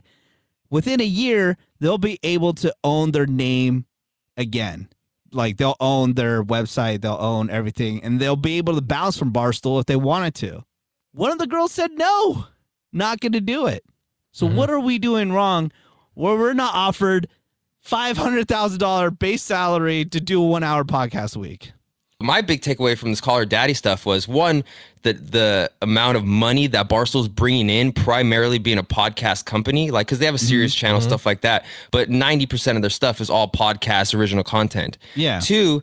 within 0.70 1.00
a 1.00 1.04
year 1.04 1.56
they'll 1.80 1.98
be 1.98 2.18
able 2.22 2.54
to 2.54 2.74
own 2.84 3.12
their 3.12 3.26
name 3.26 3.86
again 4.36 4.88
like 5.34 5.56
they'll 5.56 5.76
own 5.80 6.14
their 6.14 6.42
website, 6.44 7.00
they'll 7.00 7.16
own 7.18 7.50
everything, 7.50 8.02
and 8.02 8.20
they'll 8.20 8.36
be 8.36 8.58
able 8.58 8.74
to 8.74 8.80
bounce 8.80 9.16
from 9.16 9.32
Barstool 9.32 9.80
if 9.80 9.86
they 9.86 9.96
wanted 9.96 10.34
to. 10.36 10.64
One 11.12 11.30
of 11.30 11.38
the 11.38 11.46
girls 11.46 11.72
said 11.72 11.92
no, 11.92 12.46
not 12.92 13.20
going 13.20 13.32
to 13.32 13.40
do 13.40 13.66
it. 13.66 13.84
So 14.30 14.46
mm-hmm. 14.46 14.56
what 14.56 14.70
are 14.70 14.80
we 14.80 14.98
doing 14.98 15.32
wrong 15.32 15.72
where 16.14 16.36
we're 16.36 16.54
not 16.54 16.74
offered 16.74 17.28
five 17.80 18.16
hundred 18.16 18.48
thousand 18.48 18.78
dollar 18.78 19.10
base 19.10 19.42
salary 19.42 20.04
to 20.06 20.20
do 20.20 20.42
a 20.42 20.46
one 20.46 20.62
hour 20.62 20.84
podcast 20.84 21.36
a 21.36 21.40
week? 21.40 21.72
My 22.22 22.40
big 22.40 22.62
takeaway 22.62 22.96
from 22.96 23.10
this 23.10 23.20
Call 23.20 23.38
Her 23.38 23.44
Daddy 23.44 23.74
stuff 23.74 24.06
was 24.06 24.26
one 24.28 24.64
that 25.02 25.32
the 25.32 25.70
amount 25.82 26.16
of 26.16 26.24
money 26.24 26.66
that 26.68 26.88
Barstool's 26.88 27.28
bringing 27.28 27.68
in, 27.68 27.92
primarily 27.92 28.58
being 28.58 28.78
a 28.78 28.84
podcast 28.84 29.44
company, 29.44 29.90
like 29.90 30.06
because 30.06 30.18
they 30.18 30.26
have 30.26 30.34
a 30.34 30.38
mm-hmm. 30.38 30.46
Sirius 30.46 30.74
channel, 30.74 31.00
mm-hmm. 31.00 31.08
stuff 31.08 31.26
like 31.26 31.40
that. 31.42 31.64
But 31.90 32.08
ninety 32.08 32.46
percent 32.46 32.76
of 32.76 32.82
their 32.82 32.90
stuff 32.90 33.20
is 33.20 33.28
all 33.28 33.48
podcast 33.50 34.14
original 34.14 34.44
content. 34.44 34.98
Yeah. 35.14 35.40
Two, 35.40 35.82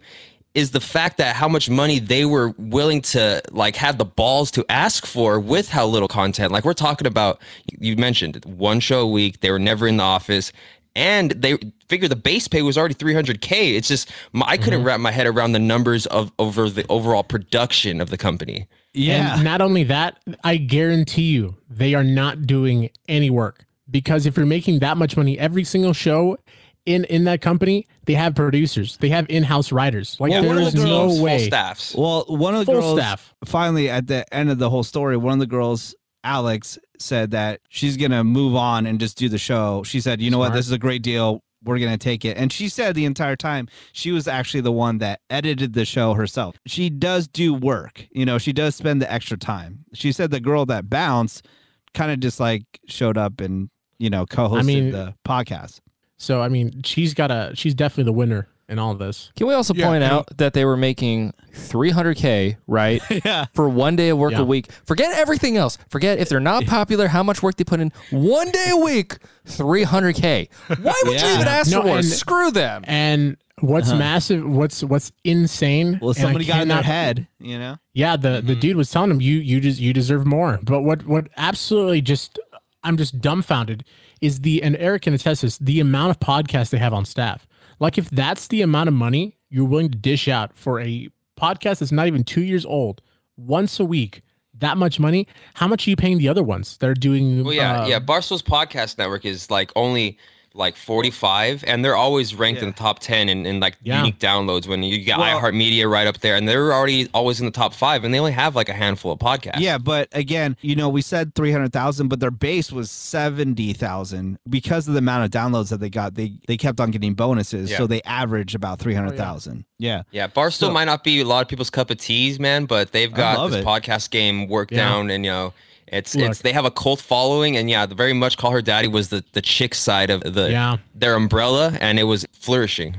is 0.56 0.72
the 0.72 0.82
fact 0.82 1.18
that 1.18 1.36
how 1.36 1.48
much 1.48 1.70
money 1.70 2.00
they 2.00 2.26
were 2.26 2.50
willing 2.58 3.02
to 3.02 3.42
like 3.52 3.76
have 3.76 3.98
the 3.98 4.06
balls 4.06 4.50
to 4.52 4.66
ask 4.68 5.06
for 5.06 5.40
with 5.40 5.70
how 5.70 5.86
little 5.86 6.08
content. 6.08 6.52
Like 6.52 6.66
we're 6.66 6.74
talking 6.74 7.08
about, 7.08 7.40
you 7.80 7.96
mentioned 7.96 8.44
one 8.46 8.80
show 8.80 9.02
a 9.02 9.08
week. 9.08 9.42
They 9.42 9.52
were 9.52 9.60
never 9.60 9.88
in 9.88 9.98
the 9.98 10.04
office, 10.04 10.52
and 10.96 11.32
they 11.32 11.58
figure 11.88 12.08
the 12.08 12.16
base 12.16 12.48
pay 12.48 12.62
was 12.62 12.78
already 12.78 12.96
300k. 12.96 13.76
It's 13.76 13.88
just 13.88 14.12
my, 14.34 14.46
I 14.48 14.58
couldn't 14.58 14.80
mm-hmm. 14.80 14.88
wrap 14.88 15.00
my 15.00 15.12
head 15.12 15.28
around 15.28 15.54
the 15.54 15.60
numbers 15.60 16.06
of 16.08 16.32
over 16.40 16.70
the 16.70 16.86
overall 16.90 17.24
production 17.24 18.02
of 18.02 18.10
the 18.10 18.18
company. 18.18 18.68
Yeah. 18.94 19.36
And 19.36 19.44
not 19.44 19.62
only 19.62 19.84
that, 19.86 20.20
I 20.44 20.58
guarantee 20.58 21.32
you 21.32 21.56
they 21.70 21.94
are 21.94 22.04
not 22.04 22.48
doing 22.48 22.90
any 23.08 23.30
work 23.30 23.66
because 23.90 24.26
if 24.26 24.38
you're 24.38 24.46
making 24.46 24.80
that 24.80 24.98
much 24.98 25.16
money 25.16 25.38
every 25.38 25.64
single 25.64 25.94
show 25.94 26.38
in 26.86 27.04
in 27.06 27.26
that 27.26 27.42
company, 27.42 27.86
they 28.06 28.14
have 28.16 28.34
producers, 28.36 28.98
they 28.98 29.10
have 29.10 29.28
in-house 29.30 29.72
writers. 29.72 30.18
Like 30.20 30.32
Yeah, 30.32 30.42
there 30.42 30.50
one 30.50 30.58
of 30.58 30.68
is 30.68 30.74
the 30.74 30.80
girls, 30.80 30.90
no 30.90 31.16
full 31.16 31.24
way. 31.24 31.46
staffs. 31.46 31.96
Well, 31.96 32.26
one 32.28 32.56
of 32.56 32.62
the 32.62 32.66
Full 32.66 32.82
girls 32.82 33.00
staff. 33.00 33.34
finally 33.46 33.90
at 33.90 34.08
the 34.08 34.32
end 34.34 34.50
of 34.50 34.58
the 34.58 34.70
whole 34.70 34.84
story, 34.84 35.18
one 35.18 35.34
of 35.34 35.40
the 35.40 35.46
girls, 35.48 35.94
Alex, 36.24 36.80
said 37.00 37.32
that 37.32 37.62
she's 37.70 37.98
gonna 37.98 38.24
move 38.24 38.56
on 38.56 38.86
and 38.86 39.00
just 39.00 39.18
do 39.18 39.30
the 39.30 39.38
show. 39.38 39.84
She 39.84 40.00
said, 40.02 40.22
"You 40.22 40.32
know 40.32 40.38
what? 40.38 40.54
This 40.54 40.66
is 40.66 40.72
a 40.72 40.78
great 40.78 41.02
deal. 41.02 41.42
We're 41.64 41.80
gonna 41.80 41.98
take 41.98 42.24
it." 42.26 42.38
And 42.38 42.52
she 42.52 42.70
said 42.70 42.96
the 42.96 43.06
entire 43.06 43.36
time 43.36 43.68
she 43.92 44.12
was 44.12 44.28
actually 44.28 44.62
the 44.62 44.72
one 44.72 44.98
that 45.00 45.22
edited 45.30 45.74
the 45.74 45.86
show 45.86 46.14
herself. 46.14 46.56
She 46.66 46.90
does 46.90 47.28
do 47.28 47.54
work. 47.54 48.08
You 48.12 48.26
know, 48.26 48.38
she 48.38 48.54
does 48.54 48.76
spend 48.76 49.02
the 49.02 49.12
extra 49.12 49.38
time. 49.38 49.86
She 49.94 50.12
said 50.12 50.32
the 50.32 50.40
girl 50.40 50.66
that 50.68 50.90
bounced 50.90 51.46
kind 51.94 52.12
of 52.12 52.20
just 52.20 52.40
like 52.40 52.64
showed 52.88 53.18
up 53.18 53.42
and 53.42 53.70
you 53.98 54.10
know 54.10 54.26
co-hosted 54.26 54.66
mean- 54.66 54.92
the 54.92 55.16
podcast. 55.28 55.80
So 56.18 56.42
I 56.42 56.50
mean, 56.50 56.82
she's 56.84 57.14
got 57.14 57.32
a 57.32 57.52
she's 57.56 57.74
definitely 57.74 58.06
the 58.06 58.14
winner 58.14 58.50
in 58.70 58.80
all 58.80 58.92
of 58.92 59.00
this. 59.00 59.32
Can 59.36 59.48
we 59.48 59.54
also 59.54 59.74
Yeah, 59.74 59.88
point 59.88 60.04
and- 60.04 60.14
out 60.14 60.38
that 60.38 60.54
they 60.54 60.64
were 60.64 60.78
making 60.78 61.34
300k, 61.54 62.58
right? 62.68 63.02
Yeah. 63.26 63.46
For 63.54 63.68
one 63.68 63.96
day 63.96 64.10
of 64.10 64.18
work 64.18 64.32
Yeah. 64.34 64.40
a 64.42 64.46
week. 64.46 64.72
Forget 64.86 65.18
everything 65.18 65.58
else. 65.58 65.78
Forget 65.90 66.20
if 66.20 66.30
they're 66.30 66.40
not 66.40 66.66
popular, 66.66 67.08
how 67.08 67.24
much 67.24 67.42
work 67.44 67.56
they 67.58 67.64
put 67.64 67.80
in. 67.80 67.92
One 68.12 68.52
day 68.52 68.68
a 68.72 68.78
week, 68.78 69.18
300k. 69.48 70.50
Why 70.82 70.94
would 71.06 71.22
you 71.22 71.28
even 71.28 71.48
ask 71.48 71.72
No, 71.72 71.82
for 71.82 71.88
more? 71.88 71.98
and- 71.98 72.06
Screw 72.06 72.52
them. 72.52 72.84
And 72.88 73.38
what's 73.60 73.92
massive, 73.92 74.48
what's 74.50 74.84
what's 74.84 75.12
insane? 75.24 75.96
Uh-huh. 75.96 75.98
Well, 76.02 76.10
and 76.12 76.20
I 76.20 76.22
somebody 76.22 76.46
got 76.46 76.62
in 76.62 76.68
their 76.70 76.82
head. 76.84 77.28
You 77.40 77.60
know. 77.60 77.78
Yeah, 77.94 78.16
the 78.16 78.42
the 78.42 78.56
dude 78.56 78.78
was 78.78 78.90
telling 78.92 79.12
him 79.12 79.22
you 79.22 79.38
you 79.38 79.60
just 79.60 79.80
you 79.80 79.94
deserve 79.94 80.26
more. 80.26 80.60
But 80.64 80.82
what 80.82 81.06
what 81.06 81.28
absolutely 81.38 82.02
just 82.02 82.40
I'm 82.84 82.96
just 82.98 83.20
dumbfounded 83.20 83.84
is 84.22 84.42
the 84.42 84.64
and 84.64 84.76
Eric 84.78 85.04
can 85.04 85.14
attest 85.14 85.42
this 85.42 85.58
the 85.58 85.80
amount 85.80 86.12
of 86.12 86.20
podcasts 86.20 86.70
they 86.70 86.78
have 86.78 86.94
on 86.94 87.06
staff. 87.06 87.46
Like 87.80 87.98
if 87.98 88.10
that's 88.10 88.48
the 88.48 88.62
amount 88.62 88.88
of 88.88 88.94
money 88.94 89.38
you're 89.50 89.66
willing 89.66 89.90
to 89.90 89.98
dish 89.98 90.28
out 90.28 90.56
for 90.56 90.80
a 90.80 91.10
podcast 91.40 91.80
that's 91.80 91.92
not 91.92 92.08
even 92.08 92.24
two 92.24 92.44
years 92.44 92.66
old 92.66 93.02
once 93.38 93.80
a 93.80 93.86
week, 93.86 94.22
that 94.58 94.78
much 94.78 95.00
money, 95.00 95.28
how 95.56 95.68
much 95.68 95.88
are 95.88 95.90
you 95.90 95.96
paying 95.96 96.18
the 96.18 96.28
other 96.28 96.44
ones 96.44 96.78
that 96.78 96.90
are 96.90 96.94
doing? 96.94 97.44
Well, 97.44 97.54
yeah, 97.54 97.82
uh, 97.82 97.88
yeah. 97.88 98.00
Barstool's 98.00 98.44
podcast 98.44 98.98
network 98.98 99.26
is 99.26 99.50
like 99.50 99.72
only 99.76 100.18
like 100.54 100.76
45, 100.76 101.64
and 101.68 101.86
they're 101.86 101.96
always 101.96 102.34
ranked 102.36 102.62
in 102.62 102.68
the 102.70 102.74
top 102.76 103.00
10 103.00 103.30
in, 103.30 103.46
in 103.46 103.60
like 103.60 103.78
Yeah. 103.84 104.00
unique 104.00 104.20
downloads. 104.20 104.68
When 104.68 104.82
you 104.84 105.04
got 105.06 105.20
Well- 105.20 105.40
iHeartMedia 105.40 105.90
right 105.90 106.08
up 106.08 106.20
there, 106.20 106.36
and 106.36 106.48
they're 106.50 106.74
already 106.74 107.08
always 107.14 107.40
in 107.40 107.46
the 107.46 107.52
top 107.52 107.74
five, 107.74 108.04
and 108.04 108.14
they 108.14 108.20
only 108.20 108.32
have 108.32 108.56
like 108.56 108.68
a 108.70 108.74
handful 108.74 109.12
of 109.12 109.20
podcasts. 109.20 109.60
Yeah, 109.60 109.78
but 109.78 110.08
again, 110.12 110.58
you 110.62 110.76
know, 110.76 110.90
we 110.90 111.02
said 111.02 111.36
300,000, 111.36 112.08
but 112.08 112.20
their 112.20 112.32
base 112.32 112.72
was 112.72 112.90
70,000 112.92 114.40
because 114.50 114.88
of 114.88 114.94
the 114.94 115.00
amount 115.00 115.26
of 115.26 115.32
downloads 115.32 115.70
that 115.70 115.80
they 115.80 115.90
got. 115.90 116.16
They 116.16 116.34
they 116.48 116.58
kept 116.58 116.80
on 116.80 116.92
getting 116.92 117.14
bonuses, 117.14 117.72
Yeah. 117.72 117.78
so 117.78 117.88
they 117.88 118.02
average 118.04 118.56
about 118.56 118.80
300,000. 118.80 119.66
yeah. 119.78 120.04
Yeah, 120.12 120.28
Barstool 120.28 120.74
might 120.74 120.86
not 120.86 121.04
be 121.04 121.22
a 121.22 121.26
lot 121.26 121.42
of 121.42 121.48
people's 121.48 121.70
cup 121.70 121.90
of 121.90 121.98
teas, 121.98 122.40
man, 122.40 122.66
but 122.66 122.92
they've 122.92 123.12
got 123.14 123.48
this 123.50 123.58
it. 123.62 123.66
podcast 123.66 124.10
game 124.10 124.48
worked 124.48 124.72
Yeah. 124.72 124.90
down, 124.90 125.10
and 125.10 125.24
you 125.26 125.32
know, 125.32 125.54
it's 125.92 126.16
Look. 126.16 126.30
it's 126.30 126.42
they 126.42 126.54
have 126.54 126.66
a 126.66 126.72
cult 126.72 127.02
following, 127.02 127.58
and 127.58 127.70
yeah, 127.70 127.86
the 127.86 127.96
very 127.96 128.14
much 128.14 128.38
call 128.38 128.52
her 128.52 128.62
daddy 128.62 128.88
was 128.88 129.10
the 129.10 129.24
the 129.34 129.42
chick 129.42 129.74
side 129.76 130.10
of 130.10 130.22
the 130.22 130.50
Yeah. 130.52 130.78
their 130.96 131.16
umbrella, 131.16 131.78
and 131.82 132.00
it 132.00 132.04
was 132.06 132.26
flourishing. 132.34 132.96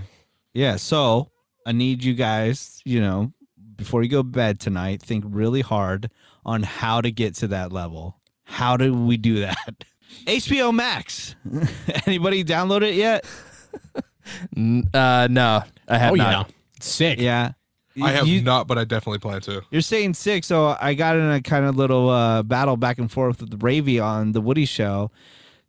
Yeah, 0.55 0.76
so 0.76 1.31
I 1.66 1.72
need 1.72 2.03
you 2.03 2.14
guys, 2.14 2.81
you 2.85 3.00
know, 3.00 3.33
before 3.76 4.03
you 4.03 4.09
go 4.09 4.18
to 4.18 4.24
bed 4.24 4.59
tonight, 4.61 5.03
think 5.03 5.24
really 5.26 5.61
hard 5.61 6.11
on 6.44 6.62
how 6.64 7.00
to 7.00 7.11
get 7.11 7.35
to 7.37 7.48
that 7.48 7.70
level. 7.72 8.20
How 8.44 8.76
do 8.76 8.92
we 8.94 9.16
do 9.16 9.40
that? 9.40 9.85
HBO 10.26 10.74
Max. 10.74 11.37
Anybody 12.07 12.42
download 12.44 12.83
it 12.83 12.94
yet? 12.96 13.24
Uh, 14.94 15.29
no, 15.31 15.62
I 15.88 15.98
have 15.98 16.12
oh 16.12 16.16
not. 16.16 16.48
yeah, 16.48 16.55
sick. 16.81 17.20
Yeah. 17.20 17.53
I 18.00 18.12
have 18.12 18.26
You- 18.26 18.42
not, 18.42 18.66
but 18.66 18.79
I 18.79 18.85
definitely 18.85 19.18
plan 19.18 19.40
to. 19.42 19.62
You're 19.70 19.81
saying 19.83 20.14
six, 20.14 20.46
so 20.46 20.76
I 20.81 20.94
got 20.94 21.16
in 21.16 21.31
a 21.31 21.40
kind 21.42 21.64
of 21.64 21.76
little 21.76 22.09
uh, 22.09 22.42
battle 22.42 22.76
back 22.76 22.98
and 22.98 23.11
forth 23.11 23.40
with 23.40 23.59
Ravy 23.61 24.00
on 24.03 24.33
the 24.33 24.40
Woody 24.40 24.64
Show. 24.64 25.11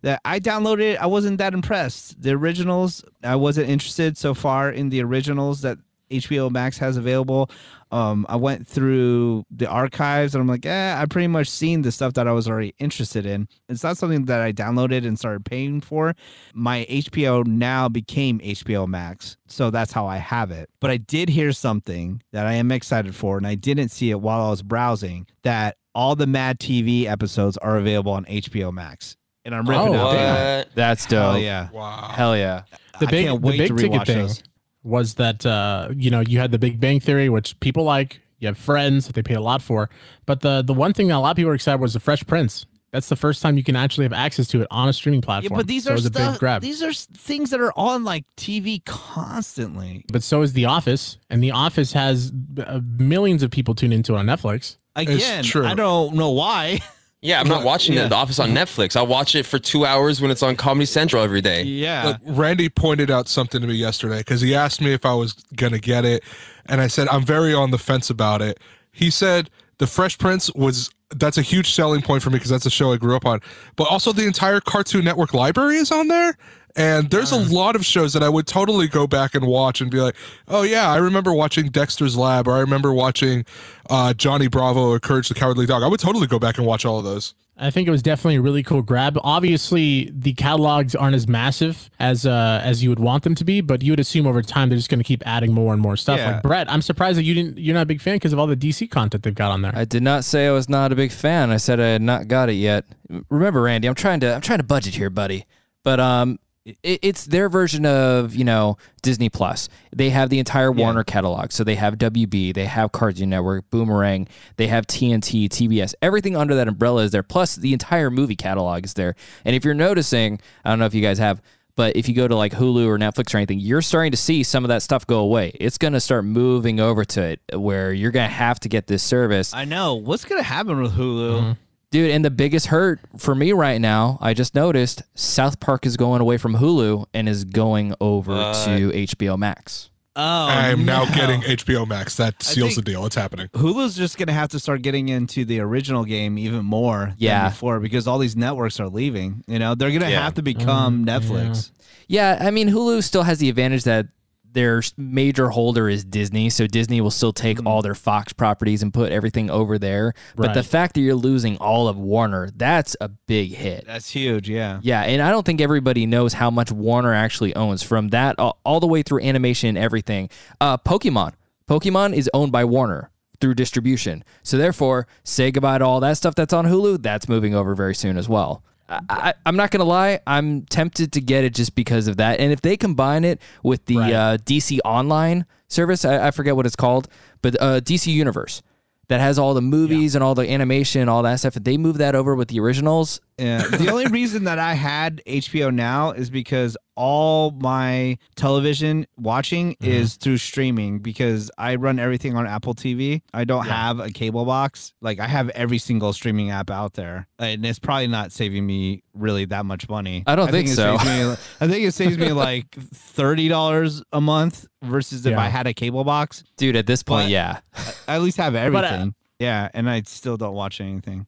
That 0.04 0.20
I 0.26 0.40
downloaded, 0.40 0.94
it, 0.94 1.00
I 1.02 1.06
wasn't 1.06 1.38
that 1.38 1.54
impressed. 1.54 2.20
The 2.22 2.32
originals, 2.32 3.04
I 3.24 3.36
wasn't 3.36 3.70
interested 3.70 4.18
so 4.18 4.34
far 4.34 4.72
in 4.72 4.90
the 4.90 5.02
originals 5.04 5.62
that 5.62 5.78
HBO 6.12 6.52
Max 6.52 6.78
has 6.80 6.98
available. 6.98 7.50
Um, 7.92 8.26
I 8.30 8.38
went 8.38 8.68
through 8.68 9.44
the 9.52 9.68
archives 9.68 10.34
and 10.34 10.42
I'm 10.42 10.48
like, 10.48 10.66
eh, 10.66 10.96
I 10.98 11.06
pretty 11.08 11.28
much 11.28 11.50
seen 11.50 11.82
the 11.82 11.92
stuff 11.92 12.14
that 12.14 12.26
I 12.28 12.32
was 12.32 12.48
already 12.48 12.74
interested 12.80 13.26
in. 13.26 13.50
It's 13.68 13.84
not 13.84 13.98
something 13.98 14.26
that 14.26 14.40
I 14.40 14.54
downloaded 14.54 15.06
and 15.06 15.20
started 15.20 15.44
paying 15.44 15.82
for. 15.82 16.16
My 16.54 16.86
HBO 16.90 17.46
now 17.46 17.90
became 17.90 18.40
HBO 18.40 18.88
Max, 18.88 19.36
so 19.48 19.70
that's 19.72 19.92
how 19.92 20.06
I 20.08 20.18
have 20.18 20.52
it. 20.52 20.70
But 20.80 20.92
I 20.92 20.98
did 20.98 21.28
hear 21.30 21.52
something 21.52 22.22
that 22.32 22.46
I 22.46 22.54
am 22.54 22.72
excited 22.72 23.14
for, 23.16 23.38
and 23.38 23.46
I 23.46 23.56
didn't 23.56 23.90
see 23.90 24.10
it 24.10 24.22
while 24.22 24.42
I 24.48 24.50
was 24.52 24.62
browsing. 24.64 25.28
That 25.44 25.76
all 25.94 26.16
the 26.16 26.28
Mad 26.28 26.60
TV 26.60 27.06
episodes 27.06 27.58
are 27.58 27.78
available 27.78 28.14
on 28.14 28.24
HBO 28.26 28.72
Max, 28.72 29.18
and 29.44 29.54
I'm 29.54 29.68
ripping 29.68 29.96
Oh, 29.96 29.96
out. 29.96 30.58
What? 30.68 30.76
That's 30.76 31.06
dope. 31.08 31.36
Oh 31.36 31.38
yeah, 31.38 31.70
Wow. 31.72 32.10
Hell 32.16 32.38
yeah. 32.38 32.64
the 33.02 33.08
I 33.08 33.12
big 33.12 33.26
can't 33.26 33.42
the 33.42 33.48
big 33.58 33.68
to 33.68 33.76
ticket 33.76 33.92
rewatch 33.92 34.06
thing 34.06 34.18
those. 34.20 34.44
Was 34.84 35.16
that 35.16 35.46
uh 35.46 35.90
you 35.96 36.10
know 36.10 36.22
you 36.22 36.40
had 36.40 36.52
the 36.52 36.60
Big 36.60 36.80
Bang 36.80 37.00
Theory, 37.00 37.30
which 37.30 37.60
people 37.60 37.84
like. 37.84 38.22
You 38.40 38.48
have 38.48 38.58
Friends 38.58 39.06
that 39.06 39.14
they 39.14 39.22
pay 39.22 39.36
a 39.36 39.40
lot 39.40 39.62
for, 39.62 39.88
but 40.26 40.42
the 40.42 40.64
the 40.64 40.74
one 40.74 40.94
thing 40.94 41.10
that 41.10 41.18
a 41.18 41.20
lot 41.20 41.30
of 41.30 41.36
people 41.36 41.50
were 41.50 41.54
excited 41.54 41.80
was 41.80 41.94
the 41.94 42.00
Fresh 42.00 42.26
Prince. 42.26 42.66
That's 42.92 43.08
the 43.08 43.16
first 43.16 43.40
time 43.40 43.56
you 43.56 43.64
can 43.64 43.76
actually 43.76 44.04
have 44.06 44.14
access 44.14 44.48
to 44.48 44.62
it 44.64 44.68
on 44.72 44.90
a 44.90 44.94
streaming 44.94 45.22
platform. 45.22 45.44
Yeah, 45.44 45.50
platform. 45.50 45.60
but 45.60 45.68
these 45.68 45.84
so 45.84 45.92
are 45.94 45.98
it 45.98 46.04
big 46.06 46.14
stuff. 46.14 46.40
grab. 46.40 46.62
These 46.64 46.82
are 46.82 46.92
things 46.92 47.52
that 47.52 47.62
are 47.62 47.72
on 47.78 48.04
like 48.04 48.26
TV 48.38 48.84
constantly. 48.84 50.04
but 50.12 50.24
so 50.24 50.42
is 50.42 50.54
The 50.54 50.66
Office, 50.66 51.20
and 51.30 51.44
The 51.44 51.52
Office 51.52 51.94
has 51.94 52.34
uh, 52.58 52.82
millions 52.98 53.44
of 53.44 53.52
people 53.52 53.76
tune 53.76 53.94
into 53.94 54.16
it 54.16 54.18
on 54.18 54.26
Netflix. 54.26 54.78
Again, 54.96 55.44
true. 55.44 55.66
I 55.66 55.76
don't 55.76 56.16
know 56.16 56.32
why. 56.32 56.80
Yeah, 57.22 57.40
I'm 57.40 57.48
not 57.48 57.64
watching 57.64 57.94
Yeah. 57.94 58.08
The 58.08 58.16
Office 58.16 58.40
on 58.40 58.50
Netflix. 58.50 58.96
I'll 58.96 59.06
watch 59.06 59.36
it 59.36 59.46
for 59.46 59.60
two 59.60 59.86
hours 59.86 60.22
when 60.22 60.32
it's 60.32 60.42
on 60.42 60.56
Comedy 60.56 60.86
Central 60.88 61.24
every 61.24 61.42
day. 61.42 61.64
yeah, 61.64 62.08
Look, 62.08 62.18
Randy 62.38 62.68
pointed 62.68 63.12
out 63.12 63.28
something 63.28 63.62
to 63.62 63.68
me 63.68 63.76
yesterday 63.76 64.20
because 64.20 64.42
he 64.42 64.56
asked 64.56 64.82
me 64.82 64.92
if 64.94 65.06
I 65.06 65.14
was 65.14 65.34
gonna 65.56 65.80
get 65.80 66.04
it, 66.04 66.24
and 66.66 66.82
I 66.82 66.88
said 66.88 67.08
I'm 67.10 67.24
very 67.24 67.54
on 67.54 67.70
the 67.72 67.78
fence 67.78 68.10
about 68.10 68.42
it. 68.42 68.60
He 68.92 69.10
said 69.12 69.50
the 69.78 69.88
Fresh 69.88 70.18
Prince 70.18 70.52
was 70.54 70.90
that's 71.16 71.38
a 71.38 71.42
huge 71.42 71.72
selling 71.74 72.02
point 72.02 72.24
for 72.24 72.30
me 72.30 72.38
because 72.38 72.50
that's 72.50 72.66
a 72.66 72.70
show 72.72 72.94
I 72.94 72.98
grew 72.98 73.16
up 73.16 73.26
on, 73.26 73.42
but 73.76 73.84
also 73.84 74.14
the 74.14 74.26
entire 74.26 74.62
Cartoon 74.62 75.04
Network 75.04 75.34
library 75.34 75.76
is 75.76 75.92
on 75.92 76.08
there. 76.08 76.38
And 76.76 77.10
there's 77.10 77.32
a 77.32 77.38
lot 77.38 77.76
of 77.76 77.86
shows 77.86 78.14
that 78.14 78.24
I 78.24 78.30
would 78.30 78.48
totally 78.48 78.88
go 78.88 79.08
back 79.08 79.36
and 79.36 79.46
watch 79.46 79.82
and 79.82 79.92
be 79.92 80.00
like, 80.00 80.16
oh 80.48 80.64
yeah, 80.64 80.90
I 80.90 80.98
remember 80.98 81.34
watching 81.34 81.68
Dexter's 81.68 82.16
Lab, 82.16 82.48
or 82.48 82.54
I 82.54 82.60
remember 82.60 82.94
watching 82.94 83.46
uh, 83.90 84.14
Johnny 84.14 84.48
Bravo 84.48 84.90
or 84.90 85.00
Courage 85.00 85.28
the 85.28 85.34
Cowardly 85.34 85.66
Dog. 85.66 85.84
I 85.84 85.88
would 85.88 86.00
totally 86.00 86.28
go 86.28 86.40
back 86.40 86.58
and 86.58 86.66
watch 86.66 86.86
all 86.86 86.98
of 86.98 87.04
those. 87.04 87.34
I 87.58 87.70
think 87.70 87.88
it 87.88 87.92
was 87.92 88.02
definitely 88.02 88.38
a 88.38 88.42
really 88.42 88.64
cool 88.64 88.82
grab. 88.82 89.20
Obviously, 89.24 90.10
the 90.12 90.34
catalogs 90.34 90.96
aren't 90.96 91.16
as 91.16 91.28
massive 91.28 91.92
as 92.00 92.26
uh, 92.26 92.60
as 92.64 92.82
you 92.82 92.90
would 92.90 93.00
want 93.00 93.24
them 93.24 93.36
to 93.36 93.44
be, 93.44 93.62
but 93.62 93.84
you 93.84 93.92
would 93.92 94.00
assume 94.00 94.26
over 94.26 94.42
time 94.42 94.70
they're 94.70 94.78
just 94.78 94.90
going 94.90 95.00
to 95.00 95.04
keep 95.04 95.22
adding 95.28 95.54
more 95.54 95.72
and 95.72 95.82
more 95.82 95.96
stuff. 95.96 96.18
Yeah. 96.18 96.32
Like 96.32 96.42
Brett, 96.42 96.72
I'm 96.72 96.82
surprised 96.82 97.20
that 97.20 97.24
you 97.24 97.36
didn't. 97.36 97.60
You're 97.60 97.76
not 97.76 97.84
a 97.84 97.86
big 97.86 98.02
fan 98.02 98.16
because 98.16 98.34
of 98.34 98.40
all 98.40 98.48
the 98.48 98.56
DC 98.56 98.90
content 98.90 99.24
they've 99.24 99.36
got 99.36 99.52
on 99.52 99.62
there. 99.62 99.74
I 99.76 99.86
did 99.86 100.02
not 100.02 100.24
say 100.24 100.48
I 100.48 100.52
was 100.52 100.70
not 100.70 100.92
a 100.92 100.96
big 100.96 101.12
fan. 101.12 101.52
I 101.52 101.58
said 101.58 101.80
I 101.80 101.88
had 101.88 102.02
not 102.02 102.28
got 102.28 102.50
it 102.50 102.54
yet. 102.54 102.86
Remember, 103.30 103.62
Randy, 103.62 103.88
I'm 103.88 103.96
trying 103.96 104.22
to 104.22 104.34
I'm 104.34 104.42
trying 104.42 104.60
to 104.60 104.64
budget 104.64 104.96
here, 104.96 105.12
buddy. 105.12 105.46
But 105.84 106.00
um, 106.00 106.40
it, 106.40 106.41
it's 106.84 107.26
their 107.26 107.50
version 107.50 107.86
of 107.86 108.36
you 108.36 108.44
know 108.44 108.78
Disney 109.02 109.30
Plus. 109.30 109.70
They 109.96 110.10
have 110.12 110.30
the 110.30 110.40
entire 110.40 110.72
Warner 110.72 111.04
catalog, 111.04 111.52
so 111.52 111.64
they 111.64 111.76
have 111.76 111.98
WB, 111.98 112.54
they 112.54 112.66
have 112.66 112.92
Cartoon 112.92 113.30
Network, 113.30 113.70
Boomerang, 113.70 114.28
they 114.58 114.68
have 114.68 114.86
TNT, 114.88 115.50
TBS. 115.50 115.96
Everything 116.02 116.36
under 116.36 116.56
that 116.56 116.68
umbrella 116.68 117.04
is 117.04 117.12
there. 117.12 117.24
Plus, 117.24 117.56
the 117.56 117.74
entire 117.74 118.10
movie 118.10 118.36
catalog 118.36 118.86
is 118.86 118.94
there. 118.94 119.16
And 119.44 119.56
if 119.56 119.66
you're 119.66 119.74
noticing, 119.74 120.40
I 120.64 120.70
don't 120.70 120.80
know 120.80 120.86
if 120.86 120.94
you 120.94 121.02
guys 121.02 121.18
have. 121.18 121.42
But 121.78 121.96
if 121.96 122.10
you 122.10 122.14
go 122.14 122.28
to 122.28 122.36
like 122.36 122.52
Hulu 122.52 122.86
or 122.86 122.98
Netflix 122.98 123.34
or 123.34 123.38
anything, 123.38 123.60
you're 123.60 123.82
starting 123.82 124.12
to 124.12 124.18
see 124.18 124.44
some 124.44 124.66
of 124.66 124.70
that 124.70 124.84
stuff 124.84 125.08
go 125.08 125.20
away. 125.20 125.54
It's 125.56 125.78
going 125.78 125.94
to 125.94 126.02
start 126.02 126.26
moving 126.26 126.82
over 126.82 127.06
to 127.06 127.22
it 127.22 127.40
where 127.54 127.94
you're 127.94 128.12
going 128.12 128.28
to 128.28 128.36
have 128.36 128.60
to 128.60 128.70
get 128.70 128.88
this 128.88 129.02
service. 129.02 129.54
I 129.54 129.64
know 129.64 129.96
what's 129.96 130.26
gonna 130.26 130.44
happen 130.44 130.82
with 130.82 130.92
Hulu. 130.92 131.40
Mm-hmm. 131.40 131.52
Dude, 131.92 132.10
and 132.12 132.24
the 132.24 132.32
biggest 132.32 132.68
hurt 132.68 133.02
for 133.18 133.36
me 133.36 133.52
right 133.52 133.80
now, 133.82 134.18
I 134.22 134.34
just 134.34 134.56
noticed 134.56 135.04
South 135.14 135.60
Park 135.60 135.86
is 135.86 135.98
going 135.98 136.22
away 136.22 136.38
from 136.38 136.56
Hulu 136.56 137.06
and 137.14 137.28
is 137.28 137.44
going 137.44 137.94
over 138.00 138.32
to 138.34 138.92
HBO 138.92 139.38
Max. 139.38 139.90
Oh, 140.16 140.22
I'm 140.24 140.84
now 140.86 141.06
getting 141.06 141.42
HBO 141.42 141.88
Max. 141.88 142.16
That 142.18 142.42
seals 142.44 142.76
the 142.76 142.82
deal. 142.82 143.06
It's 143.06 143.16
happening. 143.16 143.48
Hulu's 143.50 143.96
just 143.96 144.18
gonna 144.18 144.34
have 144.34 144.50
to 144.50 144.60
start 144.60 144.82
getting 144.82 145.08
into 145.10 145.46
the 145.46 145.60
original 145.62 146.04
game 146.04 146.38
even 146.38 146.66
more 146.66 147.14
Yeah. 147.18 147.44
than 147.44 147.52
before 147.52 147.80
because 147.80 148.08
all 148.08 148.20
these 148.20 148.36
networks 148.36 148.80
are 148.82 148.90
leaving. 148.90 149.44
You 149.48 149.60
know, 149.60 149.74
they're 149.76 149.92
gonna 149.92 150.10
Yeah. 150.10 150.24
have 150.24 150.34
to 150.36 150.42
become 150.42 151.06
mm, 151.06 151.08
Netflix. 151.08 151.72
Yeah, 152.10 152.38
I 152.42 152.52
mean 152.52 152.70
Hulu 152.70 153.04
still 153.04 153.24
has 153.24 153.40
the 153.40 153.48
advantage 153.50 153.84
that 153.86 154.08
their 154.54 154.82
major 154.98 155.50
holder 155.50 155.90
is 155.90 156.04
Disney, 156.04 156.50
so 156.50 156.68
Disney 156.68 157.02
will 157.02 157.12
still 157.12 157.34
take 157.34 157.66
all 157.66 157.82
their 157.82 157.96
Fox 157.96 158.34
properties 158.34 158.84
and 158.84 158.94
put 158.94 159.12
everything 159.12 159.50
over 159.50 159.78
there. 159.78 160.14
But 160.36 160.54
the 160.54 160.64
fact 160.64 160.96
that 160.96 161.02
you're 161.02 161.16
losing 161.16 161.58
all 161.58 161.88
of 161.88 161.98
Warner, 161.98 162.50
that's 162.56 162.96
a 163.02 163.10
big 163.10 163.54
hit. 163.54 163.86
That's 163.88 164.10
huge. 164.10 164.50
Yeah. 164.50 164.80
Yeah, 164.82 165.02
and 165.02 165.22
I 165.22 165.32
don't 165.32 165.46
think 165.46 165.62
everybody 165.62 166.06
knows 166.06 166.34
how 166.34 166.50
much 166.50 166.72
Warner 166.72 167.14
actually 167.14 167.56
owns 167.56 167.84
from 167.84 168.10
that 168.10 168.38
all, 168.40 168.60
all 168.66 168.80
the 168.80 168.88
way 168.88 169.04
through 169.04 169.22
animation 169.22 169.70
and 169.70 169.78
everything. 169.78 170.30
Uh, 170.60 170.78
Pokemon. 170.78 171.34
Pokemon 171.68 172.14
is 172.14 172.30
owned 172.34 172.52
by 172.52 172.66
Warner 172.66 173.12
through 173.40 173.56
distribution. 173.56 174.24
So 174.44 174.58
therefore, 174.58 175.08
say 175.24 175.52
goodbye 175.52 175.80
to 175.80 175.86
all 175.86 176.00
that 176.02 176.18
stuff 176.18 176.36
that's 176.36 176.54
on 176.54 176.66
Hulu. 176.66 177.02
That's 177.02 177.28
moving 177.28 177.56
over 177.56 177.76
very 177.76 177.96
soon 177.96 178.18
as 178.18 178.30
well. 178.30 178.64
I, 179.10 179.34
I'm 179.46 179.56
not 179.56 179.72
gonna 179.72 179.86
lie. 179.86 180.20
I'm 180.28 180.64
tempted 180.64 181.14
to 181.14 181.22
get 181.22 181.44
it 181.44 181.54
just 181.56 181.76
because 181.76 182.08
of 182.08 182.18
that. 182.18 182.40
And 182.40 182.52
if 182.52 182.62
they 182.62 182.76
combine 182.78 183.24
it 183.24 183.42
with 183.64 183.86
the 183.86 183.98
Right. 183.98 184.14
uh, 184.14 184.38
DC 184.38 184.80
Online 184.84 185.46
service, 185.68 186.04
I, 186.06 186.28
I 186.28 186.32
forget 186.32 186.56
what 186.56 186.66
it's 186.66 186.76
called, 186.76 187.08
but 187.42 187.56
uh, 187.62 187.80
DC 187.82 188.08
Universe 188.08 188.62
that 189.08 189.20
has 189.20 189.38
all 189.38 189.54
the 189.54 189.62
movies 189.62 190.16
and 190.16 190.24
all 190.24 190.36
the 190.36 190.50
animation 190.50 191.02
and 191.02 191.10
all 191.10 191.22
that 191.24 191.36
stuff. 191.40 191.58
If 191.58 191.64
they 191.66 191.76
move 191.78 191.98
that 191.98 192.16
over 192.16 192.34
with 192.36 192.48
the 192.48 192.60
originals, 192.62 193.20
Yeah. 193.42 193.68
the 193.68 193.90
only 193.90 194.06
reason 194.20 194.44
that 194.46 194.60
I 194.60 194.74
had 194.76 195.22
HBO 195.26 195.74
now 195.74 196.12
is 196.12 196.30
because 196.30 196.78
all 196.96 197.52
my 197.52 198.18
television 198.36 199.08
watching 199.18 199.76
is 199.82 200.16
through 200.18 200.38
streaming 200.38 201.00
because 201.00 201.50
I 201.58 201.76
run 201.76 201.98
everything 201.98 202.36
on 202.36 202.46
Apple 202.46 202.76
TV. 202.76 203.22
I 203.34 203.44
don't 203.46 203.66
have 203.66 204.00
a 204.00 204.10
cable 204.12 204.46
box. 204.46 204.94
Like 205.02 205.20
I 205.20 205.26
have 205.28 205.50
every 205.50 205.80
single 205.80 206.14
streaming 206.14 206.52
app 206.52 206.70
out 206.70 206.94
there. 206.94 207.28
And 207.40 207.66
it's 207.66 207.80
probably 207.80 208.08
not 208.08 208.32
saving 208.32 208.66
me 208.68 209.02
really 209.16 209.46
that 209.46 209.66
much 209.66 209.90
money. 209.90 210.24
I 210.28 210.36
don't 210.36 210.52
think 210.52 210.68
it 210.70 210.76
so. 210.76 210.98
saves 210.98 211.06
me- 211.06 211.36
I 211.62 211.68
think 211.68 211.86
it 211.88 211.94
saves 211.94 212.18
me 212.20 212.32
like 212.34 212.70
$30 212.72 214.04
a 214.14 214.22
month 214.22 214.68
versus 214.84 215.26
if 215.26 215.32
Yeah. 215.32 215.40
I 215.42 215.48
had 215.48 215.68
a 215.68 215.74
cable 215.74 216.04
box. 216.04 216.44
dude, 216.58 216.76
at 216.76 216.86
this 216.88 217.04
point, 217.04 217.26
But- 217.26 217.32
yeah. 217.32 217.60
I 218.08 218.16
at 218.16 218.22
least 218.22 218.38
have 218.38 218.56
uh, 218.56 218.60
everything. 218.60 219.16
yeah, 219.40 219.70
and 219.74 219.90
I 219.90 220.02
still 220.06 220.38
don't 220.38 220.54
watch 220.54 220.82
anything. 220.82 221.26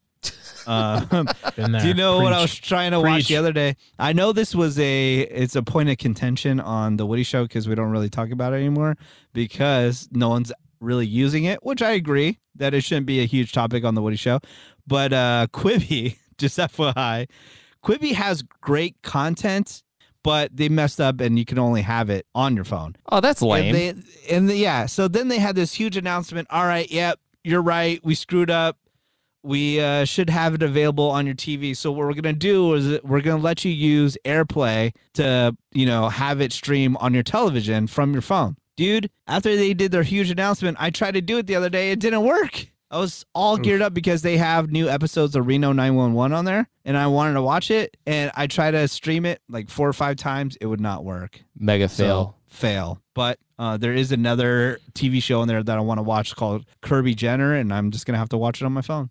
Uh, 0.68 1.24
do 1.56 1.88
you 1.88 1.94
know 1.94 2.20
what 2.20 2.34
I 2.34 2.42
was 2.42 2.56
trying 2.56 2.92
to 2.92 3.00
watch 3.00 3.28
the 3.28 3.38
other 3.38 3.52
day? 3.52 3.76
I 4.00 4.14
know 4.14 4.32
this 4.32 4.56
was 4.56 4.80
a 4.80 5.20
it's 5.20 5.56
a 5.56 5.64
point 5.64 5.90
of 5.90 5.98
contention 5.98 6.60
on 6.60 6.98
the 6.98 7.06
Woody 7.06 7.24
Show 7.24 7.44
because 7.44 7.68
we 7.68 7.76
don't 7.76 7.92
really 7.92 8.10
talk 8.10 8.32
about 8.32 8.54
it 8.54 8.58
anymore 8.58 8.96
because 9.34 10.08
no 10.12 10.30
one's 10.30 10.52
really 10.80 11.06
using 11.06 11.44
it, 11.44 11.64
which 11.64 11.82
I 11.82 11.92
agree 11.92 12.40
that 12.56 12.74
it 12.74 12.82
shouldn't 12.82 13.08
be 13.08 13.20
a 13.20 13.26
huge 13.26 13.52
topic 13.52 13.84
on 13.84 13.96
the 13.96 14.02
Woody 14.02 14.16
Show. 14.16 14.40
But 14.88 15.12
uh 15.14 15.48
Quibi, 15.54 16.18
just 16.38 16.58
FYI, 16.58 17.28
Quibi 17.84 18.14
has 18.14 18.42
great 18.62 19.02
content, 19.02 19.84
but 20.24 20.56
they 20.56 20.70
messed 20.70 21.02
up 21.02 21.20
and 21.20 21.38
you 21.38 21.46
can 21.46 21.60
only 21.60 21.82
have 21.82 22.10
it 22.10 22.26
on 22.34 22.56
your 22.56 22.66
phone. 22.66 22.96
Oh, 23.12 23.20
that's 23.20 23.42
lame. 23.42 23.76
And 23.76 23.76
they 23.76 24.36
and 24.36 24.50
the, 24.50 24.56
yeah, 24.56 24.86
so 24.86 25.08
then 25.08 25.28
they 25.28 25.40
had 25.40 25.56
this 25.56 25.74
huge 25.74 25.98
announcement. 25.98 26.48
All 26.50 26.66
right, 26.66 26.90
yep, 26.90 27.20
you're 27.44 27.62
right. 27.62 28.00
We 28.04 28.16
screwed 28.16 28.50
up. 28.50 28.78
We 29.44 29.80
uh, 29.82 30.06
should 30.06 30.30
have 30.30 30.54
it 30.56 30.64
available 30.64 31.10
on 31.10 31.26
your 31.26 31.36
TV. 31.36 31.76
So 31.76 31.92
what 31.92 32.08
we're 32.08 32.14
gonna 32.14 32.34
do 32.34 32.74
is 32.76 33.02
we're 33.04 33.22
gonna 33.22 33.42
let 33.42 33.66
you 33.66 33.72
use 33.72 34.18
AirPlay 34.26 34.94
to 35.16 35.56
you 35.74 35.86
know 35.86 36.10
have 36.10 36.40
it 36.42 36.54
stream 36.54 36.96
on 36.98 37.14
your 37.14 37.24
television 37.24 37.88
from 37.88 38.14
your 38.14 38.22
phone, 38.22 38.56
dude. 38.78 39.10
After 39.28 39.56
they 39.56 39.74
did 39.74 39.92
their 39.92 40.04
huge 40.04 40.32
announcement, 40.32 40.78
I 40.80 40.90
tried 40.92 41.16
to 41.16 41.22
do 41.22 41.38
it 41.38 41.48
the 41.48 41.56
other 41.56 41.70
day. 41.70 41.92
It 41.92 42.00
didn't 42.00 42.24
work. 42.24 42.68
I 42.90 42.98
was 43.00 43.26
all 43.34 43.58
geared 43.58 43.82
up 43.82 43.94
because 43.96 44.22
they 44.22 44.38
have 44.38 44.72
new 44.72 44.88
episodes 44.88 45.36
of 45.36 45.48
Reno 45.48 45.72
911 45.74 46.32
on 46.38 46.46
there, 46.46 46.70
and 46.86 46.96
I 46.96 47.08
wanted 47.08 47.34
to 47.34 47.42
watch 47.42 47.72
it. 47.72 47.98
And 48.06 48.32
I 48.36 48.46
tried 48.46 48.72
to 48.72 48.88
stream 48.88 49.26
it 49.26 49.42
like 49.50 49.72
four 49.72 49.90
or 49.90 49.94
five 49.94 50.16
times. 50.16 50.58
It 50.62 50.68
would 50.68 50.80
not 50.80 51.04
work. 51.04 51.42
Mega 51.58 51.90
So, 51.90 52.04
fail. 52.04 52.36
fail. 52.46 53.02
But 53.16 53.40
uh, 53.58 53.78
there 53.78 53.94
is 53.94 54.12
another 54.12 54.78
TV 54.94 55.24
show 55.24 55.42
in 55.42 55.48
there 55.48 55.64
that 55.64 55.76
I 55.76 55.82
want 55.82 55.98
to 55.98 56.04
watch 56.04 56.36
called 56.36 56.66
Kirby 56.82 57.16
Jenner, 57.16 57.56
and 57.56 57.74
I'm 57.74 57.90
just 57.90 58.06
gonna 58.06 58.20
have 58.20 58.30
to 58.30 58.38
watch 58.38 58.62
it 58.62 58.66
on 58.66 58.74
my 58.74 58.82
phone. 58.84 59.10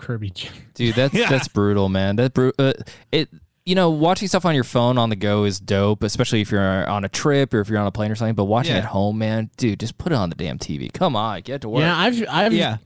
Kirby. 0.00 0.32
Dude, 0.74 0.94
that's 0.94 1.14
Yeah. 1.20 1.28
that's 1.28 1.48
brutal, 1.48 1.88
man. 1.88 2.16
That 2.16 2.34
bru- 2.34 2.52
uh, 2.58 2.72
it 3.12 3.28
you 3.66 3.74
know, 3.74 3.90
watching 3.90 4.26
stuff 4.26 4.44
on 4.46 4.54
your 4.54 4.64
phone 4.64 4.96
on 4.98 5.10
the 5.10 5.16
go 5.16 5.44
is 5.44 5.60
dope, 5.60 6.02
especially 6.02 6.40
if 6.40 6.50
you're 6.50 6.88
on 6.88 7.04
a 7.04 7.08
trip 7.08 7.52
or 7.54 7.60
if 7.60 7.68
you're 7.68 7.78
on 7.78 7.86
a 7.86 7.92
plane 7.92 8.10
or 8.10 8.14
something. 8.16 8.34
But 8.34 8.46
watching 8.46 8.72
Yeah. 8.72 8.78
at 8.78 8.84
home, 8.86 9.18
man, 9.18 9.50
dude, 9.58 9.78
just 9.78 9.98
put 9.98 10.12
it 10.12 10.16
on 10.16 10.30
the 10.30 10.34
damn 10.34 10.58
TV. 10.58 10.90
Come 10.92 11.14
on, 11.14 11.42
get 11.42 11.60
to 11.60 11.68
work. 11.68 11.82
Yeah, 11.82 11.96
I've 11.96 12.24
I've 12.28 12.52
Yeah. 12.52 12.78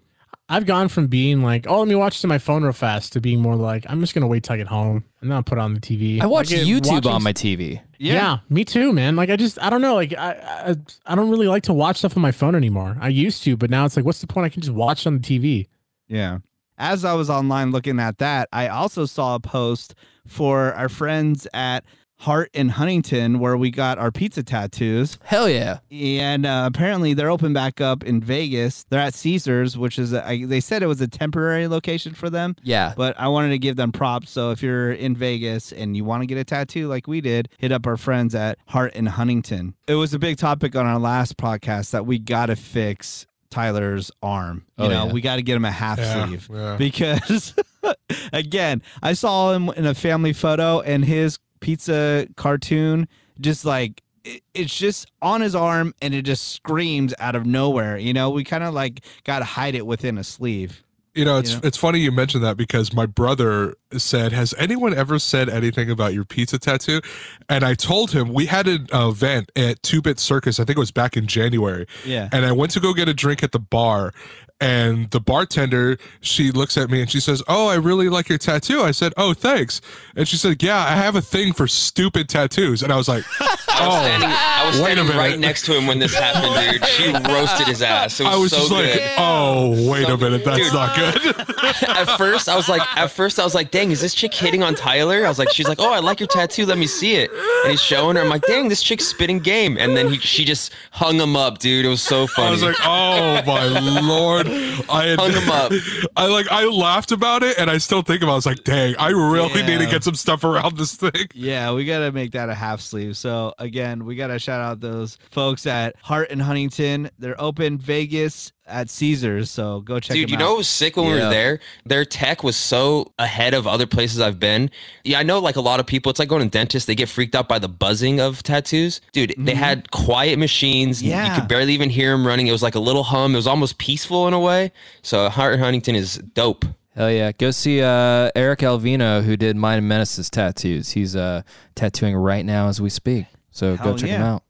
I've 0.46 0.66
gone 0.66 0.88
from 0.88 1.06
being 1.06 1.42
like, 1.42 1.66
oh, 1.66 1.78
let 1.78 1.88
me 1.88 1.94
watch 1.94 2.16
this 2.16 2.24
on 2.24 2.28
my 2.28 2.36
phone 2.36 2.64
real 2.64 2.72
fast 2.74 3.14
to 3.14 3.20
being 3.22 3.40
more 3.40 3.56
like, 3.56 3.86
I'm 3.88 4.00
just 4.00 4.14
gonna 4.14 4.26
wait 4.26 4.42
till 4.44 4.52
I 4.54 4.56
get 4.58 4.66
home 4.66 5.04
and 5.22 5.30
then 5.30 5.36
I'll 5.36 5.42
put 5.42 5.56
it 5.56 5.60
on 5.62 5.72
the 5.72 5.80
TV. 5.80 6.20
I 6.20 6.26
watch 6.26 6.50
Like, 6.52 6.60
YouTube 6.62 6.92
watching 6.92 7.10
on 7.12 7.22
my 7.22 7.32
TV. 7.32 7.80
Yeah. 7.98 8.38
me 8.50 8.62
too, 8.66 8.92
man. 8.92 9.16
Like 9.16 9.30
I 9.30 9.36
just 9.36 9.58
I 9.62 9.70
don't 9.70 9.80
know, 9.80 9.94
like 9.94 10.12
I, 10.12 10.32
I 10.72 10.76
I 11.06 11.14
don't 11.14 11.30
really 11.30 11.48
like 11.48 11.62
to 11.62 11.72
watch 11.72 11.98
stuff 11.98 12.14
on 12.16 12.20
my 12.20 12.32
phone 12.32 12.54
anymore. 12.54 12.98
I 13.00 13.08
used 13.08 13.42
to, 13.44 13.56
but 13.56 13.70
now 13.70 13.86
it's 13.86 13.96
like, 13.96 14.04
what's 14.04 14.20
the 14.20 14.26
point? 14.26 14.44
I 14.44 14.48
can 14.50 14.60
just 14.60 14.74
watch 14.74 15.02
it 15.02 15.06
on 15.06 15.18
the 15.18 15.20
TV. 15.38 15.68
Yeah. 16.08 16.38
As 16.76 17.04
I 17.04 17.14
was 17.14 17.30
online 17.30 17.70
looking 17.70 18.00
at 18.00 18.18
that, 18.18 18.48
I 18.52 18.68
also 18.68 19.06
saw 19.06 19.36
a 19.36 19.40
post 19.40 19.94
for 20.26 20.72
our 20.74 20.88
friends 20.88 21.46
at 21.54 21.84
Hart 22.18 22.48
and 22.54 22.70
Huntington 22.70 23.38
where 23.38 23.56
we 23.56 23.70
got 23.70 23.98
our 23.98 24.10
pizza 24.10 24.42
tattoos. 24.42 25.18
Hell 25.24 25.48
yeah. 25.48 25.80
And 25.90 26.46
uh, 26.46 26.64
apparently 26.72 27.12
they're 27.12 27.30
open 27.30 27.52
back 27.52 27.80
up 27.80 28.02
in 28.02 28.20
Vegas. 28.20 28.84
They're 28.88 29.00
at 29.00 29.14
Caesars, 29.14 29.76
which 29.76 29.98
is, 29.98 30.12
a, 30.12 30.26
I, 30.26 30.44
they 30.46 30.60
said 30.60 30.82
it 30.82 30.86
was 30.86 31.00
a 31.00 31.08
temporary 31.08 31.68
location 31.68 32.14
for 32.14 32.30
them. 32.30 32.56
Yeah. 32.62 32.94
But 32.96 33.18
I 33.18 33.28
wanted 33.28 33.50
to 33.50 33.58
give 33.58 33.76
them 33.76 33.92
props. 33.92 34.30
So 34.30 34.52
if 34.52 34.62
you're 34.62 34.92
in 34.92 35.14
Vegas 35.16 35.70
and 35.70 35.96
you 35.96 36.04
want 36.04 36.22
to 36.22 36.26
get 36.26 36.38
a 36.38 36.44
tattoo 36.44 36.88
like 36.88 37.06
we 37.06 37.20
did, 37.20 37.48
hit 37.58 37.72
up 37.72 37.86
our 37.86 37.96
friends 37.96 38.34
at 38.34 38.58
Hart 38.68 38.92
and 38.94 39.08
Huntington. 39.10 39.74
It 39.86 39.96
was 39.96 40.14
a 40.14 40.18
big 40.18 40.38
topic 40.38 40.74
on 40.74 40.86
our 40.86 40.98
last 40.98 41.36
podcast 41.36 41.90
that 41.90 42.06
we 42.06 42.18
got 42.18 42.46
to 42.46 42.56
fix 42.56 43.26
Tyler's 43.54 44.10
arm. 44.22 44.64
You 44.78 44.86
Oh, 44.86 44.88
know, 44.88 45.06
yeah. 45.06 45.12
we 45.12 45.20
got 45.20 45.36
to 45.36 45.42
get 45.42 45.54
him 45.56 45.64
a 45.64 45.70
half 45.70 45.98
Yeah, 45.98 46.26
sleeve 46.26 46.48
yeah. 46.52 46.76
because, 46.76 47.54
again, 48.32 48.82
I 49.02 49.12
saw 49.12 49.52
him 49.52 49.68
in 49.70 49.86
a 49.86 49.94
family 49.94 50.32
photo 50.32 50.80
and 50.80 51.04
his 51.04 51.38
pizza 51.60 52.26
cartoon 52.36 53.08
just 53.40 53.64
like. 53.64 54.02
it- 54.24 54.42
It's 54.54 54.76
just 54.78 55.10
on 55.20 55.40
his 55.42 55.54
arm 55.54 55.92
and 56.00 56.14
it 56.14 56.22
just 56.22 56.48
screams 56.52 57.12
out 57.18 57.34
of 57.36 57.44
nowhere. 57.46 57.98
You 57.98 58.12
know, 58.12 58.30
we 58.30 58.42
kind 58.44 58.64
of 58.64 58.72
like 58.72 59.04
got 59.24 59.40
to 59.40 59.44
hide 59.44 59.74
it 59.74 59.86
within 59.86 60.16
a 60.18 60.24
sleeve. 60.24 60.82
You 61.14 61.24
know, 61.24 61.38
it's 61.38 61.50
You 61.50 61.56
know? 61.56 61.60
it's 61.64 61.76
funny 61.76 62.00
you 62.00 62.10
mentioned 62.10 62.42
that 62.44 62.56
because 62.56 62.92
my 62.92 63.06
brother 63.06 63.74
said, 63.96 64.32
"Has 64.32 64.52
anyone 64.58 64.92
ever 64.92 65.18
said 65.18 65.48
anything 65.48 65.90
about 65.90 66.12
your 66.12 66.24
pizza 66.24 66.58
tattoo?" 66.58 67.00
And 67.48 67.64
I 67.64 67.74
told 67.74 68.10
him 68.10 68.32
we 68.32 68.46
had 68.46 68.66
an 68.66 68.88
event 68.92 69.52
at 69.54 69.82
Two 69.82 70.02
Bit 70.02 70.18
Circus. 70.18 70.58
I 70.58 70.64
think 70.64 70.76
it 70.76 70.80
was 70.80 70.90
back 70.90 71.16
in 71.16 71.26
January. 71.26 71.86
Yeah. 72.04 72.28
And 72.32 72.44
I 72.44 72.52
went 72.52 72.72
to 72.72 72.80
go 72.80 72.92
get 72.94 73.08
a 73.08 73.14
drink 73.14 73.42
at 73.42 73.52
the 73.52 73.60
bar, 73.60 74.12
and 74.60 75.10
the 75.10 75.20
bartender 75.20 75.98
she 76.20 76.50
looks 76.52 76.76
at 76.78 76.88
me 76.90 77.00
and 77.00 77.10
she 77.10 77.20
says, 77.20 77.42
"Oh, 77.48 77.68
I 77.68 77.74
really 77.74 78.08
like 78.08 78.28
your 78.28 78.38
tattoo." 78.38 78.82
I 78.82 78.92
said, 78.92 79.12
"Oh, 79.16 79.34
thanks." 79.34 79.80
And 80.16 80.26
she 80.28 80.36
said, 80.36 80.62
"Yeah, 80.62 80.78
I 80.78 80.92
have 80.92 81.16
a 81.16 81.20
thing 81.20 81.52
for 81.52 81.66
stupid 81.66 82.28
tattoos." 82.28 82.82
And 82.82 82.92
I 82.92 82.96
was 82.96 83.08
like, 83.08 83.24
I 83.40 83.44
was 83.44 83.58
"Oh." 83.68 84.02
standing, 84.04 84.28
I 84.30 84.66
was 84.66 84.76
wait 84.80 84.82
a 84.82 84.84
standing 84.94 85.06
minute. 85.08 85.18
right 85.18 85.38
next 85.38 85.66
to 85.66 85.76
him 85.76 85.86
when 85.86 85.98
this 85.98 86.14
happened, 86.14 86.78
dude. 86.80 86.88
She 86.88 87.12
roasted 87.32 87.66
his 87.66 87.82
ass. 87.82 88.20
It 88.20 88.24
was, 88.24 88.32
I 88.32 88.36
was 88.36 88.50
so 88.52 88.56
just 88.58 88.70
good. 88.70 89.00
like, 89.02 89.10
"Oh, 89.18 89.90
wait 89.90 90.06
So 90.06 90.14
a 90.14 90.18
minute, 90.18 90.44
that's 90.44 90.70
good. 90.70 90.74
not 90.74 90.96
good." 90.96 91.88
at 91.88 92.16
first, 92.16 92.48
I 92.48 92.56
was 92.56 92.68
like, 92.68 92.82
at 92.96 93.10
first, 93.10 93.38
I 93.40 93.44
was 93.44 93.54
like, 93.54 93.70
dang, 93.70 93.90
is 93.90 94.00
this 94.00 94.14
chick 94.14 94.32
hitting 94.32 94.62
on 94.62 94.74
Tyler? 94.74 95.24
I 95.26 95.28
was 95.28 95.38
like, 95.38 95.50
she's 95.50 95.66
like, 95.68 95.80
oh, 95.80 95.92
I 95.92 95.98
like 95.98 96.20
your 96.20 96.26
tattoo. 96.28 96.66
Let 96.66 96.78
me 96.78 96.86
see 96.86 97.16
it. 97.16 97.30
And 97.62 97.70
he's 97.70 97.80
showing 97.82 98.16
her. 98.16 98.22
I'm 98.22 98.28
like, 98.28 98.42
dang, 98.42 98.68
this 98.68 98.82
chick's 98.82 99.06
spitting 99.06 99.40
game. 99.40 99.76
And 99.78 99.96
then 99.96 100.08
he, 100.08 100.18
she 100.18 100.44
just 100.44 100.72
hung 100.92 101.18
him 101.18 101.36
up, 101.36 101.58
dude. 101.58 101.84
It 101.84 101.88
was 101.88 102.02
so 102.02 102.26
funny. 102.26 102.48
I 102.48 102.50
was 102.50 102.62
like, 102.62 102.76
"Oh 102.84 103.42
my 103.46 103.66
lord!" 104.00 104.43
I 104.46 105.06
had, 105.08 105.18
Hung 105.18 105.32
him 105.32 105.50
up. 105.50 105.72
I 106.16 106.26
like 106.26 106.48
I 106.50 106.64
laughed 106.66 107.12
about 107.12 107.42
it, 107.42 107.58
and 107.58 107.70
I 107.70 107.78
still 107.78 108.02
think 108.02 108.22
about. 108.22 108.30
it. 108.30 108.34
I 108.34 108.36
was 108.36 108.46
like, 108.46 108.64
"Dang, 108.64 108.96
I 108.98 109.10
really 109.10 109.62
need 109.62 109.78
to 109.78 109.86
get 109.86 110.04
some 110.04 110.14
stuff 110.14 110.44
around 110.44 110.76
this 110.76 110.94
thing." 110.94 111.28
Yeah, 111.34 111.72
we 111.72 111.84
gotta 111.84 112.12
make 112.12 112.32
that 112.32 112.48
a 112.48 112.54
half 112.54 112.80
sleeve. 112.80 113.16
So 113.16 113.54
again, 113.58 114.04
we 114.04 114.16
gotta 114.16 114.38
shout 114.38 114.60
out 114.60 114.80
those 114.80 115.18
folks 115.30 115.66
at 115.66 115.94
Hart 116.02 116.30
and 116.30 116.42
Huntington. 116.42 117.10
They're 117.18 117.40
open 117.40 117.78
Vegas 117.78 118.52
at 118.66 118.88
Caesars, 118.90 119.50
so 119.50 119.80
go 119.80 120.00
check. 120.00 120.14
Dude, 120.14 120.28
them 120.28 120.32
you 120.32 120.38
know 120.38 120.46
out. 120.46 120.50
what 120.50 120.58
was 120.58 120.68
sick 120.68 120.96
when 120.96 121.06
we 121.06 121.12
were 121.12 121.30
there? 121.30 121.60
Their 121.84 122.04
tech 122.04 122.42
was 122.42 122.56
so 122.56 123.12
ahead 123.18 123.54
of 123.54 123.66
other 123.66 123.86
places 123.86 124.20
I've 124.20 124.40
been. 124.40 124.70
Yeah, 125.04 125.18
I 125.18 125.22
know 125.22 125.38
like 125.38 125.56
a 125.56 125.60
lot 125.60 125.80
of 125.80 125.86
people, 125.86 126.10
it's 126.10 126.18
like 126.18 126.28
going 126.28 126.42
to 126.42 126.48
dentists, 126.48 126.86
they 126.86 126.94
get 126.94 127.08
freaked 127.08 127.34
out 127.34 127.48
by 127.48 127.58
the 127.58 127.68
buzzing 127.68 128.20
of 128.20 128.42
tattoos. 128.42 129.00
Dude, 129.12 129.34
they 129.36 129.54
had 129.54 129.90
quiet 129.90 130.38
machines. 130.38 131.02
Yeah, 131.02 131.34
You 131.34 131.40
could 131.40 131.48
barely 131.48 131.74
even 131.74 131.90
hear 131.90 132.10
them 132.12 132.26
running. 132.26 132.46
It 132.46 132.52
was 132.52 132.62
like 132.62 132.74
a 132.74 132.80
little 132.80 133.04
hum. 133.04 133.34
It 133.34 133.36
was 133.36 133.46
almost 133.46 133.78
peaceful 133.78 134.26
in 134.28 134.34
a 134.34 134.40
way. 134.40 134.72
So 135.02 135.28
Hart 135.28 135.58
Huntington 135.58 135.94
is 135.94 136.16
dope. 136.16 136.64
Hell 136.94 137.10
yeah. 137.10 137.32
Go 137.32 137.50
see 137.50 137.82
uh, 137.82 138.30
Eric 138.36 138.60
Alvino, 138.60 139.22
who 139.22 139.36
did 139.36 139.56
Mind 139.56 139.78
and 139.78 139.88
Menace's 139.88 140.30
tattoos. 140.30 140.92
He's 140.92 141.16
uh, 141.16 141.42
tattooing 141.74 142.14
right 142.14 142.44
now 142.44 142.68
as 142.68 142.80
we 142.80 142.88
speak. 142.88 143.26
So 143.50 143.76
go 143.76 143.82
Hell 143.82 143.98
check 143.98 144.10
him 144.10 144.22
out. 144.22 144.42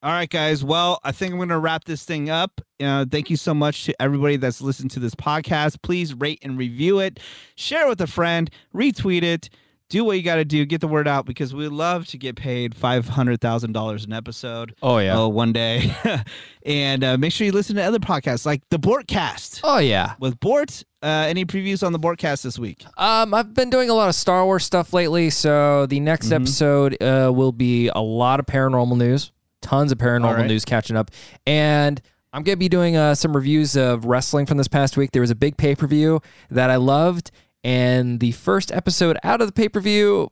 All 0.00 0.12
right, 0.12 0.30
guys. 0.30 0.62
Well, 0.62 1.00
I 1.02 1.10
think 1.10 1.32
I'm 1.32 1.38
going 1.38 1.48
to 1.48 1.58
wrap 1.58 1.82
this 1.84 2.04
thing 2.04 2.30
up. 2.30 2.60
Uh, 2.80 3.04
thank 3.10 3.30
you 3.30 3.36
so 3.36 3.52
much 3.52 3.84
to 3.86 4.00
everybody 4.00 4.36
that's 4.36 4.60
listened 4.60 4.92
to 4.92 5.00
this 5.00 5.16
podcast. 5.16 5.82
Please 5.82 6.14
rate 6.14 6.38
and 6.42 6.56
review 6.56 7.00
it, 7.00 7.18
share 7.56 7.86
it 7.86 7.88
with 7.88 8.00
a 8.00 8.06
friend, 8.06 8.48
retweet 8.74 9.22
it. 9.24 9.48
Do 9.90 10.04
what 10.04 10.18
you 10.18 10.22
got 10.22 10.36
to 10.36 10.44
do. 10.44 10.66
Get 10.66 10.82
the 10.82 10.86
word 10.86 11.08
out 11.08 11.24
because 11.24 11.54
we 11.54 11.66
love 11.66 12.06
to 12.08 12.18
get 12.18 12.36
paid 12.36 12.74
five 12.74 13.08
hundred 13.08 13.40
thousand 13.40 13.72
dollars 13.72 14.04
an 14.04 14.12
episode. 14.12 14.74
Oh, 14.82 14.98
yeah. 14.98 15.18
uh, 15.18 15.26
one 15.28 15.54
day, 15.54 15.90
and 16.66 17.02
uh, 17.02 17.16
make 17.16 17.32
sure 17.32 17.46
you 17.46 17.52
listen 17.52 17.74
to 17.76 17.82
other 17.82 17.98
podcasts 17.98 18.44
like 18.44 18.60
the 18.68 18.78
Bortcast 18.78 19.62
Oh 19.64 19.78
yeah. 19.78 20.12
with 20.20 20.38
Bort. 20.40 20.84
Uh, 21.02 21.24
any 21.26 21.46
previews 21.46 21.84
on 21.84 21.92
the 21.92 21.98
Bortcast 21.98 22.42
this 22.42 22.58
week? 22.58 22.84
Um, 22.98 23.32
I've 23.32 23.54
been 23.54 23.70
doing 23.70 23.88
a 23.88 23.94
lot 23.94 24.10
of 24.10 24.14
Star 24.14 24.44
Wars 24.44 24.62
stuff 24.62 24.92
lately, 24.92 25.30
so 25.30 25.86
the 25.86 26.00
next 26.00 26.26
Mm-hmm. 26.26 26.34
episode 26.42 27.02
uh, 27.02 27.32
will 27.34 27.52
be 27.52 27.88
a 27.88 28.00
lot 28.00 28.40
of 28.40 28.46
paranormal 28.46 28.98
news, 28.98 29.32
tons 29.62 29.92
of 29.92 29.98
paranormal 29.98 30.36
right. 30.38 30.46
news 30.46 30.64
catching 30.64 30.96
up, 30.96 31.10
and 31.46 32.00
I'm 32.32 32.42
gonna 32.42 32.56
be 32.56 32.68
doing 32.68 32.96
uh, 32.96 33.14
some 33.14 33.34
reviews 33.34 33.76
of 33.76 34.04
wrestling 34.04 34.46
from 34.46 34.58
this 34.58 34.68
past 34.68 34.96
week. 34.96 35.12
There 35.12 35.22
was 35.22 35.30
a 35.30 35.34
big 35.34 35.56
pay 35.56 35.74
per 35.74 35.86
view 35.86 36.20
that 36.50 36.70
I 36.70 36.76
loved, 36.76 37.30
and 37.64 38.20
the 38.20 38.32
first 38.32 38.70
episode 38.72 39.18
out 39.24 39.40
of 39.40 39.46
the 39.48 39.52
pay 39.52 39.68
per 39.68 39.80
view, 39.80 40.30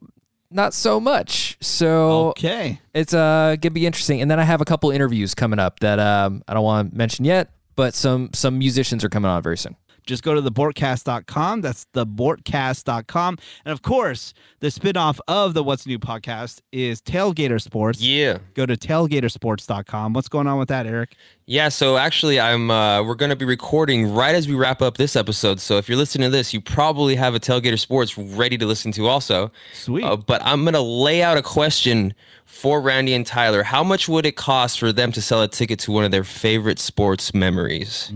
not 0.51 0.75
so 0.75 1.01
much. 1.01 1.57
So 1.61 2.29
Okay. 2.29 2.81
it's 2.95 3.15
uh 3.15 3.57
gonna 3.61 3.73
be 3.73 3.87
interesting. 3.87 4.21
And 4.21 4.31
then 4.31 4.39
I 4.39 4.45
have 4.45 4.61
a 4.61 4.65
couple 4.65 4.91
interviews 4.91 5.35
coming 5.35 5.59
up 5.59 5.81
that 5.81 5.99
um 5.99 6.43
I 6.47 6.55
don't 6.55 6.65
want 6.65 6.91
to 6.93 6.97
mention 6.97 7.25
yet, 7.25 7.51
but 7.75 7.95
some 7.95 8.31
some 8.35 8.59
musicians 8.59 9.03
are 9.05 9.09
coming 9.09 9.31
on 9.31 9.43
very 9.43 9.57
soon. 9.59 9.77
Just 10.07 10.23
go 10.23 10.35
to 10.35 10.43
thebortcast.com. 10.43 11.61
That's 11.61 11.87
thebortcast.com. 11.93 13.39
And 13.65 13.73
of 13.73 13.83
course, 13.83 14.33
the 14.61 14.69
spinoff 14.69 15.19
of 15.29 15.55
the 15.55 15.63
What's 15.63 15.87
New 15.87 15.99
podcast 15.99 16.61
is 16.73 17.03
Tailgater 17.03 17.61
Sports. 17.61 18.01
Yeah. 18.01 18.39
Go 18.55 18.65
to 18.67 18.77
tailgatersports.com. 18.77 20.13
What's 20.13 20.29
going 20.29 20.47
on 20.47 20.59
with 20.59 20.69
that, 20.69 20.87
Eric? 20.87 21.17
Yeah, 21.49 21.69
so 21.69 21.97
actually, 21.97 22.41
I'm. 22.41 22.71
Uh, 22.71 23.03
we're 23.05 23.15
going 23.15 23.31
to 23.31 23.37
be 23.37 23.45
recording 23.45 24.13
right 24.13 24.35
as 24.35 24.49
we 24.49 24.55
wrap 24.55 24.83
up 24.83 24.97
this 24.97 25.15
episode. 25.15 25.61
So 25.61 25.77
if 25.77 25.89
you're 25.89 25.99
listening 25.99 26.31
to 26.31 26.37
this, 26.37 26.53
you 26.53 26.61
probably 26.61 27.15
have 27.15 27.35
a 27.35 27.41
Tailgater 27.41 27.79
Sports 27.79 28.19
ready 28.19 28.59
to 28.59 28.67
listen 28.67 28.91
to, 28.93 29.07
also. 29.07 29.53
Sweet. 29.73 30.05
Uh, 30.05 30.17
but 30.17 30.43
I'm 30.45 30.63
going 30.65 30.75
to 30.75 30.81
lay 30.81 31.23
out 31.23 31.37
a 31.37 31.43
question 31.43 32.15
for 32.47 32.81
Randy 32.81 33.15
and 33.15 33.25
Tyler. 33.25 33.63
How 33.63 33.85
much 33.85 34.09
would 34.09 34.27
it 34.27 34.37
cost 34.37 34.81
for 34.81 34.93
them 34.93 35.13
to 35.13 35.23
sell 35.23 35.43
a 35.43 35.49
ticket 35.49 35.79
to 35.81 35.93
one 35.93 36.05
of 36.05 36.11
their 36.11 36.25
favorite 36.25 36.79
sports 36.79 37.33
memories? 37.33 38.11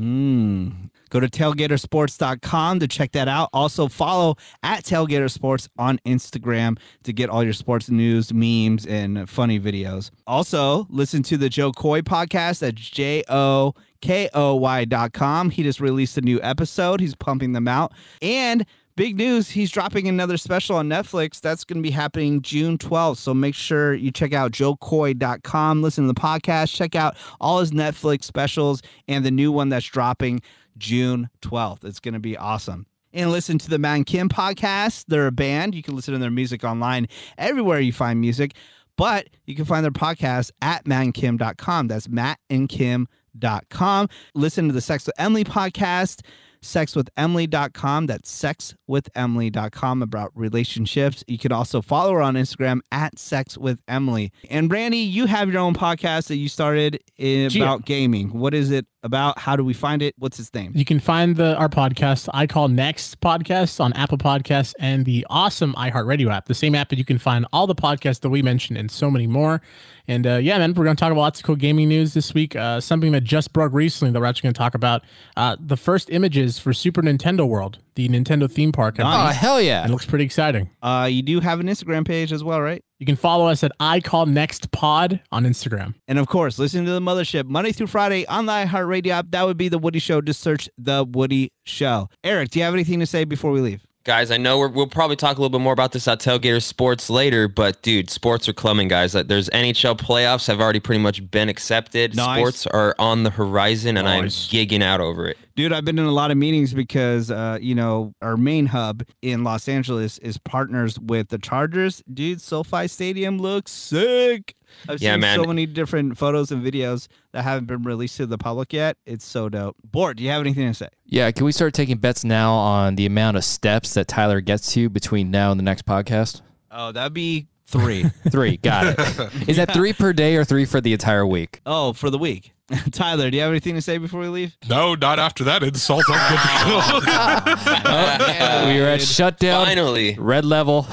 Go 1.11 1.21
to 1.21 1.29
tailgatersports.com 1.29 2.81
to 2.81 2.89
check 2.89 3.13
that 3.13 3.29
out. 3.29 3.51
Also, 3.53 3.89
follow 3.89 4.37
at 4.63 4.85
Tailgater 4.85 5.31
Sports 5.31 5.69
on 5.79 5.99
Instagram 6.07 6.79
to 7.03 7.13
get 7.13 7.29
all 7.29 7.45
your 7.45 7.53
sports 7.53 7.91
news, 7.91 8.33
memes, 8.33 8.87
and 8.87 9.29
funny 9.29 9.61
videos. 9.61 10.11
Also, 10.27 10.87
listen 10.89 11.23
to 11.25 11.37
the 11.37 11.49
Jo 11.49 11.73
Koy 11.73 12.01
podcast 12.01 12.67
at 12.67 12.77
J 12.77 13.23
O 13.29 13.75
K 14.01 14.29
O 14.33 14.55
Y.com. 14.55 15.51
He 15.51 15.63
just 15.63 15.81
released 15.81 16.17
a 16.17 16.23
new 16.23 16.41
episode. 16.43 17.01
He's 17.01 17.15
pumping 17.15 17.53
them 17.53 17.69
out. 17.69 17.93
And 18.23 18.65
big 18.97 19.17
news, 19.17 19.51
he's 19.51 19.71
dropping 19.71 20.09
another 20.09 20.37
special 20.37 20.77
on 20.77 20.89
Netflix. 20.89 21.41
That's 21.41 21.65
going 21.65 21.79
to 21.79 21.83
be 21.83 21.91
happening 21.91 22.43
June 22.43 22.77
12th. 22.79 23.17
So 23.17 23.33
make 23.33 23.55
sure 23.55 23.95
you 23.95 24.11
check 24.11 24.33
out 24.33 24.53
jokoy.com, 24.53 25.83
listen 25.83 26.07
to 26.07 26.13
the 26.13 26.21
podcast, 26.21 26.75
check 26.75 26.95
out 26.95 27.17
all 27.41 27.61
his 27.61 27.71
Netflix 27.71 28.25
specials 28.25 28.83
and 29.09 29.25
the 29.25 29.31
new 29.31 29.53
one 29.53 29.71
that's 29.71 29.87
dropping 29.87 30.43
June 30.79 31.29
12th. 31.43 31.85
It's 31.85 32.01
going 32.01 32.15
to 32.15 32.21
be 32.21 32.37
awesome. 32.37 32.87
And 33.13 33.31
listen 33.31 33.59
to 33.59 33.69
the 33.69 33.79
Man 33.79 34.05
Kim 34.05 34.29
podcast. 34.29 35.07
They're 35.09 35.27
a 35.27 35.33
band. 35.33 35.75
You 35.75 35.83
can 35.83 35.97
listen 35.97 36.15
to 36.15 36.19
their 36.19 36.31
music 36.31 36.63
online 36.63 37.09
everywhere 37.37 37.81
you 37.81 37.93
find 37.93 38.21
music, 38.21 38.53
but 38.97 39.29
you 39.47 39.57
can 39.57 39.65
find 39.65 39.85
their 39.85 39.91
podcast 39.91 40.53
at 40.63 40.85
mankim.com. 40.85 41.89
That's 41.89 42.07
mattandkim.com. 42.07 44.09
Listen 44.35 44.69
to 44.69 44.73
the 44.73 44.81
Sex 44.81 45.07
with 45.07 45.15
Emily 45.19 45.43
podcast, 45.43 46.21
sexwithemily.com. 46.63 48.07
That's 48.07 48.43
sexwithemily.com 48.43 50.03
about 50.03 50.31
relationships. 50.35 51.25
You 51.27 51.39
can 51.39 51.53
also 51.53 51.83
follow 51.83 52.13
her 52.13 52.23
on 52.23 52.35
Instagram 52.35 52.81
at 52.93 53.17
sexwithemily. 53.17 54.31
And 54.49 54.71
Randy, 54.71 54.99
you 54.99 55.27
have 55.27 55.51
your 55.51 55.63
own 55.63 55.75
podcast 55.75 56.29
that 56.29 56.37
you 56.37 56.49
started 56.49 57.03
eh, 57.19 57.49
Gee. 57.49 57.61
about 57.61 57.85
gaming. 57.85 58.33
What 58.33 58.55
is 58.55 58.71
it 58.71 58.87
about? 59.03 59.39
How 59.39 59.57
do 59.57 59.65
we 59.65 59.73
find 59.73 60.03
it? 60.03 60.15
What's 60.19 60.39
its 60.39 60.53
name? 60.55 60.73
You 60.75 60.85
can 60.85 61.01
find 61.01 61.37
the 61.37 61.57
our 61.57 61.69
podcast, 61.69 62.29
I 62.35 62.47
Call 62.47 62.69
Next 62.69 63.21
podcast 63.21 63.81
on 63.81 63.93
Apple 63.95 64.19
Podcasts 64.19 64.75
and 64.79 65.05
the 65.05 65.27
awesome 65.31 65.75
iHeartRadio 65.75 66.31
app, 66.31 66.47
the 66.47 66.55
same 66.55 66.75
app 66.75 66.89
that 66.91 66.99
you 66.99 67.05
can 67.05 67.19
find 67.19 67.47
all 67.53 67.67
the 67.67 67.75
podcasts 67.75 68.21
that 68.21 68.31
we 68.31 68.43
mentioned 68.43 68.79
and 68.79 68.91
so 68.91 69.11
many 69.11 69.27
more. 69.27 69.61
And 70.09 70.27
uh, 70.27 70.37
yeah, 70.37 70.59
man, 70.59 70.75
we're 70.75 70.85
going 70.85 70.97
to 70.97 71.01
talk 71.01 71.13
about 71.13 71.21
lots 71.21 71.41
of 71.41 71.47
cool 71.47 71.57
gaming 71.57 71.89
news 71.89 72.15
this 72.15 72.35
week. 72.35 72.57
Uh, 72.57 72.81
something 72.81 73.13
that 73.13 73.23
just 73.23 73.53
broke 73.53 73.73
recently 73.73 74.13
that 74.13 74.21
we're 74.21 74.27
actually 74.27 74.49
going 74.49 74.55
to 74.55 74.59
talk 74.59 74.75
about. 74.75 75.03
Uh, 75.37 75.57
the 75.61 75.77
first 75.77 76.11
images 76.11 76.59
for 76.59 76.73
Super 76.73 77.03
Nintendo 77.03 77.47
World, 77.47 77.79
the 77.95 78.09
Nintendo 78.09 78.51
theme 78.51 78.73
park. 78.73 78.97
have 78.97 79.07
Oh 79.07 79.33
hell 79.33 79.61
yeah! 79.61 79.85
It 79.85 79.91
looks 79.91 80.07
pretty 80.07 80.25
exciting. 80.25 80.71
Uh, 80.83 81.09
you 81.11 81.23
do 81.23 81.41
have 81.41 81.61
an 81.61 81.67
Instagram 81.67 82.07
page 82.07 82.33
as 82.33 82.43
well, 82.43 82.61
right? 82.61 82.83
You 83.01 83.07
can 83.07 83.17
follow 83.17 83.47
us 83.47 83.65
at 83.65 83.73
I 83.81 84.01
Call 84.01 84.27
Next 84.27 84.71
Pod 84.73 85.21
on 85.33 85.45
Instagram. 85.45 85.95
And 86.07 86.19
of 86.19 86.27
course, 86.29 86.59
listen 86.59 86.85
to 86.85 86.91
the 86.91 87.01
Mothership 87.01 87.47
Monday 87.47 87.73
through 87.73 87.87
Friday 87.87 88.27
on 88.27 88.45
the 88.45 88.53
iHeartRadio 88.53 89.09
app. 89.09 89.27
That 89.31 89.47
would 89.47 89.57
be 89.57 89.71
the 89.71 89.79
Woody 89.79 89.99
Show. 89.99 90.21
Just 90.21 90.41
search 90.41 90.69
the 90.77 91.05
Woody 91.11 91.51
Show. 91.65 92.11
Eric, 92.23 92.51
do 92.51 92.59
you 92.59 92.65
have 92.67 92.75
anything 92.75 93.01
to 93.01 93.07
say 93.07 93.25
before 93.25 93.53
we 93.53 93.63
leave? 93.63 93.81
Guys, 94.05 94.31
I 94.31 94.37
know 94.37 94.59
we're, 94.59 94.69
we'll 94.69 94.87
probably 94.87 95.17
talk 95.17 95.39
a 95.39 95.41
little 95.41 95.51
bit 95.59 95.63
more 95.63 95.73
about 95.73 95.93
this 95.93 96.09
at 96.09 96.21
Tailgater 96.21 96.63
Sports 96.63 97.09
later, 97.09 97.49
but 97.49 97.81
dude, 97.83 98.11
sports 98.11 98.49
are 98.49 98.53
coming, 98.55 98.89
guys. 98.89 99.15
Like, 99.15 99.29
There's 99.29 99.49
NHL 99.51 99.99
playoffs 99.99 100.47
have 100.47 100.61
already 100.61 100.81
pretty 100.81 101.03
much 101.03 101.31
been 101.31 101.49
accepted. 101.49 102.15
Nice. 102.17 102.39
Sports 102.39 102.67
are 102.67 102.95
on 102.99 103.23
the 103.25 103.31
horizon, 103.31 103.97
and 103.97 104.07
I'm 104.09 104.25
Nice. 104.25 104.49
gigging 104.49 104.83
out 104.83 105.01
over 105.01 105.27
it. 105.29 105.39
Dude, 105.61 105.75
I've 105.75 105.85
been 105.85 105.99
in 105.99 106.07
a 106.07 106.11
lot 106.11 106.31
of 106.31 106.39
meetings 106.39 106.73
because, 106.73 107.31
uh, 107.31 107.59
you 107.61 107.75
know, 107.75 108.15
our 108.23 108.39
main 108.39 108.65
hub 108.65 109.03
in 109.21 109.45
Los 109.45 109.69
Angeles 109.69 110.17
is 110.17 110.39
partners 110.39 110.99
with 110.99 111.29
the 111.29 111.37
Chargers. 111.37 112.03
Dude, 112.11 112.41
SoFi 112.41 112.89
Stadium 112.89 113.37
looks 113.37 113.71
sick. 113.71 114.55
I've 114.89 115.03
Yeah, 115.03 115.13
seen 115.17 115.21
man. 115.21 115.37
so 115.39 115.45
many 115.45 115.67
different 115.67 116.17
photos 116.17 116.51
and 116.51 116.65
videos 116.65 117.09
that 117.33 117.43
haven't 117.43 117.67
been 117.67 117.83
released 117.83 118.17
to 118.17 118.27
the 118.27 118.39
public 118.39 118.73
yet. 118.73 118.97
It's 119.05 119.27
so 119.27 119.51
dope. 119.51 119.77
Bort, 119.85 120.17
do 120.17 120.23
you 120.25 120.31
have 120.31 120.41
anything 120.41 120.67
to 120.67 120.73
say? 120.73 120.89
Yeah, 121.05 121.31
can 121.31 121.45
we 121.45 121.53
start 121.53 121.75
taking 121.75 121.99
bets 121.99 122.25
now 122.25 122.55
on 122.55 122.95
the 122.97 123.05
amount 123.05 123.37
of 123.37 123.45
steps 123.45 123.93
that 123.93 124.09
Tyler 124.09 124.41
gets 124.41 124.73
to 124.73 124.89
between 124.89 125.31
now 125.31 125.51
and 125.51 125.61
the 125.61 125.65
next 125.65 125.85
podcast? 125.85 126.41
Oh, 126.71 126.91
that'd 126.91 127.13
be 127.13 127.49
three. 127.71 128.05
Three, 128.31 128.57
got 128.59 128.87
it. 128.99 129.49
Is 129.49 129.57
that 129.57 129.73
three 129.73 129.93
per 129.93 130.13
day 130.13 130.37
or 130.37 130.45
three 130.45 130.65
for 130.65 130.81
the 130.81 130.93
entire 130.93 131.27
week? 131.27 131.61
oh, 131.67 131.93
for 131.93 132.11
the 132.11 132.19
week. 132.19 132.53
Tyler, 132.93 133.31
do 133.31 133.37
you 133.37 133.43
have 133.43 133.51
anything 133.51 133.75
to 133.75 133.83
say 133.83 133.99
before 133.99 134.21
we 134.21 134.29
leave? 134.29 134.57
No, 134.69 134.95
not 134.95 135.19
after 135.19 135.43
that 135.45 135.63
insult. 135.63 136.05
I'm 136.09 136.31
good 136.31 137.01
to 137.01 137.07
go. 137.07 138.67
we 138.73 138.81
are 138.81 138.89
at 138.89 139.01
shutdown, 139.03 139.67
Finally. 139.67 140.17
red 140.19 140.45
level. 140.45 140.87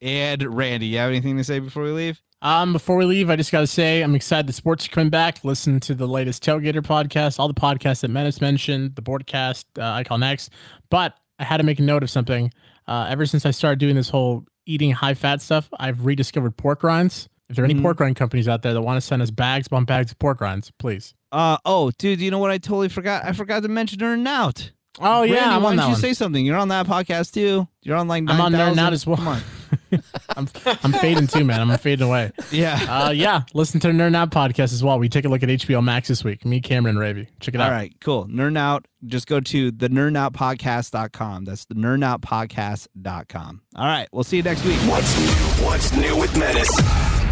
And 0.00 0.42
Randy, 0.54 0.86
you 0.86 0.98
have 0.98 1.08
anything 1.10 1.36
to 1.38 1.44
say 1.44 1.58
before 1.58 1.82
we 1.82 1.90
leave? 1.90 2.20
Um, 2.42 2.72
before 2.74 2.96
we 2.96 3.04
leave, 3.06 3.30
I 3.30 3.36
just 3.36 3.50
got 3.50 3.60
to 3.60 3.66
say 3.66 4.02
I'm 4.02 4.14
excited 4.14 4.46
the 4.46 4.52
sports 4.52 4.86
are 4.86 4.90
coming 4.90 5.08
back. 5.10 5.42
Listen 5.44 5.80
to 5.80 5.94
the 5.94 6.06
latest 6.06 6.44
Tailgater 6.44 6.82
podcast, 6.82 7.38
all 7.40 7.48
the 7.48 7.54
podcasts 7.54 8.02
that 8.02 8.10
Menace 8.10 8.40
mentioned, 8.40 8.96
the 8.96 9.02
Bortcast, 9.02 9.64
uh, 9.78 9.82
I 9.82 10.04
Call 10.04 10.18
Next. 10.18 10.50
But 10.90 11.14
I 11.38 11.44
had 11.44 11.56
to 11.56 11.62
make 11.64 11.78
a 11.78 11.82
note 11.82 12.02
of 12.02 12.10
something. 12.10 12.52
Uh, 12.86 13.06
ever 13.08 13.24
since 13.24 13.46
I 13.46 13.50
started 13.50 13.78
doing 13.78 13.96
this 13.96 14.10
whole 14.10 14.44
eating 14.66 14.92
high 14.92 15.14
fat 15.14 15.40
stuff, 15.42 15.68
I've 15.78 16.04
rediscovered 16.06 16.56
pork 16.56 16.82
rinds. 16.82 17.28
If 17.48 17.56
there 17.56 17.64
are 17.64 17.68
any 17.68 17.80
pork 17.80 18.00
rind 18.00 18.16
companies 18.16 18.48
out 18.48 18.62
there 18.62 18.72
that 18.72 18.80
want 18.80 18.96
to 18.96 19.00
send 19.00 19.20
us 19.20 19.30
bags 19.30 19.66
upon 19.66 19.84
bags 19.84 20.10
of 20.10 20.18
pork 20.18 20.40
rinds, 20.40 20.72
please. 20.78 21.14
Uh 21.30 21.58
oh, 21.64 21.90
dude, 21.98 22.20
you 22.20 22.30
know 22.30 22.38
what 22.38 22.50
I 22.50 22.58
totally 22.58 22.88
forgot? 22.88 23.24
I 23.24 23.32
forgot 23.32 23.62
to 23.64 23.68
mention 23.68 23.98
Nerding 23.98 24.26
Out. 24.26 24.72
Oh 25.00 25.22
yeah, 25.22 25.34
Randy, 25.34 25.48
I'm 25.56 25.62
why 25.62 25.70
on 25.70 25.76
don't 25.76 25.76
that 25.76 25.82
you 25.86 25.92
one. 25.92 26.00
say 26.00 26.14
something? 26.14 26.46
You're 26.46 26.56
on 26.56 26.68
that 26.68 26.86
podcast 26.86 27.34
too. 27.34 27.68
You're 27.82 27.96
on 27.96 28.08
like 28.08 28.22
I'm 28.28 28.40
on 28.40 28.52
9,000. 28.52 28.78
Out 28.78 28.92
as 28.92 29.06
well. 29.06 29.16
Come 29.16 29.28
on. 29.28 29.42
I'm 30.36 30.48
I'm 30.82 30.92
fading 30.92 31.26
too, 31.26 31.44
man. 31.44 31.60
I'm 31.60 31.78
fading 31.78 32.06
away. 32.06 32.32
Yeah. 32.50 32.78
Uh, 32.88 33.10
yeah, 33.10 33.42
listen 33.54 33.80
to 33.80 33.88
the 33.88 33.92
Nerd 33.92 34.14
Out 34.14 34.30
podcast 34.30 34.72
as 34.72 34.82
well. 34.82 34.98
We 34.98 35.08
take 35.08 35.24
a 35.24 35.28
look 35.28 35.42
at 35.42 35.48
HBO 35.48 35.82
Max 35.82 36.08
this 36.08 36.24
week. 36.24 36.44
Me, 36.44 36.60
Cameron, 36.60 36.96
and 36.96 37.00
Ravi. 37.00 37.28
Check 37.40 37.54
it 37.54 37.60
out. 37.60 37.70
All 37.70 37.76
right, 37.76 37.94
cool. 38.00 38.26
Nerd 38.26 38.56
Out. 38.56 38.86
Just 39.06 39.26
go 39.26 39.38
to 39.40 39.70
the 39.70 39.88
nerdoutpodcast.com. 39.88 41.44
That's 41.44 41.66
the 41.66 41.74
nerdoutpodcast.com. 41.74 43.60
All 43.76 43.86
right, 43.86 44.08
we'll 44.12 44.24
see 44.24 44.38
you 44.38 44.42
next 44.42 44.64
week. 44.64 44.78
What's 44.88 45.18
new? 45.18 45.64
What's 45.66 45.94
new 45.94 46.16
with 46.16 46.36
Menace? 46.38 47.23